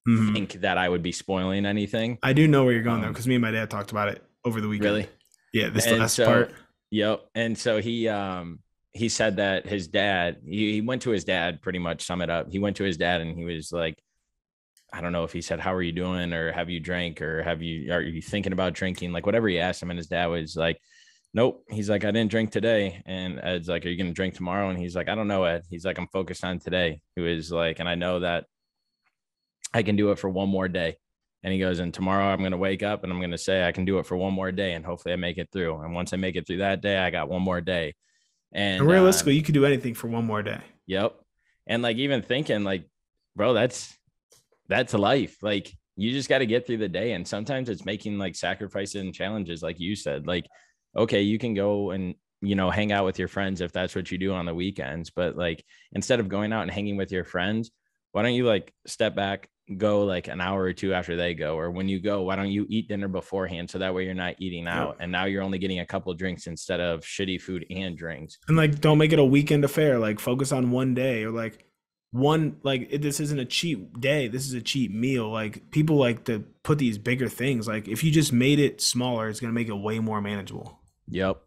Mhm. 0.08 0.34
think 0.34 0.54
that 0.62 0.78
I 0.78 0.88
would 0.88 1.02
be 1.02 1.12
spoiling 1.12 1.66
anything. 1.66 2.20
I 2.22 2.34
do 2.34 2.48
know 2.48 2.64
where 2.64 2.74
you're 2.74 2.84
going 2.84 3.02
though, 3.02 3.08
Um, 3.08 3.14
because 3.14 3.26
me 3.28 3.36
and 3.36 3.42
my 3.42 3.50
dad 3.50 3.72
talked 3.72 3.90
about 3.92 4.10
it 4.10 4.22
over 4.44 4.62
the 4.62 4.68
weekend. 4.68 4.86
Really? 4.92 5.08
Yeah, 5.52 5.70
this 5.70 5.88
And 5.88 5.98
last 6.00 6.14
so- 6.16 6.26
part. 6.26 6.54
Yep. 6.92 7.22
And 7.34 7.58
so 7.58 7.82
he 7.82 8.08
um 8.08 8.60
he 8.94 9.10
said 9.10 9.38
that 9.38 9.66
his 9.66 9.88
dad 9.88 10.38
he, 10.48 10.74
he 10.74 10.82
went 10.82 11.02
to 11.02 11.10
his 11.10 11.24
dad 11.24 11.60
pretty 11.62 11.80
much 11.80 12.04
sum 12.06 12.22
it 12.22 12.30
up. 12.30 12.52
He 12.52 12.60
went 12.60 12.76
to 12.78 12.84
his 12.84 12.98
dad 12.98 13.22
and 13.22 13.36
he 13.36 13.46
was 13.46 13.72
like, 13.72 13.98
I 14.96 15.02
don't 15.02 15.12
know 15.12 15.26
if 15.26 15.34
he 15.34 15.42
said, 15.42 15.60
How 15.60 15.74
are 15.74 15.82
you 15.82 15.92
doing? 15.92 16.32
or 16.32 16.52
have 16.54 16.70
you 16.70 16.80
drank 16.80 17.22
or 17.22 17.44
have 17.44 17.62
you 17.62 17.92
are 17.92 18.02
you 18.02 18.22
thinking 18.22 18.54
about 18.54 18.74
drinking? 18.74 19.12
Like 19.12 19.26
whatever 19.26 19.48
he 19.50 19.60
asked 19.60 19.84
him, 19.84 19.90
and 19.92 19.98
his 19.98 20.08
dad 20.08 20.28
was 20.28 20.56
like, 20.56 20.80
Nope. 21.34 21.64
He's 21.70 21.90
like, 21.90 22.06
I 22.06 22.12
didn't 22.12 22.32
drink 22.32 22.52
today. 22.52 23.02
And 23.06 23.40
Ed's 23.44 23.68
like, 23.68 23.86
Are 23.86 23.90
you 23.90 23.98
gonna 23.98 24.14
drink 24.14 24.36
tomorrow? 24.36 24.70
And 24.70 24.80
he's 24.80 24.96
like, 24.96 25.10
I 25.10 25.16
don't 25.16 25.28
know, 25.28 25.44
Ed. 25.44 25.64
He's 25.70 25.84
like, 25.86 25.98
I'm 25.98 26.08
focused 26.08 26.46
on 26.46 26.60
today. 26.60 27.02
Who 27.18 27.26
is 27.26 27.52
like, 27.52 27.80
and 27.80 27.90
I 27.90 27.96
know 27.96 28.22
that 28.22 28.46
I 29.74 29.84
can 29.84 29.98
do 29.98 30.12
it 30.12 30.20
for 30.20 30.30
one 30.30 30.48
more 30.48 30.70
day. 30.70 30.96
And 31.44 31.54
he 31.54 31.60
goes, 31.60 31.80
and 31.80 31.94
tomorrow 31.94 32.26
I'm 32.26 32.40
going 32.40 32.54
to 32.54 32.58
wake 32.58 32.82
up 32.82 33.04
and 33.04 33.12
I'm 33.12 33.20
going 33.20 33.32
to 33.32 33.38
say 33.38 33.68
I 33.68 33.72
can 33.72 33.86
do 33.86 34.00
it 34.00 34.06
for 34.08 34.16
one 34.18 34.34
more 34.34 34.52
day 34.52 34.74
and 34.74 34.84
hopefully 34.84 35.14
I 35.14 35.18
make 35.18 35.38
it 35.38 35.50
through. 35.52 35.80
And 35.82 35.94
once 35.94 36.12
I 36.14 36.18
make 36.18 36.36
it 36.38 36.48
through 36.48 36.58
that 36.58 36.82
day, 36.82 36.98
I 36.98 37.12
got 37.12 37.30
one 37.30 37.44
more 37.44 37.62
day. 37.62 37.94
And, 38.52 38.80
And 38.80 38.90
realistically, 38.90 39.34
um, 39.34 39.36
you 39.38 39.44
could 39.44 39.54
do 39.54 39.66
anything 39.66 39.94
for 39.94 40.08
one 40.08 40.26
more 40.26 40.42
day. 40.42 40.62
yep. 40.88 41.14
And 41.68 41.84
like 41.84 41.98
even 41.98 42.22
thinking 42.22 42.64
like, 42.64 42.90
bro, 43.36 43.54
that's 43.54 43.94
that's 44.68 44.94
life. 44.94 45.38
Like 45.42 45.72
you 45.96 46.12
just 46.12 46.30
got 46.30 46.40
to 46.40 46.46
get 46.46 46.66
through 46.68 46.78
the 46.78 46.90
day. 46.90 47.14
And 47.14 47.28
sometimes 47.28 47.70
it's 47.70 47.86
making 47.86 48.18
like 48.18 48.36
sacrifices 48.36 49.02
and 49.02 49.14
challenges, 49.14 49.64
like 49.64 49.80
you 49.80 49.96
said. 49.96 50.28
Like, 50.28 50.46
okay, 50.96 51.22
you 51.22 51.40
can 51.40 51.54
go 51.54 51.92
and 51.92 52.16
you 52.42 52.56
know 52.56 52.70
hang 52.70 52.92
out 52.92 53.06
with 53.06 53.18
your 53.18 53.28
friends 53.28 53.62
if 53.62 53.72
that's 53.72 53.96
what 53.96 54.12
you 54.12 54.18
do 54.18 54.34
on 54.34 54.46
the 54.46 54.54
weekends. 54.54 55.10
But 55.10 55.36
like 55.36 55.64
instead 55.94 56.20
of 56.20 56.30
going 56.30 56.54
out 56.54 56.64
and 56.64 56.72
hanging 56.72 56.98
with 56.98 57.12
your 57.12 57.24
friends, 57.24 57.72
why 58.12 58.24
don't 58.24 58.34
you 58.34 58.46
like 58.46 58.74
step 58.88 59.16
back, 59.16 59.50
go 59.78 60.06
like 60.06 60.28
an 60.28 60.40
hour 60.40 60.62
or 60.62 60.74
two 60.74 60.94
after 60.94 61.16
they 61.16 61.34
go, 61.34 61.58
or 61.58 61.72
when 61.72 61.90
you 61.90 62.00
go, 62.00 62.22
why 62.22 62.36
don't 62.36 62.52
you 62.52 62.66
eat 62.70 62.88
dinner 62.88 63.08
beforehand 63.08 63.70
so 63.70 63.80
that 63.80 63.94
way 63.94 64.06
you're 64.06 64.14
not 64.14 64.36
eating 64.40 64.68
out, 64.68 64.98
and 65.00 65.12
now 65.12 65.26
you're 65.26 65.44
only 65.44 65.58
getting 65.58 65.80
a 65.80 65.86
couple 65.86 66.14
drinks 66.14 66.48
instead 66.48 66.80
of 66.80 67.02
shitty 67.02 67.42
food 67.42 67.66
and 67.70 67.98
drinks. 67.98 68.38
And 68.48 68.56
like, 68.56 68.80
don't 68.80 68.98
make 68.98 69.12
it 69.12 69.20
a 69.20 69.26
weekend 69.26 69.66
affair. 69.66 70.00
Like, 70.00 70.20
focus 70.20 70.52
on 70.52 70.72
one 70.72 70.94
day 70.94 71.24
or 71.24 71.32
like 71.32 71.65
one, 72.16 72.58
like, 72.64 72.88
it, 72.90 73.02
this 73.02 73.20
isn't 73.20 73.40
a 73.40 73.46
cheap 73.46 74.00
day. 74.00 74.30
This 74.30 74.46
is 74.48 74.54
a 74.54 74.62
cheap 74.62 74.92
meal. 74.92 75.30
Like, 75.30 75.70
people 75.72 75.98
like 75.98 76.24
to 76.26 76.46
put 76.64 76.78
these 76.78 76.98
bigger 76.98 77.28
things. 77.28 77.68
Like, 77.68 77.90
if 77.90 78.04
you 78.04 78.12
just 78.12 78.32
made 78.32 78.60
it 78.60 78.80
smaller, 78.82 79.28
it's 79.28 79.42
going 79.42 79.52
to 79.52 79.56
make 79.56 79.68
it 79.68 79.74
way 79.74 80.00
more 80.00 80.22
manageable. 80.22 80.80
Yep. 81.10 81.42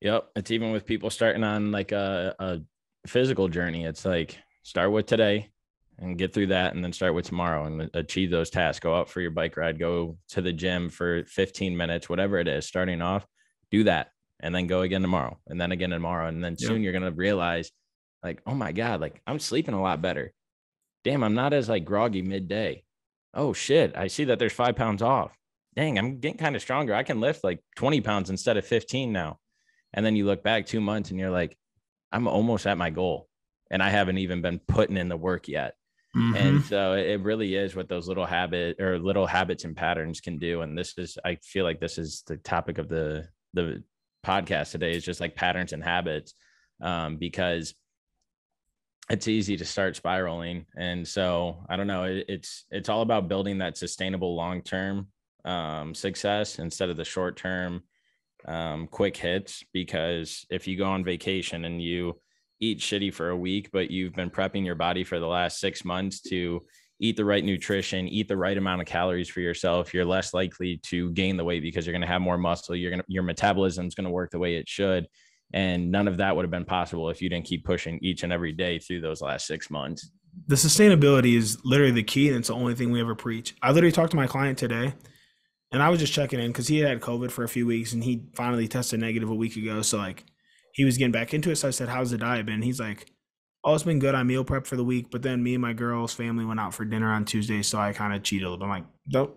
Yep. 0.00 0.30
It's 0.36 0.50
even 0.50 0.72
with 0.72 0.86
people 0.86 1.10
starting 1.10 1.44
on 1.44 1.72
like 1.72 1.92
a, 1.92 2.34
a 2.38 2.60
physical 3.06 3.48
journey. 3.48 3.84
It's 3.84 4.04
like 4.04 4.38
start 4.62 4.90
with 4.90 5.06
today 5.06 5.50
and 5.98 6.16
get 6.18 6.32
through 6.32 6.48
that 6.48 6.74
and 6.74 6.82
then 6.82 6.92
start 6.92 7.14
with 7.14 7.26
tomorrow 7.26 7.66
and 7.66 7.90
achieve 7.94 8.30
those 8.30 8.50
tasks. 8.50 8.80
Go 8.80 8.96
out 8.96 9.10
for 9.10 9.20
your 9.20 9.30
bike 9.30 9.56
ride, 9.56 9.78
go 9.78 10.16
to 10.30 10.40
the 10.40 10.52
gym 10.52 10.88
for 10.88 11.24
15 11.26 11.76
minutes, 11.76 12.08
whatever 12.08 12.38
it 12.38 12.48
is, 12.48 12.66
starting 12.66 13.02
off, 13.02 13.26
do 13.70 13.84
that 13.84 14.08
and 14.40 14.54
then 14.54 14.66
go 14.66 14.80
again 14.80 15.02
tomorrow 15.02 15.38
and 15.46 15.60
then 15.60 15.70
again 15.70 15.90
tomorrow. 15.90 16.26
And 16.26 16.42
then 16.42 16.58
soon 16.58 16.82
you're 16.82 16.92
going 16.92 17.04
to 17.04 17.12
realize 17.12 17.70
like, 18.22 18.42
oh 18.46 18.54
my 18.54 18.72
God, 18.72 19.00
like 19.00 19.20
I'm 19.26 19.38
sleeping 19.38 19.74
a 19.74 19.82
lot 19.82 20.02
better. 20.02 20.32
Damn, 21.04 21.24
I'm 21.24 21.34
not 21.34 21.52
as 21.52 21.68
like 21.68 21.84
groggy 21.84 22.22
midday. 22.22 22.84
Oh 23.34 23.52
shit. 23.52 23.96
I 23.96 24.06
see 24.08 24.24
that 24.24 24.38
there's 24.38 24.52
five 24.52 24.76
pounds 24.76 25.02
off. 25.02 25.32
Dang, 25.74 25.98
I'm 25.98 26.20
getting 26.20 26.38
kind 26.38 26.54
of 26.54 26.62
stronger. 26.62 26.94
I 26.94 27.02
can 27.02 27.20
lift 27.20 27.42
like 27.42 27.60
20 27.76 28.00
pounds 28.02 28.30
instead 28.30 28.56
of 28.56 28.66
15 28.66 29.10
now. 29.12 29.38
And 29.94 30.04
then 30.04 30.16
you 30.16 30.26
look 30.26 30.42
back 30.42 30.66
two 30.66 30.80
months 30.80 31.10
and 31.10 31.18
you're 31.18 31.30
like, 31.30 31.56
I'm 32.12 32.28
almost 32.28 32.66
at 32.66 32.78
my 32.78 32.90
goal. 32.90 33.28
And 33.70 33.82
I 33.82 33.88
haven't 33.88 34.18
even 34.18 34.42
been 34.42 34.60
putting 34.68 34.98
in 34.98 35.08
the 35.08 35.16
work 35.16 35.48
yet. 35.48 35.74
Mm-hmm. 36.14 36.36
And 36.36 36.64
so 36.64 36.92
it 36.92 37.22
really 37.22 37.54
is 37.54 37.74
what 37.74 37.88
those 37.88 38.06
little 38.06 38.26
habit 38.26 38.78
or 38.80 38.98
little 38.98 39.26
habits 39.26 39.64
and 39.64 39.74
patterns 39.74 40.20
can 40.20 40.38
do. 40.38 40.60
And 40.60 40.76
this 40.76 40.98
is, 40.98 41.16
I 41.24 41.36
feel 41.36 41.64
like 41.64 41.80
this 41.80 41.96
is 41.96 42.22
the 42.26 42.36
topic 42.36 42.78
of 42.78 42.88
the 42.88 43.28
the 43.54 43.82
podcast 44.24 44.70
today 44.70 44.92
is 44.92 45.04
just 45.04 45.20
like 45.20 45.34
patterns 45.34 45.72
and 45.72 45.82
habits, 45.82 46.34
um, 46.80 47.16
because 47.16 47.74
it's 49.10 49.28
easy 49.28 49.56
to 49.56 49.64
start 49.64 49.96
spiraling. 49.96 50.66
And 50.76 51.06
so 51.06 51.64
I 51.68 51.76
don't 51.76 51.86
know, 51.86 52.04
it, 52.04 52.24
it's 52.28 52.64
it's 52.70 52.88
all 52.88 53.02
about 53.02 53.28
building 53.28 53.58
that 53.58 53.76
sustainable 53.76 54.34
long 54.34 54.62
term 54.62 55.08
um, 55.44 55.94
success 55.94 56.58
instead 56.58 56.88
of 56.88 56.96
the 56.96 57.04
short 57.04 57.36
term 57.36 57.82
um, 58.46 58.86
quick 58.86 59.16
hits. 59.16 59.64
Because 59.72 60.46
if 60.50 60.66
you 60.66 60.76
go 60.76 60.86
on 60.86 61.04
vacation 61.04 61.64
and 61.64 61.82
you 61.82 62.20
eat 62.60 62.78
shitty 62.78 63.12
for 63.12 63.30
a 63.30 63.36
week, 63.36 63.70
but 63.72 63.90
you've 63.90 64.14
been 64.14 64.30
prepping 64.30 64.64
your 64.64 64.76
body 64.76 65.04
for 65.04 65.18
the 65.18 65.26
last 65.26 65.58
six 65.58 65.84
months 65.84 66.20
to 66.20 66.62
eat 67.00 67.16
the 67.16 67.24
right 67.24 67.44
nutrition, 67.44 68.06
eat 68.06 68.28
the 68.28 68.36
right 68.36 68.56
amount 68.56 68.80
of 68.80 68.86
calories 68.86 69.28
for 69.28 69.40
yourself, 69.40 69.92
you're 69.92 70.04
less 70.04 70.32
likely 70.32 70.76
to 70.76 71.10
gain 71.10 71.36
the 71.36 71.44
weight 71.44 71.60
because 71.60 71.84
you're 71.84 71.92
going 71.92 72.00
to 72.00 72.06
have 72.06 72.22
more 72.22 72.38
muscle. 72.38 72.76
You're 72.76 72.92
going 72.92 73.00
to, 73.00 73.06
your 73.08 73.24
metabolism 73.24 73.88
is 73.88 73.96
going 73.96 74.04
to 74.04 74.10
work 74.10 74.30
the 74.30 74.38
way 74.38 74.54
it 74.54 74.68
should. 74.68 75.08
And 75.54 75.90
none 75.90 76.08
of 76.08 76.16
that 76.16 76.34
would 76.34 76.44
have 76.44 76.50
been 76.50 76.64
possible 76.64 77.10
if 77.10 77.20
you 77.20 77.28
didn't 77.28 77.44
keep 77.46 77.64
pushing 77.64 77.98
each 78.02 78.22
and 78.22 78.32
every 78.32 78.52
day 78.52 78.78
through 78.78 79.00
those 79.02 79.20
last 79.20 79.46
six 79.46 79.70
months. 79.70 80.10
the 80.46 80.54
sustainability 80.56 81.36
is 81.36 81.58
literally 81.64 81.92
the 81.92 82.02
key 82.02 82.28
and 82.28 82.38
it's 82.38 82.48
the 82.48 82.54
only 82.54 82.74
thing 82.74 82.90
we 82.90 83.00
ever 83.02 83.14
preach 83.14 83.54
i 83.62 83.70
literally 83.70 83.92
talked 83.92 84.10
to 84.10 84.16
my 84.16 84.26
client 84.26 84.56
today 84.56 84.94
and 85.72 85.82
i 85.82 85.90
was 85.90 86.00
just 86.00 86.12
checking 86.14 86.40
in 86.40 86.48
because 86.50 86.68
he 86.68 86.78
had 86.78 87.00
covid 87.02 87.30
for 87.30 87.44
a 87.44 87.48
few 87.48 87.66
weeks 87.66 87.92
and 87.92 88.02
he 88.02 88.24
finally 88.34 88.66
tested 88.66 88.98
negative 88.98 89.28
a 89.28 89.34
week 89.34 89.56
ago 89.56 89.82
so 89.82 89.98
like 89.98 90.24
he 90.72 90.86
was 90.86 90.96
getting 90.96 91.12
back 91.12 91.34
into 91.34 91.50
it 91.50 91.56
so 91.56 91.68
i 91.68 91.70
said 91.70 91.86
how's 91.90 92.10
the 92.12 92.16
diet 92.16 92.46
been 92.46 92.62
he's 92.62 92.80
like 92.80 93.06
oh, 93.64 93.74
it's 93.74 93.84
been 93.84 94.00
good. 94.00 94.16
I 94.16 94.24
meal 94.24 94.42
prep 94.42 94.66
for 94.66 94.74
the 94.74 94.82
week, 94.82 95.12
but 95.12 95.22
then 95.22 95.40
me 95.40 95.54
and 95.54 95.62
my 95.62 95.72
girl's 95.72 96.12
family 96.12 96.44
went 96.44 96.58
out 96.58 96.74
for 96.74 96.84
dinner 96.84 97.12
on 97.12 97.24
Tuesday, 97.24 97.62
so 97.62 97.78
I 97.78 97.92
kind 97.92 98.12
of 98.12 98.24
cheated 98.24 98.44
a 98.44 98.50
little 98.50 98.58
bit. 98.58 98.64
I'm 98.64 98.70
like, 98.70 98.86
don't, 99.08 99.30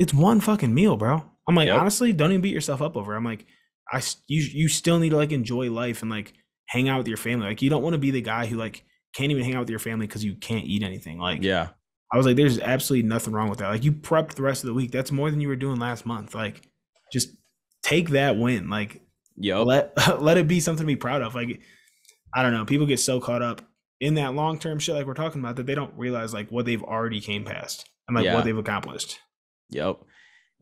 it's 0.00 0.12
one 0.12 0.40
fucking 0.40 0.74
meal, 0.74 0.96
bro. 0.96 1.22
I'm 1.46 1.54
like, 1.54 1.68
Yep. 1.68 1.78
honestly, 1.80 2.12
don't 2.12 2.30
even 2.32 2.40
beat 2.40 2.52
yourself 2.54 2.82
up 2.82 2.96
over. 2.96 3.14
it. 3.14 3.16
I'm 3.18 3.24
like, 3.24 3.46
I 3.92 4.00
you 4.26 4.42
you 4.42 4.68
still 4.68 4.98
need 4.98 5.10
to 5.10 5.16
like 5.16 5.32
enjoy 5.32 5.70
life 5.70 6.02
and 6.02 6.10
like 6.10 6.32
hang 6.66 6.88
out 6.88 6.98
with 6.98 7.08
your 7.08 7.16
family. 7.18 7.46
Like 7.46 7.60
you 7.62 7.70
don't 7.70 7.82
want 7.82 7.94
to 7.94 7.98
be 7.98 8.10
the 8.10 8.22
guy 8.22 8.46
who 8.46 8.56
like 8.56 8.84
can't 9.14 9.30
even 9.30 9.44
hang 9.44 9.54
out 9.54 9.60
with 9.60 9.70
your 9.70 9.78
family 9.78 10.06
because 10.06 10.24
you 10.24 10.34
can't 10.36 10.64
eat 10.64 10.82
anything. 10.82 11.18
Like 11.18 11.42
Yeah. 11.42 11.68
I 12.12 12.16
was 12.16 12.26
like, 12.26 12.36
there's 12.36 12.58
absolutely 12.58 13.08
nothing 13.08 13.32
wrong 13.32 13.48
with 13.48 13.58
that. 13.60 13.68
Like 13.68 13.84
you 13.84 13.92
prepped 13.92 14.34
the 14.34 14.42
rest 14.42 14.62
of 14.64 14.68
the 14.68 14.74
week. 14.74 14.90
That's 14.90 15.12
more 15.12 15.30
than 15.30 15.40
you 15.40 15.48
were 15.48 15.56
doing 15.56 15.78
last 15.78 16.06
month. 16.06 16.34
Like 16.34 16.62
just 17.12 17.30
take 17.82 18.10
that 18.10 18.36
win. 18.36 18.68
Like 18.70 19.02
Yep. 19.36 19.66
let 19.66 19.92
let 20.22 20.38
it 20.38 20.48
be 20.48 20.60
something 20.60 20.84
to 20.86 20.92
be 20.92 20.96
proud 20.96 21.20
of. 21.22 21.34
Like 21.34 21.60
I 22.34 22.42
don't 22.42 22.52
know, 22.52 22.64
people 22.64 22.86
get 22.86 23.00
so 23.00 23.20
caught 23.20 23.42
up 23.42 23.60
in 24.00 24.14
that 24.14 24.34
long 24.34 24.58
term 24.58 24.78
shit 24.78 24.94
like 24.94 25.06
we're 25.06 25.14
talking 25.14 25.40
about 25.40 25.56
that 25.56 25.66
they 25.66 25.74
don't 25.74 25.92
realize 25.96 26.32
like 26.32 26.48
what 26.50 26.64
they've 26.64 26.82
already 26.82 27.20
came 27.20 27.44
past 27.44 27.88
and 28.08 28.14
like 28.16 28.24
Yeah. 28.24 28.34
what 28.34 28.44
they've 28.44 28.56
accomplished. 28.56 29.18
Yep. 29.70 29.98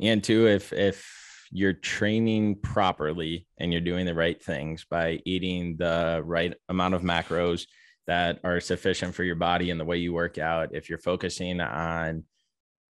And 0.00 0.22
two, 0.24 0.46
if 0.48 0.72
if 0.72 1.19
you're 1.52 1.72
training 1.72 2.56
properly 2.56 3.46
and 3.58 3.72
you're 3.72 3.80
doing 3.80 4.06
the 4.06 4.14
right 4.14 4.42
things 4.42 4.86
by 4.88 5.20
eating 5.24 5.76
the 5.76 6.22
right 6.24 6.54
amount 6.68 6.94
of 6.94 7.02
macros 7.02 7.66
that 8.06 8.38
are 8.44 8.60
sufficient 8.60 9.14
for 9.14 9.24
your 9.24 9.36
body 9.36 9.70
and 9.70 9.78
the 9.78 9.84
way 9.84 9.98
you 9.98 10.12
work 10.12 10.38
out, 10.38 10.74
if 10.74 10.88
you're 10.88 10.98
focusing 10.98 11.60
on 11.60 12.24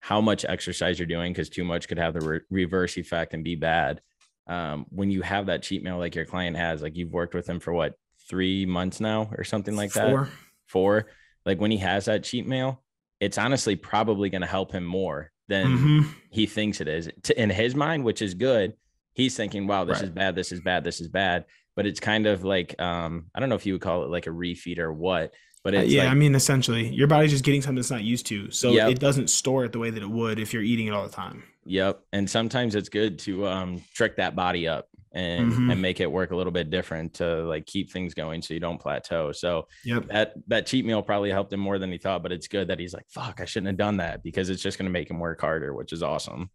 how 0.01 0.21
much 0.21 0.45
exercise 0.45 0.99
you're 0.99 1.07
doing, 1.07 1.33
because 1.33 1.49
too 1.49 1.65
much 1.65 1.89
could 1.89 1.99
have 1.99 2.15
the 2.15 2.21
re- 2.27 2.41
reverse 2.51 2.97
effect 2.97 3.35
and 3.35 3.45
be 3.45 3.55
bad. 3.57 4.01
Um, 4.47 4.87
when 4.89 5.11
you 5.11 5.23
have 5.23 5.47
that 5.47 5.63
cheat 5.63 5.83
meal 5.83 5.99
like 5.99 6.15
your 6.15 6.25
client 6.25 6.57
has, 6.57 6.83
like 6.83 6.97
you've 6.97 7.13
worked 7.13 7.35
with 7.35 7.49
him 7.49 7.61
for 7.61 7.73
what 7.73 7.95
three 8.29 8.65
months 8.67 9.01
now 9.01 9.31
or 9.37 9.45
something 9.45 9.77
like 9.77 9.93
that, 9.93 10.09
Four. 10.09 10.29
four. 10.67 11.07
Like 11.45 11.61
when 11.61 11.71
he 11.71 11.79
has 11.79 12.07
that 12.07 12.25
cheat 12.25 12.47
meal, 12.47 12.83
it's 13.21 13.39
honestly 13.39 13.77
probably 13.77 14.31
going 14.31 14.41
to 14.41 14.47
help 14.47 14.73
him 14.73 14.85
more 14.85 15.31
than 15.51 15.77
Mhm. 15.77 16.15
he 16.31 16.47
thinks 16.47 16.81
it 16.81 16.89
is 16.89 17.09
in 17.37 17.51
his 17.51 17.75
mind, 17.75 18.05
which 18.05 18.23
is 18.23 18.33
good. 18.33 18.73
He's 19.13 19.37
thinking, 19.37 19.67
wow, 19.67 19.85
this 19.85 19.97
Right. 19.99 20.05
is 20.05 20.11
bad. 20.11 20.35
This 20.35 20.53
is 20.53 20.61
bad. 20.61 20.85
This 20.85 21.01
is 21.03 21.09
bad. 21.09 21.45
But 21.77 21.85
it's 21.87 22.01
kind 22.01 22.27
of 22.27 22.43
like, 22.45 22.81
um, 22.81 23.27
I 23.35 23.41
don't 23.41 23.49
know 23.49 23.55
if 23.57 23.67
you 23.67 23.75
would 23.75 23.83
call 23.83 24.05
it 24.05 24.11
like 24.11 24.27
a 24.27 24.31
refeed 24.31 24.79
or 24.79 24.93
what, 24.93 25.35
but 25.65 25.75
Uh, 25.75 25.81
yeah, 25.81 26.05
like, 26.05 26.13
I 26.13 26.15
mean 26.15 26.35
essentially 26.35 26.89
your 26.89 27.07
body's 27.09 27.31
just 27.33 27.45
getting 27.45 27.61
something 27.63 27.77
that's 27.77 27.91
not 27.91 28.03
used 28.05 28.27
to. 28.27 28.51
So 28.51 28.73
Yep. 28.73 28.91
it 28.93 28.99
doesn't 29.01 29.29
store 29.31 29.65
it 29.67 29.73
the 29.73 29.79
way 29.79 29.91
that 29.91 30.03
it 30.03 30.09
would 30.11 30.39
if 30.39 30.53
you're 30.55 30.63
eating 30.63 30.87
it 30.87 30.95
all 30.95 31.07
the 31.07 31.13
time. 31.15 31.43
yep. 31.67 32.01
And 32.13 32.29
sometimes 32.31 32.75
it's 32.75 32.89
good 32.89 33.19
to 33.21 33.47
um, 33.47 33.83
trick 33.95 34.17
that 34.17 34.35
body 34.35 34.67
up 34.69 34.89
and, 35.13 35.53
Mhm. 35.53 35.73
and 35.73 35.83
make 35.83 36.01
it 36.01 36.11
work 36.11 36.31
a 36.31 36.37
little 36.37 36.53
bit 36.53 36.71
different 36.71 37.15
to 37.15 37.43
like 37.45 37.67
keep 37.67 37.91
things 37.91 38.15
going 38.15 38.43
so 38.43 38.55
you 38.55 38.61
don't 38.61 38.79
plateau. 38.81 39.33
So 39.33 39.67
Yep. 39.85 40.07
that, 40.09 40.35
that 40.47 40.67
cheat 40.67 40.85
meal 40.85 41.03
probably 41.03 41.31
helped 41.31 41.53
him 41.53 41.61
more 41.61 41.79
than 41.79 41.91
he 41.91 41.99
thought, 41.99 42.23
but 42.23 42.31
it's 42.33 42.47
good 42.49 42.69
that 42.69 42.79
he's 42.79 42.95
like, 42.95 43.07
fuck, 43.09 43.41
I 43.41 43.45
shouldn't 43.45 43.67
have 43.69 43.77
done 43.77 43.97
that 43.97 44.23
because 44.23 44.51
it's 44.51 44.63
just 44.63 44.79
going 44.79 44.87
to 44.87 44.93
make 44.93 45.11
him 45.11 45.19
work 45.19 45.41
harder, 45.41 45.75
which 45.75 45.93
is 45.93 46.03
awesome. 46.03 46.51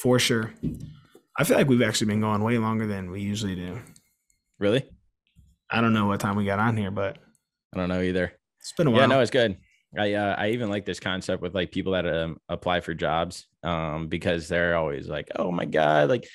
For 0.00 0.18
sure. 0.18 0.54
I 1.36 1.44
feel 1.44 1.56
like 1.56 1.68
we've 1.68 1.82
actually 1.82 2.06
been 2.08 2.20
going 2.20 2.42
way 2.42 2.58
longer 2.58 2.86
than 2.86 3.10
we 3.10 3.20
usually 3.20 3.54
do. 3.54 3.80
Really? 4.58 4.88
I 5.70 5.80
don't 5.80 5.92
know 5.92 6.06
what 6.06 6.20
time 6.20 6.36
we 6.36 6.44
got 6.44 6.58
on 6.58 6.76
here, 6.76 6.90
but 6.90 7.18
I 7.74 7.76
don't 7.78 7.88
know 7.88 8.00
either. 8.00 8.32
it's 8.60 8.72
been 8.72 8.86
a 8.86 8.90
while. 8.90 9.00
Yeah, 9.00 9.06
no, 9.06 9.20
it's 9.20 9.30
good. 9.30 9.56
I 9.96 10.14
uh, 10.14 10.34
I 10.36 10.50
even 10.50 10.68
like 10.68 10.84
this 10.84 11.00
concept 11.00 11.40
with 11.42 11.54
like 11.54 11.70
people 11.70 11.92
that 11.92 12.06
um, 12.06 12.38
apply 12.48 12.80
for 12.80 12.92
jobs 12.94 13.46
um, 13.62 14.08
because 14.08 14.46
they're 14.48 14.76
always 14.76 15.08
like, 15.08 15.28
oh 15.36 15.50
my 15.50 15.64
god, 15.64 16.08
like 16.10 16.26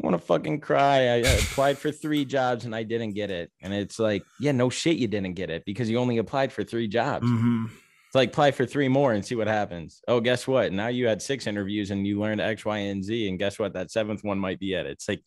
want 0.00 0.14
to 0.14 0.26
fucking 0.26 0.60
cry. 0.60 1.08
I, 1.08 1.16
applied 1.16 1.78
for 1.78 1.90
three 1.90 2.24
jobs 2.24 2.64
and 2.64 2.74
I 2.74 2.82
didn't 2.82 3.12
get 3.12 3.30
it, 3.30 3.50
and 3.62 3.72
it's 3.72 3.98
like, 3.98 4.22
yeah, 4.38 4.52
no 4.52 4.70
shit, 4.70 4.96
you 4.96 5.08
didn't 5.08 5.34
get 5.34 5.50
it 5.50 5.64
because 5.64 5.90
you 5.90 5.98
only 5.98 6.18
applied 6.18 6.52
for 6.52 6.64
three 6.64 6.88
jobs. 6.88 7.26
hmm 7.26 7.66
It's 8.06 8.14
like 8.14 8.30
apply 8.30 8.52
for 8.52 8.66
three 8.66 8.88
more 8.88 9.12
and 9.12 9.24
see 9.24 9.34
what 9.34 9.46
happens. 9.46 10.00
Oh, 10.08 10.20
guess 10.20 10.46
what? 10.46 10.72
Now 10.72 10.88
you 10.88 11.06
had 11.06 11.22
six 11.22 11.46
interviews 11.46 11.90
and 11.90 12.06
you 12.06 12.20
learned 12.20 12.40
X, 12.40 12.64
Y, 12.64 12.78
and 12.78 13.04
Z, 13.04 13.28
and 13.28 13.38
guess 13.38 13.58
what? 13.58 13.74
That 13.74 13.90
seventh 13.90 14.24
one 14.24 14.38
might 14.38 14.58
be 14.58 14.74
it. 14.74 14.86
It's 14.86 15.08
like 15.08 15.22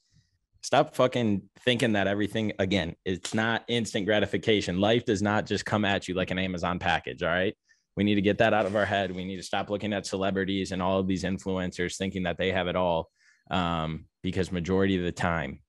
stop 0.64 0.96
fucking 0.96 1.42
thinking 1.60 1.92
that 1.92 2.08
everything 2.08 2.54
again 2.58 2.96
it's 3.04 3.34
not 3.34 3.64
instant 3.68 4.06
gratification 4.06 4.80
life 4.80 5.04
does 5.04 5.22
not 5.22 5.46
just 5.46 5.66
come 5.66 5.84
at 5.84 6.08
you 6.08 6.16
like 6.16 6.32
an 6.32 6.40
amazon 6.40 6.80
package 6.80 7.22
all 7.22 7.30
right 7.30 7.54
we 7.98 8.04
need 8.04 8.16
to 8.16 8.22
get 8.22 8.38
that 8.38 8.54
out 8.54 8.66
of 8.66 8.76
our 8.76 8.86
head 8.86 9.14
we 9.14 9.26
need 9.26 9.36
to 9.36 9.44
stop 9.44 9.70
looking 9.70 9.92
at 9.92 10.06
celebrities 10.06 10.72
and 10.72 10.82
all 10.82 11.00
of 11.00 11.08
these 11.08 11.26
influencers 11.26 11.98
thinking 11.98 12.24
that 12.24 12.38
they 12.38 12.50
have 12.52 12.68
it 12.68 12.78
all 12.78 13.10
um, 13.52 14.06
because 14.24 14.52
majority 14.52 14.98
of 14.98 15.04
the 15.04 15.12
time 15.12 15.60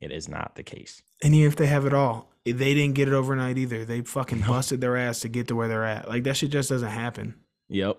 it 0.00 0.12
is 0.12 0.28
not 0.28 0.54
the 0.54 0.62
case 0.62 1.02
And 1.22 1.34
even 1.34 1.48
if 1.48 1.56
they 1.56 1.66
have 1.66 1.86
it 1.86 1.94
all, 1.94 2.30
they 2.44 2.52
didn't 2.74 2.94
get 2.94 3.08
it 3.08 3.14
overnight 3.14 3.58
either. 3.58 3.84
They 3.84 4.02
fucking 4.02 4.42
busted 4.46 4.80
their 4.80 4.96
ass 4.96 5.20
to 5.20 5.28
get 5.28 5.48
to 5.48 5.56
where 5.56 5.66
they're 5.66 5.84
at. 5.84 6.08
Like 6.08 6.24
that 6.24 6.36
shit 6.36 6.50
just 6.50 6.68
doesn't 6.68 6.88
happen. 6.88 7.34
Yep. 7.68 7.98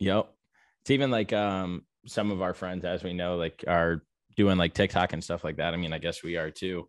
Yep. 0.00 0.28
It's 0.82 0.90
even 0.90 1.10
like 1.10 1.32
um 1.32 1.82
some 2.06 2.30
of 2.30 2.42
our 2.42 2.54
friends, 2.54 2.84
as 2.84 3.02
we 3.02 3.12
know, 3.12 3.36
like 3.36 3.64
are 3.66 4.02
doing 4.36 4.58
like 4.58 4.74
TikTok 4.74 5.12
and 5.12 5.22
stuff 5.22 5.44
like 5.44 5.56
that. 5.56 5.74
I 5.74 5.76
mean, 5.76 5.92
I 5.92 5.98
guess 5.98 6.22
we 6.22 6.36
are 6.36 6.50
too. 6.50 6.88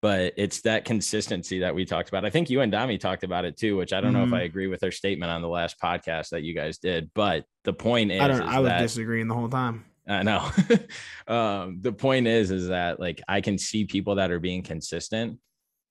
But 0.00 0.34
it's 0.36 0.60
that 0.60 0.84
consistency 0.84 1.60
that 1.60 1.74
we 1.74 1.84
talked 1.84 2.08
about. 2.08 2.24
I 2.24 2.30
think 2.30 2.50
you 2.50 2.60
and 2.60 2.72
Dami 2.72 3.00
talked 3.00 3.24
about 3.24 3.44
it 3.44 3.56
too, 3.56 3.76
which 3.76 3.92
I 3.92 4.00
don't 4.00 4.12
know 4.12 4.22
if. 4.22 4.32
I 4.32 4.42
agree 4.42 4.68
with 4.68 4.80
her 4.82 4.92
statement 4.92 5.32
on 5.32 5.42
the 5.42 5.48
last 5.48 5.80
podcast 5.80 6.28
that 6.28 6.44
you 6.44 6.54
guys 6.54 6.78
did. 6.78 7.10
But 7.14 7.46
the 7.64 7.72
point 7.72 8.12
is, 8.12 8.20
I 8.20 8.28
don't. 8.28 8.42
is 8.42 8.48
I 8.48 8.60
was 8.60 8.72
disagreeing 8.80 9.26
the 9.26 9.34
whole 9.34 9.48
time. 9.48 9.86
I 10.08 10.22
know. 10.22 10.50
um, 11.28 11.78
the 11.80 11.92
point 11.92 12.26
is, 12.26 12.50
is 12.50 12.68
that 12.68 12.98
like 12.98 13.20
I 13.28 13.40
can 13.40 13.58
see 13.58 13.84
people 13.84 14.14
that 14.16 14.30
are 14.30 14.40
being 14.40 14.62
consistent, 14.62 15.38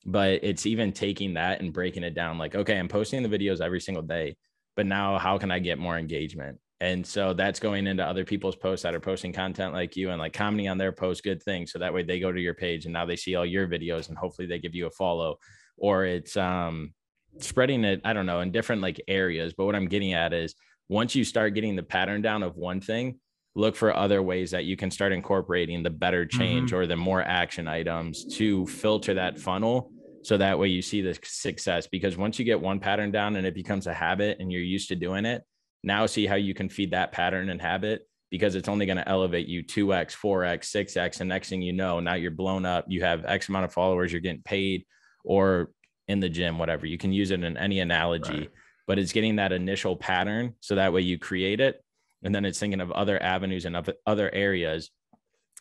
but 0.05 0.39
it's 0.43 0.65
even 0.65 0.91
taking 0.91 1.35
that 1.35 1.61
and 1.61 1.71
breaking 1.71 2.03
it 2.03 2.15
down. 2.15 2.37
Like, 2.37 2.55
okay, 2.55 2.77
I'm 2.77 2.87
posting 2.87 3.21
the 3.21 3.29
videos 3.29 3.61
every 3.61 3.79
single 3.79 4.03
day, 4.03 4.35
but 4.75 4.85
now 4.85 5.19
how 5.19 5.37
can 5.37 5.51
I 5.51 5.59
get 5.59 5.77
more 5.77 5.97
engagement? 5.97 6.59
And 6.79 7.05
so 7.05 7.33
that's 7.33 7.59
going 7.59 7.87
into 7.87 8.05
other 8.05 8.23
people's 8.23 8.55
posts 8.55 8.83
that 8.83 8.93
are 8.93 8.99
posting 8.99 9.33
content 9.33 9.73
like 9.73 9.95
you 9.95 10.11
and 10.11 10.19
like 10.19 10.33
commenting 10.33 10.69
on 10.69 10.77
their 10.77 10.91
posts, 10.91 11.21
good 11.21 11.41
things. 11.41 11.71
So 11.71 11.79
that 11.79 11.93
way 11.93 12.03
they 12.03 12.19
go 12.19 12.31
to 12.31 12.39
your 12.39 12.53
page 12.53 12.85
and 12.85 12.93
now 12.93 13.05
they 13.05 13.15
see 13.15 13.35
all 13.35 13.45
your 13.45 13.67
videos 13.67 14.09
and 14.09 14.17
hopefully 14.17 14.47
they 14.47 14.59
give 14.59 14.75
you 14.75 14.85
a 14.85 14.91
follow. 14.91 15.37
Or 15.77 16.05
it's 16.05 16.37
um 16.37 16.93
spreading 17.39 17.83
it, 17.83 18.01
I 18.03 18.13
don't 18.13 18.25
know, 18.25 18.41
in 18.41 18.51
different 18.51 18.81
like 18.81 19.01
areas. 19.07 19.53
But 19.57 19.65
what 19.65 19.75
I'm 19.75 19.87
getting 19.87 20.13
at 20.13 20.33
is 20.33 20.53
once 20.87 21.15
you 21.15 21.23
start 21.23 21.55
getting 21.55 21.75
the 21.75 21.83
pattern 21.83 22.21
down 22.21 22.43
of 22.43 22.55
one 22.55 22.79
thing, 22.79 23.19
look 23.57 23.75
for 23.75 23.95
other 23.95 24.21
ways 24.21 24.51
that 24.51 24.65
you 24.65 24.77
can 24.77 24.91
start 24.91 25.11
incorporating 25.11 25.81
the 25.81 25.89
better 25.89 26.25
change 26.25 26.69
mm-hmm. 26.69 26.79
or 26.79 26.85
the 26.85 26.95
more 26.95 27.23
action 27.23 27.67
items 27.67 28.23
to 28.35 28.67
filter 28.67 29.15
that 29.15 29.39
funnel 29.39 29.91
so 30.21 30.37
that 30.37 30.59
way 30.59 30.67
you 30.67 30.81
see 30.81 31.01
the 31.01 31.17
success. 31.23 31.87
Because 31.87 32.17
once 32.17 32.37
you 32.37 32.45
get 32.45 32.61
one 32.61 32.79
pattern 32.79 33.11
down 33.11 33.35
and 33.35 33.47
it 33.47 33.55
becomes 33.55 33.87
a 33.87 33.93
habit 33.93 34.37
and 34.39 34.51
you're 34.51 34.61
used 34.61 34.89
to 34.89 34.95
doing 34.95 35.25
it 35.25 35.43
now 35.83 36.05
see 36.05 36.27
how 36.27 36.35
you 36.35 36.53
can 36.53 36.69
feed 36.69 36.91
that 36.91 37.11
pattern 37.11 37.49
and 37.49 37.61
habit 37.61 38.07
because 38.29 38.55
it's 38.55 38.67
only 38.67 38.85
going 38.85 38.97
to 38.97 39.07
elevate 39.07 39.47
you 39.47 39.63
2x 39.63 40.15
4x 40.15 40.65
6x 40.65 41.21
and 41.21 41.29
next 41.29 41.49
thing 41.49 41.61
you 41.61 41.73
know 41.73 41.99
now 41.99 42.13
you're 42.13 42.31
blown 42.31 42.65
up 42.65 42.85
you 42.87 43.01
have 43.01 43.25
x 43.25 43.47
amount 43.49 43.65
of 43.65 43.73
followers 43.73 44.11
you're 44.11 44.21
getting 44.21 44.41
paid 44.41 44.85
or 45.23 45.71
in 46.07 46.19
the 46.19 46.29
gym 46.29 46.57
whatever. 46.57 46.85
You 46.85 46.97
can 46.97 47.13
use 47.13 47.31
it 47.31 47.43
in 47.43 47.57
any 47.57 47.79
analogy 47.79 48.39
Right. 48.39 48.49
but 48.85 48.99
it's 48.99 49.13
getting 49.13 49.37
that 49.37 49.51
initial 49.51 49.95
pattern 49.95 50.53
so 50.59 50.75
that 50.75 50.93
way 50.93 51.01
you 51.01 51.17
create 51.17 51.59
it 51.59 51.83
and 52.23 52.33
then 52.33 52.45
it's 52.45 52.59
thinking 52.59 52.81
of 52.81 52.91
other 52.91 53.21
avenues 53.21 53.65
and 53.65 53.77
other 54.05 54.33
areas 54.33 54.89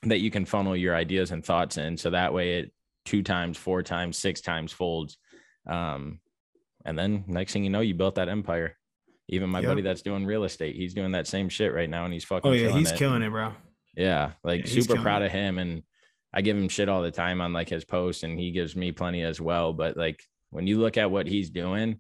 that 0.03 0.21
you 0.21 0.31
can 0.31 0.45
funnel 0.45 0.77
your 0.77 0.95
ideas 0.95 1.31
and 1.31 1.45
thoughts 1.45 1.77
in 1.79 1.97
so 1.97 2.11
that 2.11 2.33
way 2.33 2.59
it 2.59 2.73
two 3.05 3.23
times 3.23 3.57
four 3.57 3.83
times 3.83 4.19
six 4.19 4.41
times 4.41 4.73
folds 4.73 5.17
um 5.69 6.21
and 6.85 6.99
then 6.99 7.25
next 7.27 7.53
thing 7.53 7.65
you 7.65 7.71
know 7.71 7.81
you 7.81 7.95
built 7.95 8.17
that 8.17 8.29
empire 8.29 8.77
even 9.29 9.49
my 9.51 9.61
Yep. 9.61 9.69
buddy 9.69 9.83
that's 9.83 10.03
doing 10.03 10.25
real 10.27 10.45
estate 10.45 10.77
he's 10.77 10.95
doing 10.95 11.13
that 11.13 11.27
same 11.27 11.49
shit 11.49 11.73
right 11.75 11.89
now 11.91 12.05
and 12.05 12.13
he's 12.13 12.25
fucking 12.25 12.51
Oh 12.51 12.55
yeah, 12.55 12.67
killing 12.69 12.79
he's 12.79 12.93
it. 12.93 12.99
killing 12.99 13.23
it, 13.23 13.31
bro. 13.31 13.53
yeah 13.97 14.33
like 14.45 14.67
Yeah, 14.67 14.73
super 14.83 15.01
proud 15.01 15.23
it. 15.23 15.27
of 15.27 15.33
him 15.33 15.59
and 15.59 15.83
i 16.33 16.43
give 16.43 16.57
him 16.57 16.69
shit 16.69 16.89
all 16.89 17.03
the 17.03 17.11
time 17.11 17.41
on 17.41 17.53
like 17.53 17.69
his 17.69 17.85
posts 17.85 18.23
and 18.23 18.39
he 18.39 18.51
gives 18.51 18.77
me 18.77 18.93
plenty 18.93 19.23
as 19.23 19.41
well 19.41 19.73
but 19.73 19.97
like 19.97 20.21
when 20.51 20.67
you 20.67 20.79
look 20.79 20.97
at 20.97 21.11
what 21.11 21.27
he's 21.27 21.51
doing 21.51 21.99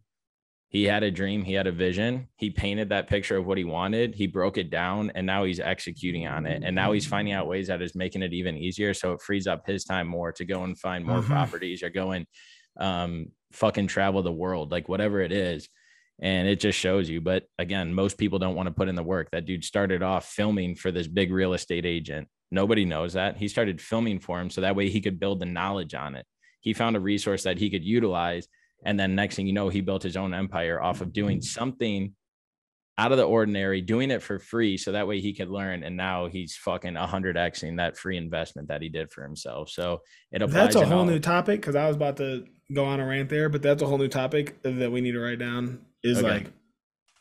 he 0.69 0.85
had 0.85 1.03
a 1.03 1.11
dream 1.11 1.43
he 1.45 1.53
had 1.55 1.67
a 1.67 1.73
vision 1.73 2.27
he 2.37 2.51
painted 2.51 2.89
that 2.89 3.09
picture 3.09 3.37
of 3.37 3.47
what 3.47 3.57
he 3.57 3.65
wanted 3.65 4.15
he 4.15 4.27
broke 4.27 4.59
it 4.59 4.69
down 4.71 5.11
and 5.15 5.25
now 5.27 5.45
he's 5.45 5.61
executing 5.61 6.27
on 6.27 6.45
it. 6.47 6.63
And 6.65 6.75
now 6.75 6.93
he's 6.93 7.07
finding 7.07 7.33
out 7.35 7.47
ways 7.47 7.69
that 7.69 7.81
is 7.83 7.95
making 7.95 8.23
it 8.23 8.33
even 8.33 8.57
easier. 8.57 8.93
So 8.93 9.13
it 9.13 9.21
frees 9.23 9.47
up 9.47 9.67
his 9.67 9.85
time 9.85 10.09
more 10.09 10.33
to 10.33 10.45
go 10.45 10.65
and 10.65 10.77
find 10.79 11.05
more 11.05 11.21
Mhm. 11.23 11.27
properties 11.27 11.83
or 11.83 11.91
go 11.91 12.11
and 12.13 12.27
um 12.79 13.27
fucking 13.53 13.87
travel 13.87 14.23
the 14.23 14.33
world 14.33 14.71
like 14.73 14.89
whatever 14.89 15.21
it 15.21 15.33
is. 15.33 15.69
And 16.21 16.49
it 16.49 16.61
just 16.61 16.79
shows 16.79 17.09
you. 17.09 17.21
But 17.21 17.45
again 17.59 17.95
most 17.95 18.19
people 18.19 18.39
don't 18.39 18.57
want 18.57 18.67
to 18.67 18.75
put 18.75 18.89
in 18.89 18.97
the 18.97 19.03
work. 19.03 19.31
That 19.31 19.47
dude 19.47 19.65
started 19.65 20.03
off 20.03 20.29
filming 20.29 20.75
for 20.75 20.91
this 20.91 21.07
big 21.07 21.31
real 21.33 21.55
estate 21.55 21.87
agent. 21.87 22.29
Nobody 22.51 22.85
knows 22.85 23.13
that. 23.15 23.37
He 23.37 23.49
started 23.49 23.81
filming 23.81 24.19
for 24.19 24.41
him 24.41 24.51
so 24.51 24.61
that 24.61 24.77
way 24.77 24.89
he 24.89 25.01
could 25.01 25.19
build 25.21 25.41
the 25.41 25.47
knowledge 25.47 25.95
on 25.95 26.15
it. 26.17 26.27
He 26.61 26.73
found 26.75 26.97
a 26.97 27.01
resource 27.01 27.45
that 27.45 27.59
he 27.59 27.71
could 27.71 27.85
utilize 27.85 28.49
and 28.85 28.99
then 28.99 29.15
next 29.15 29.37
thing 29.37 29.47
you 29.47 29.53
know 29.53 29.69
he 29.69 29.81
built 29.81 30.03
his 30.03 30.17
own 30.17 30.35
empire 30.35 30.81
off 30.81 31.01
of 31.01 31.13
doing 31.13 31.39
mm-hmm. 31.39 31.45
something 31.45 32.15
out 32.99 33.13
of 33.13 33.19
the 33.19 33.25
ordinary, 33.25 33.83
doing 33.83 34.11
it 34.11 34.23
for 34.23 34.39
free. 34.39 34.77
So 34.77 34.93
that 34.93 35.07
way 35.07 35.21
he 35.21 35.35
could 35.35 35.51
learn. 35.51 35.83
And 35.83 35.97
now 35.97 36.27
he's 36.27 36.57
fucking 36.57 36.95
100xing 36.95 37.77
that 37.77 37.97
free 37.97 38.17
investment 38.17 38.69
that 38.69 38.81
he 38.81 38.89
did 38.89 39.13
for 39.13 39.23
himself. 39.23 39.69
So 39.69 40.01
it 40.33 40.41
applies. 40.41 40.75
That's 40.75 40.77
a 40.77 40.87
whole 40.87 41.01
all- 41.01 41.05
new 41.05 41.19
topic 41.19 41.61
because 41.61 41.77
I 41.77 41.87
was 41.87 41.97
about 41.97 42.17
to 42.19 42.47
go 42.73 42.85
on 42.85 43.01
a 43.01 43.07
rant 43.07 43.29
there, 43.29 43.49
but 43.49 43.63
that's 43.63 43.83
a 43.83 43.87
whole 43.87 43.99
new 43.99 44.09
topic 44.09 44.63
that 44.63 44.91
we 44.91 45.01
need 45.01 45.13
to 45.13 45.21
write 45.21 45.39
down. 45.39 45.85
Is 46.03 46.19
Okay. 46.19 46.29
like, 46.29 46.47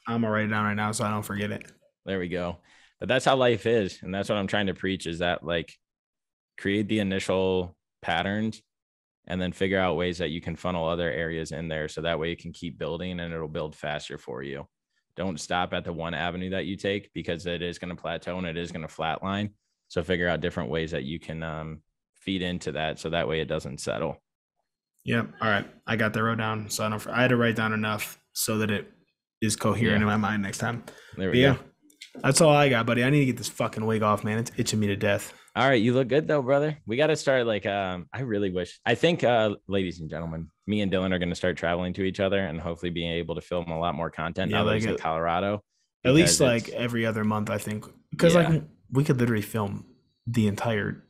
I'm 0.08 0.22
gonna 0.22 0.32
write 0.32 0.46
it 0.46 0.50
down 0.50 0.66
right 0.66 0.76
now 0.76 0.92
so 0.92 1.04
I 1.04 1.10
don't 1.10 1.24
forget 1.24 1.52
it. 1.52 1.72
There 2.06 2.20
we 2.20 2.30
go. 2.30 2.60
But 3.00 3.10
that's 3.10 3.26
how 3.26 3.36
life 3.36 3.66
is. 3.66 4.02
And 4.02 4.14
that's 4.14 4.30
what 4.30 4.38
I'm 4.38 4.48
trying 4.48 4.68
to 4.68 4.74
preach 4.74 5.08
is 5.08 5.20
that 5.20 5.44
like 5.44 5.74
create 6.58 6.88
the 6.88 7.00
initial 7.00 7.76
patterns 8.02 8.62
and 9.28 9.42
then 9.42 9.52
figure 9.52 9.80
out 9.80 9.96
ways 9.98 10.18
that 10.20 10.30
you 10.30 10.42
can 10.42 10.56
funnel 10.56 10.88
other 10.88 11.10
areas 11.12 11.52
in 11.52 11.68
there. 11.68 11.88
So 11.88 12.02
that 12.02 12.20
way 12.20 12.30
you 12.30 12.38
can 12.38 12.54
keep 12.54 12.78
building 12.78 13.20
and 13.20 13.34
it'll 13.34 13.48
build 13.48 13.76
faster 13.76 14.18
for 14.18 14.44
you. 14.44 14.68
Don't 15.16 15.40
stop 15.40 15.74
at 15.74 15.84
the 15.86 15.94
one 15.94 16.14
avenue 16.14 16.50
that 16.52 16.66
you 16.66 16.76
take 16.78 17.12
because 17.14 17.46
it 17.46 17.62
is 17.62 17.80
going 17.80 17.96
to 17.96 18.02
plateau 18.02 18.38
and 18.38 18.46
it 18.46 18.58
is 18.58 18.72
going 18.72 18.86
to 18.88 18.94
flatline. 18.94 19.52
So 19.88 20.04
figure 20.04 20.28
out 20.28 20.42
different 20.42 20.70
ways 20.70 20.92
that 20.92 21.04
you 21.04 21.20
can 21.20 21.42
um, 21.42 21.82
feed 22.16 22.42
into 22.42 22.74
that. 22.74 23.00
So 23.00 23.10
that 23.12 23.28
way 23.28 23.40
it 23.40 23.48
doesn't 23.48 23.80
settle. 23.80 24.22
Yep. 25.06 25.28
All 25.42 25.50
right. 25.50 25.66
I 25.88 25.96
got 25.96 26.14
that 26.14 26.24
wrote 26.24 26.40
down. 26.40 26.70
So 26.70 26.86
I 26.86 26.90
don't. 26.90 27.08
I 27.08 27.22
had 27.22 27.30
to 27.30 27.38
write 27.38 27.56
down 27.56 27.74
enough 27.74 28.20
so 28.34 28.58
that 28.58 28.72
it 28.72 28.92
is 29.42 29.56
coherent 29.56 29.98
Yeah. 29.98 30.02
in 30.02 30.06
my 30.06 30.18
mind 30.18 30.42
next 30.42 30.58
time. 30.58 30.84
There 31.16 31.30
But 31.30 31.34
we 31.36 31.42
yeah, 31.44 31.54
go. 31.54 31.60
that's 32.24 32.42
all 32.42 32.50
I 32.56 32.70
got, 32.70 32.86
buddy. 32.88 33.04
I 33.04 33.10
need 33.10 33.20
to 33.20 33.26
get 33.26 33.38
this 33.38 33.48
fucking 33.48 33.86
wig 33.86 34.02
off, 34.02 34.24
man. 34.24 34.40
It's 34.40 34.52
itching 34.58 34.80
me 34.80 34.88
to 34.88 34.96
death. 34.96 35.34
All 35.56 35.68
right, 35.68 35.82
you 35.82 35.94
look 35.94 36.10
good 36.10 36.28
though, 36.28 36.42
brother. 36.42 36.78
We 36.86 36.98
got 36.98 37.08
to 37.08 37.16
start 37.16 37.46
like 37.48 37.66
um 37.66 38.08
I 38.14 38.22
really 38.22 38.52
wish. 38.52 38.80
I 38.86 38.96
think 38.96 39.24
uh 39.24 39.56
ladies 39.68 40.02
and 40.02 40.10
gentlemen, 40.10 40.50
me 40.68 40.82
and 40.82 40.92
Dylan 40.92 41.14
are 41.14 41.20
going 41.20 41.30
to 41.30 41.36
start 41.36 41.56
traveling 41.58 41.94
to 41.94 42.04
each 42.04 42.20
other 42.20 42.40
and 42.40 42.60
hopefully 42.60 42.90
being 42.90 43.12
able 43.14 43.36
to 43.36 43.42
film 43.42 43.70
a 43.70 43.80
lot 43.80 43.96
more 43.96 44.10
content 44.10 44.52
Yeah, 44.52 44.58
now 44.58 44.64
that 44.66 44.72
like 44.72 44.82
he's 44.82 44.92
in 44.92 44.98
Colorado. 44.98 45.64
At 46.04 46.14
least 46.14 46.40
like 46.42 46.70
every 46.70 47.06
other 47.06 47.24
month, 47.24 47.50
I 47.50 47.58
think, 47.58 47.86
because 48.12 48.36
Yeah. 48.36 48.50
like 48.50 48.64
we 48.92 49.04
could 49.04 49.18
literally 49.20 49.42
film 49.42 49.86
the 50.28 50.48
entire 50.48 51.04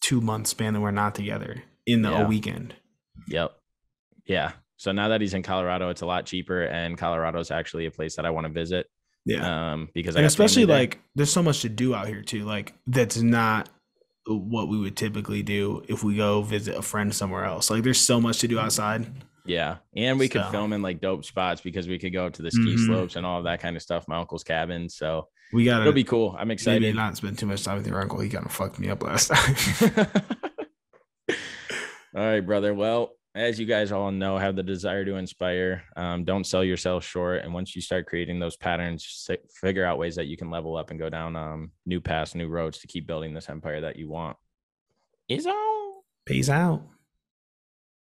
two 0.00 0.20
month 0.20 0.46
span 0.46 0.74
that 0.74 0.80
we're 0.80 0.90
not 0.92 1.14
together 1.14 1.62
in 1.86 2.02
the, 2.02 2.10
Yeah. 2.10 2.22
a 2.24 2.28
weekend. 2.28 2.74
Yep. 3.28 3.50
Yeah. 4.26 4.52
So 4.76 4.92
now 4.92 5.08
that 5.08 5.20
he's 5.20 5.34
in 5.34 5.42
Colorado, 5.42 5.90
it's 5.90 6.02
a 6.02 6.06
lot 6.06 6.24
cheaper 6.26 6.62
and 6.62 6.96
Colorado 6.96 7.40
is 7.40 7.50
actually 7.50 7.86
a 7.86 7.90
place 7.90 8.16
that 8.16 8.24
I 8.26 8.30
want 8.30 8.46
to 8.46 8.52
visit 8.52 8.86
Yeah. 9.24 9.72
um 9.72 9.88
because 9.92 10.14
and 10.16 10.24
especially 10.24 10.66
like 10.66 11.00
there's 11.14 11.32
so 11.32 11.42
much 11.42 11.62
to 11.62 11.68
do 11.68 11.94
out 11.94 12.06
here 12.08 12.22
too 12.22 12.44
like 12.44 12.74
that's 12.86 13.20
not 13.20 13.68
what 14.26 14.68
we 14.68 14.78
would 14.78 14.96
typically 14.96 15.42
do 15.42 15.82
if 15.88 16.04
we 16.04 16.14
go 16.16 16.42
visit 16.42 16.76
a 16.76 16.82
friend 16.82 17.12
somewhere 17.14 17.44
else 17.44 17.70
like 17.70 17.82
there's 17.82 18.00
so 18.00 18.20
much 18.20 18.38
to 18.38 18.46
do 18.48 18.58
outside 18.58 19.06
yeah, 19.44 19.78
and 19.96 20.20
we 20.20 20.28
could 20.28 20.44
film 20.52 20.72
in 20.72 20.82
like 20.82 21.00
dope 21.00 21.24
spots 21.24 21.60
because 21.60 21.88
we 21.88 21.98
could 21.98 22.12
go 22.12 22.28
to 22.30 22.42
the 22.42 22.50
ski 22.52 22.76
Mhm. 22.76 22.86
slopes 22.86 23.16
and 23.16 23.26
all 23.26 23.38
of 23.38 23.44
that 23.44 23.60
kind 23.60 23.74
of 23.74 23.82
stuff, 23.82 24.06
my 24.06 24.16
uncle's 24.20 24.44
cabin. 24.44 24.88
So 24.88 25.26
we 25.52 25.64
gotta 25.64 25.80
it'll 25.80 25.92
be 25.92 26.04
cool. 26.04 26.36
I'm 26.38 26.52
excited. 26.52 26.80
maybe 26.82 26.96
not 26.96 27.16
spend 27.16 27.38
too 27.40 27.46
much 27.46 27.64
time 27.64 27.76
with 27.78 27.86
your 27.88 28.00
uncle 28.00 28.20
he 28.20 28.28
kind 28.28 28.46
of 28.46 28.52
fucked 28.52 28.78
me 28.78 28.88
up 28.88 29.02
last 29.02 29.26
time 29.34 30.06
all 31.28 31.34
right, 32.14 32.40
brother. 32.40 32.72
Well, 32.74 33.12
as 33.34 33.58
you 33.58 33.66
guys 33.66 33.92
all 33.92 34.10
know, 34.10 34.36
have 34.36 34.56
the 34.56 34.62
desire 34.62 35.04
to 35.04 35.16
inspire. 35.16 35.84
Um, 35.96 36.24
don't 36.24 36.46
sell 36.46 36.62
yourself 36.62 37.04
short. 37.04 37.42
And 37.42 37.54
once 37.54 37.74
you 37.74 37.80
start 37.80 38.06
creating 38.06 38.38
those 38.38 38.56
patterns, 38.56 39.28
figure 39.60 39.84
out 39.84 39.98
ways 39.98 40.16
that 40.16 40.26
you 40.26 40.36
can 40.36 40.50
level 40.50 40.76
up 40.76 40.90
and 40.90 40.98
go 40.98 41.08
down 41.08 41.34
um, 41.36 41.70
new 41.86 42.00
paths, 42.00 42.34
new 42.34 42.48
roads 42.48 42.78
to 42.80 42.86
keep 42.86 43.06
building 43.06 43.32
this 43.32 43.48
empire 43.48 43.80
that 43.80 43.96
you 43.96 44.08
want. 44.08 44.36
Is 45.28 45.46
all. 45.46 46.04
peace 46.26 46.50
out 46.50 46.82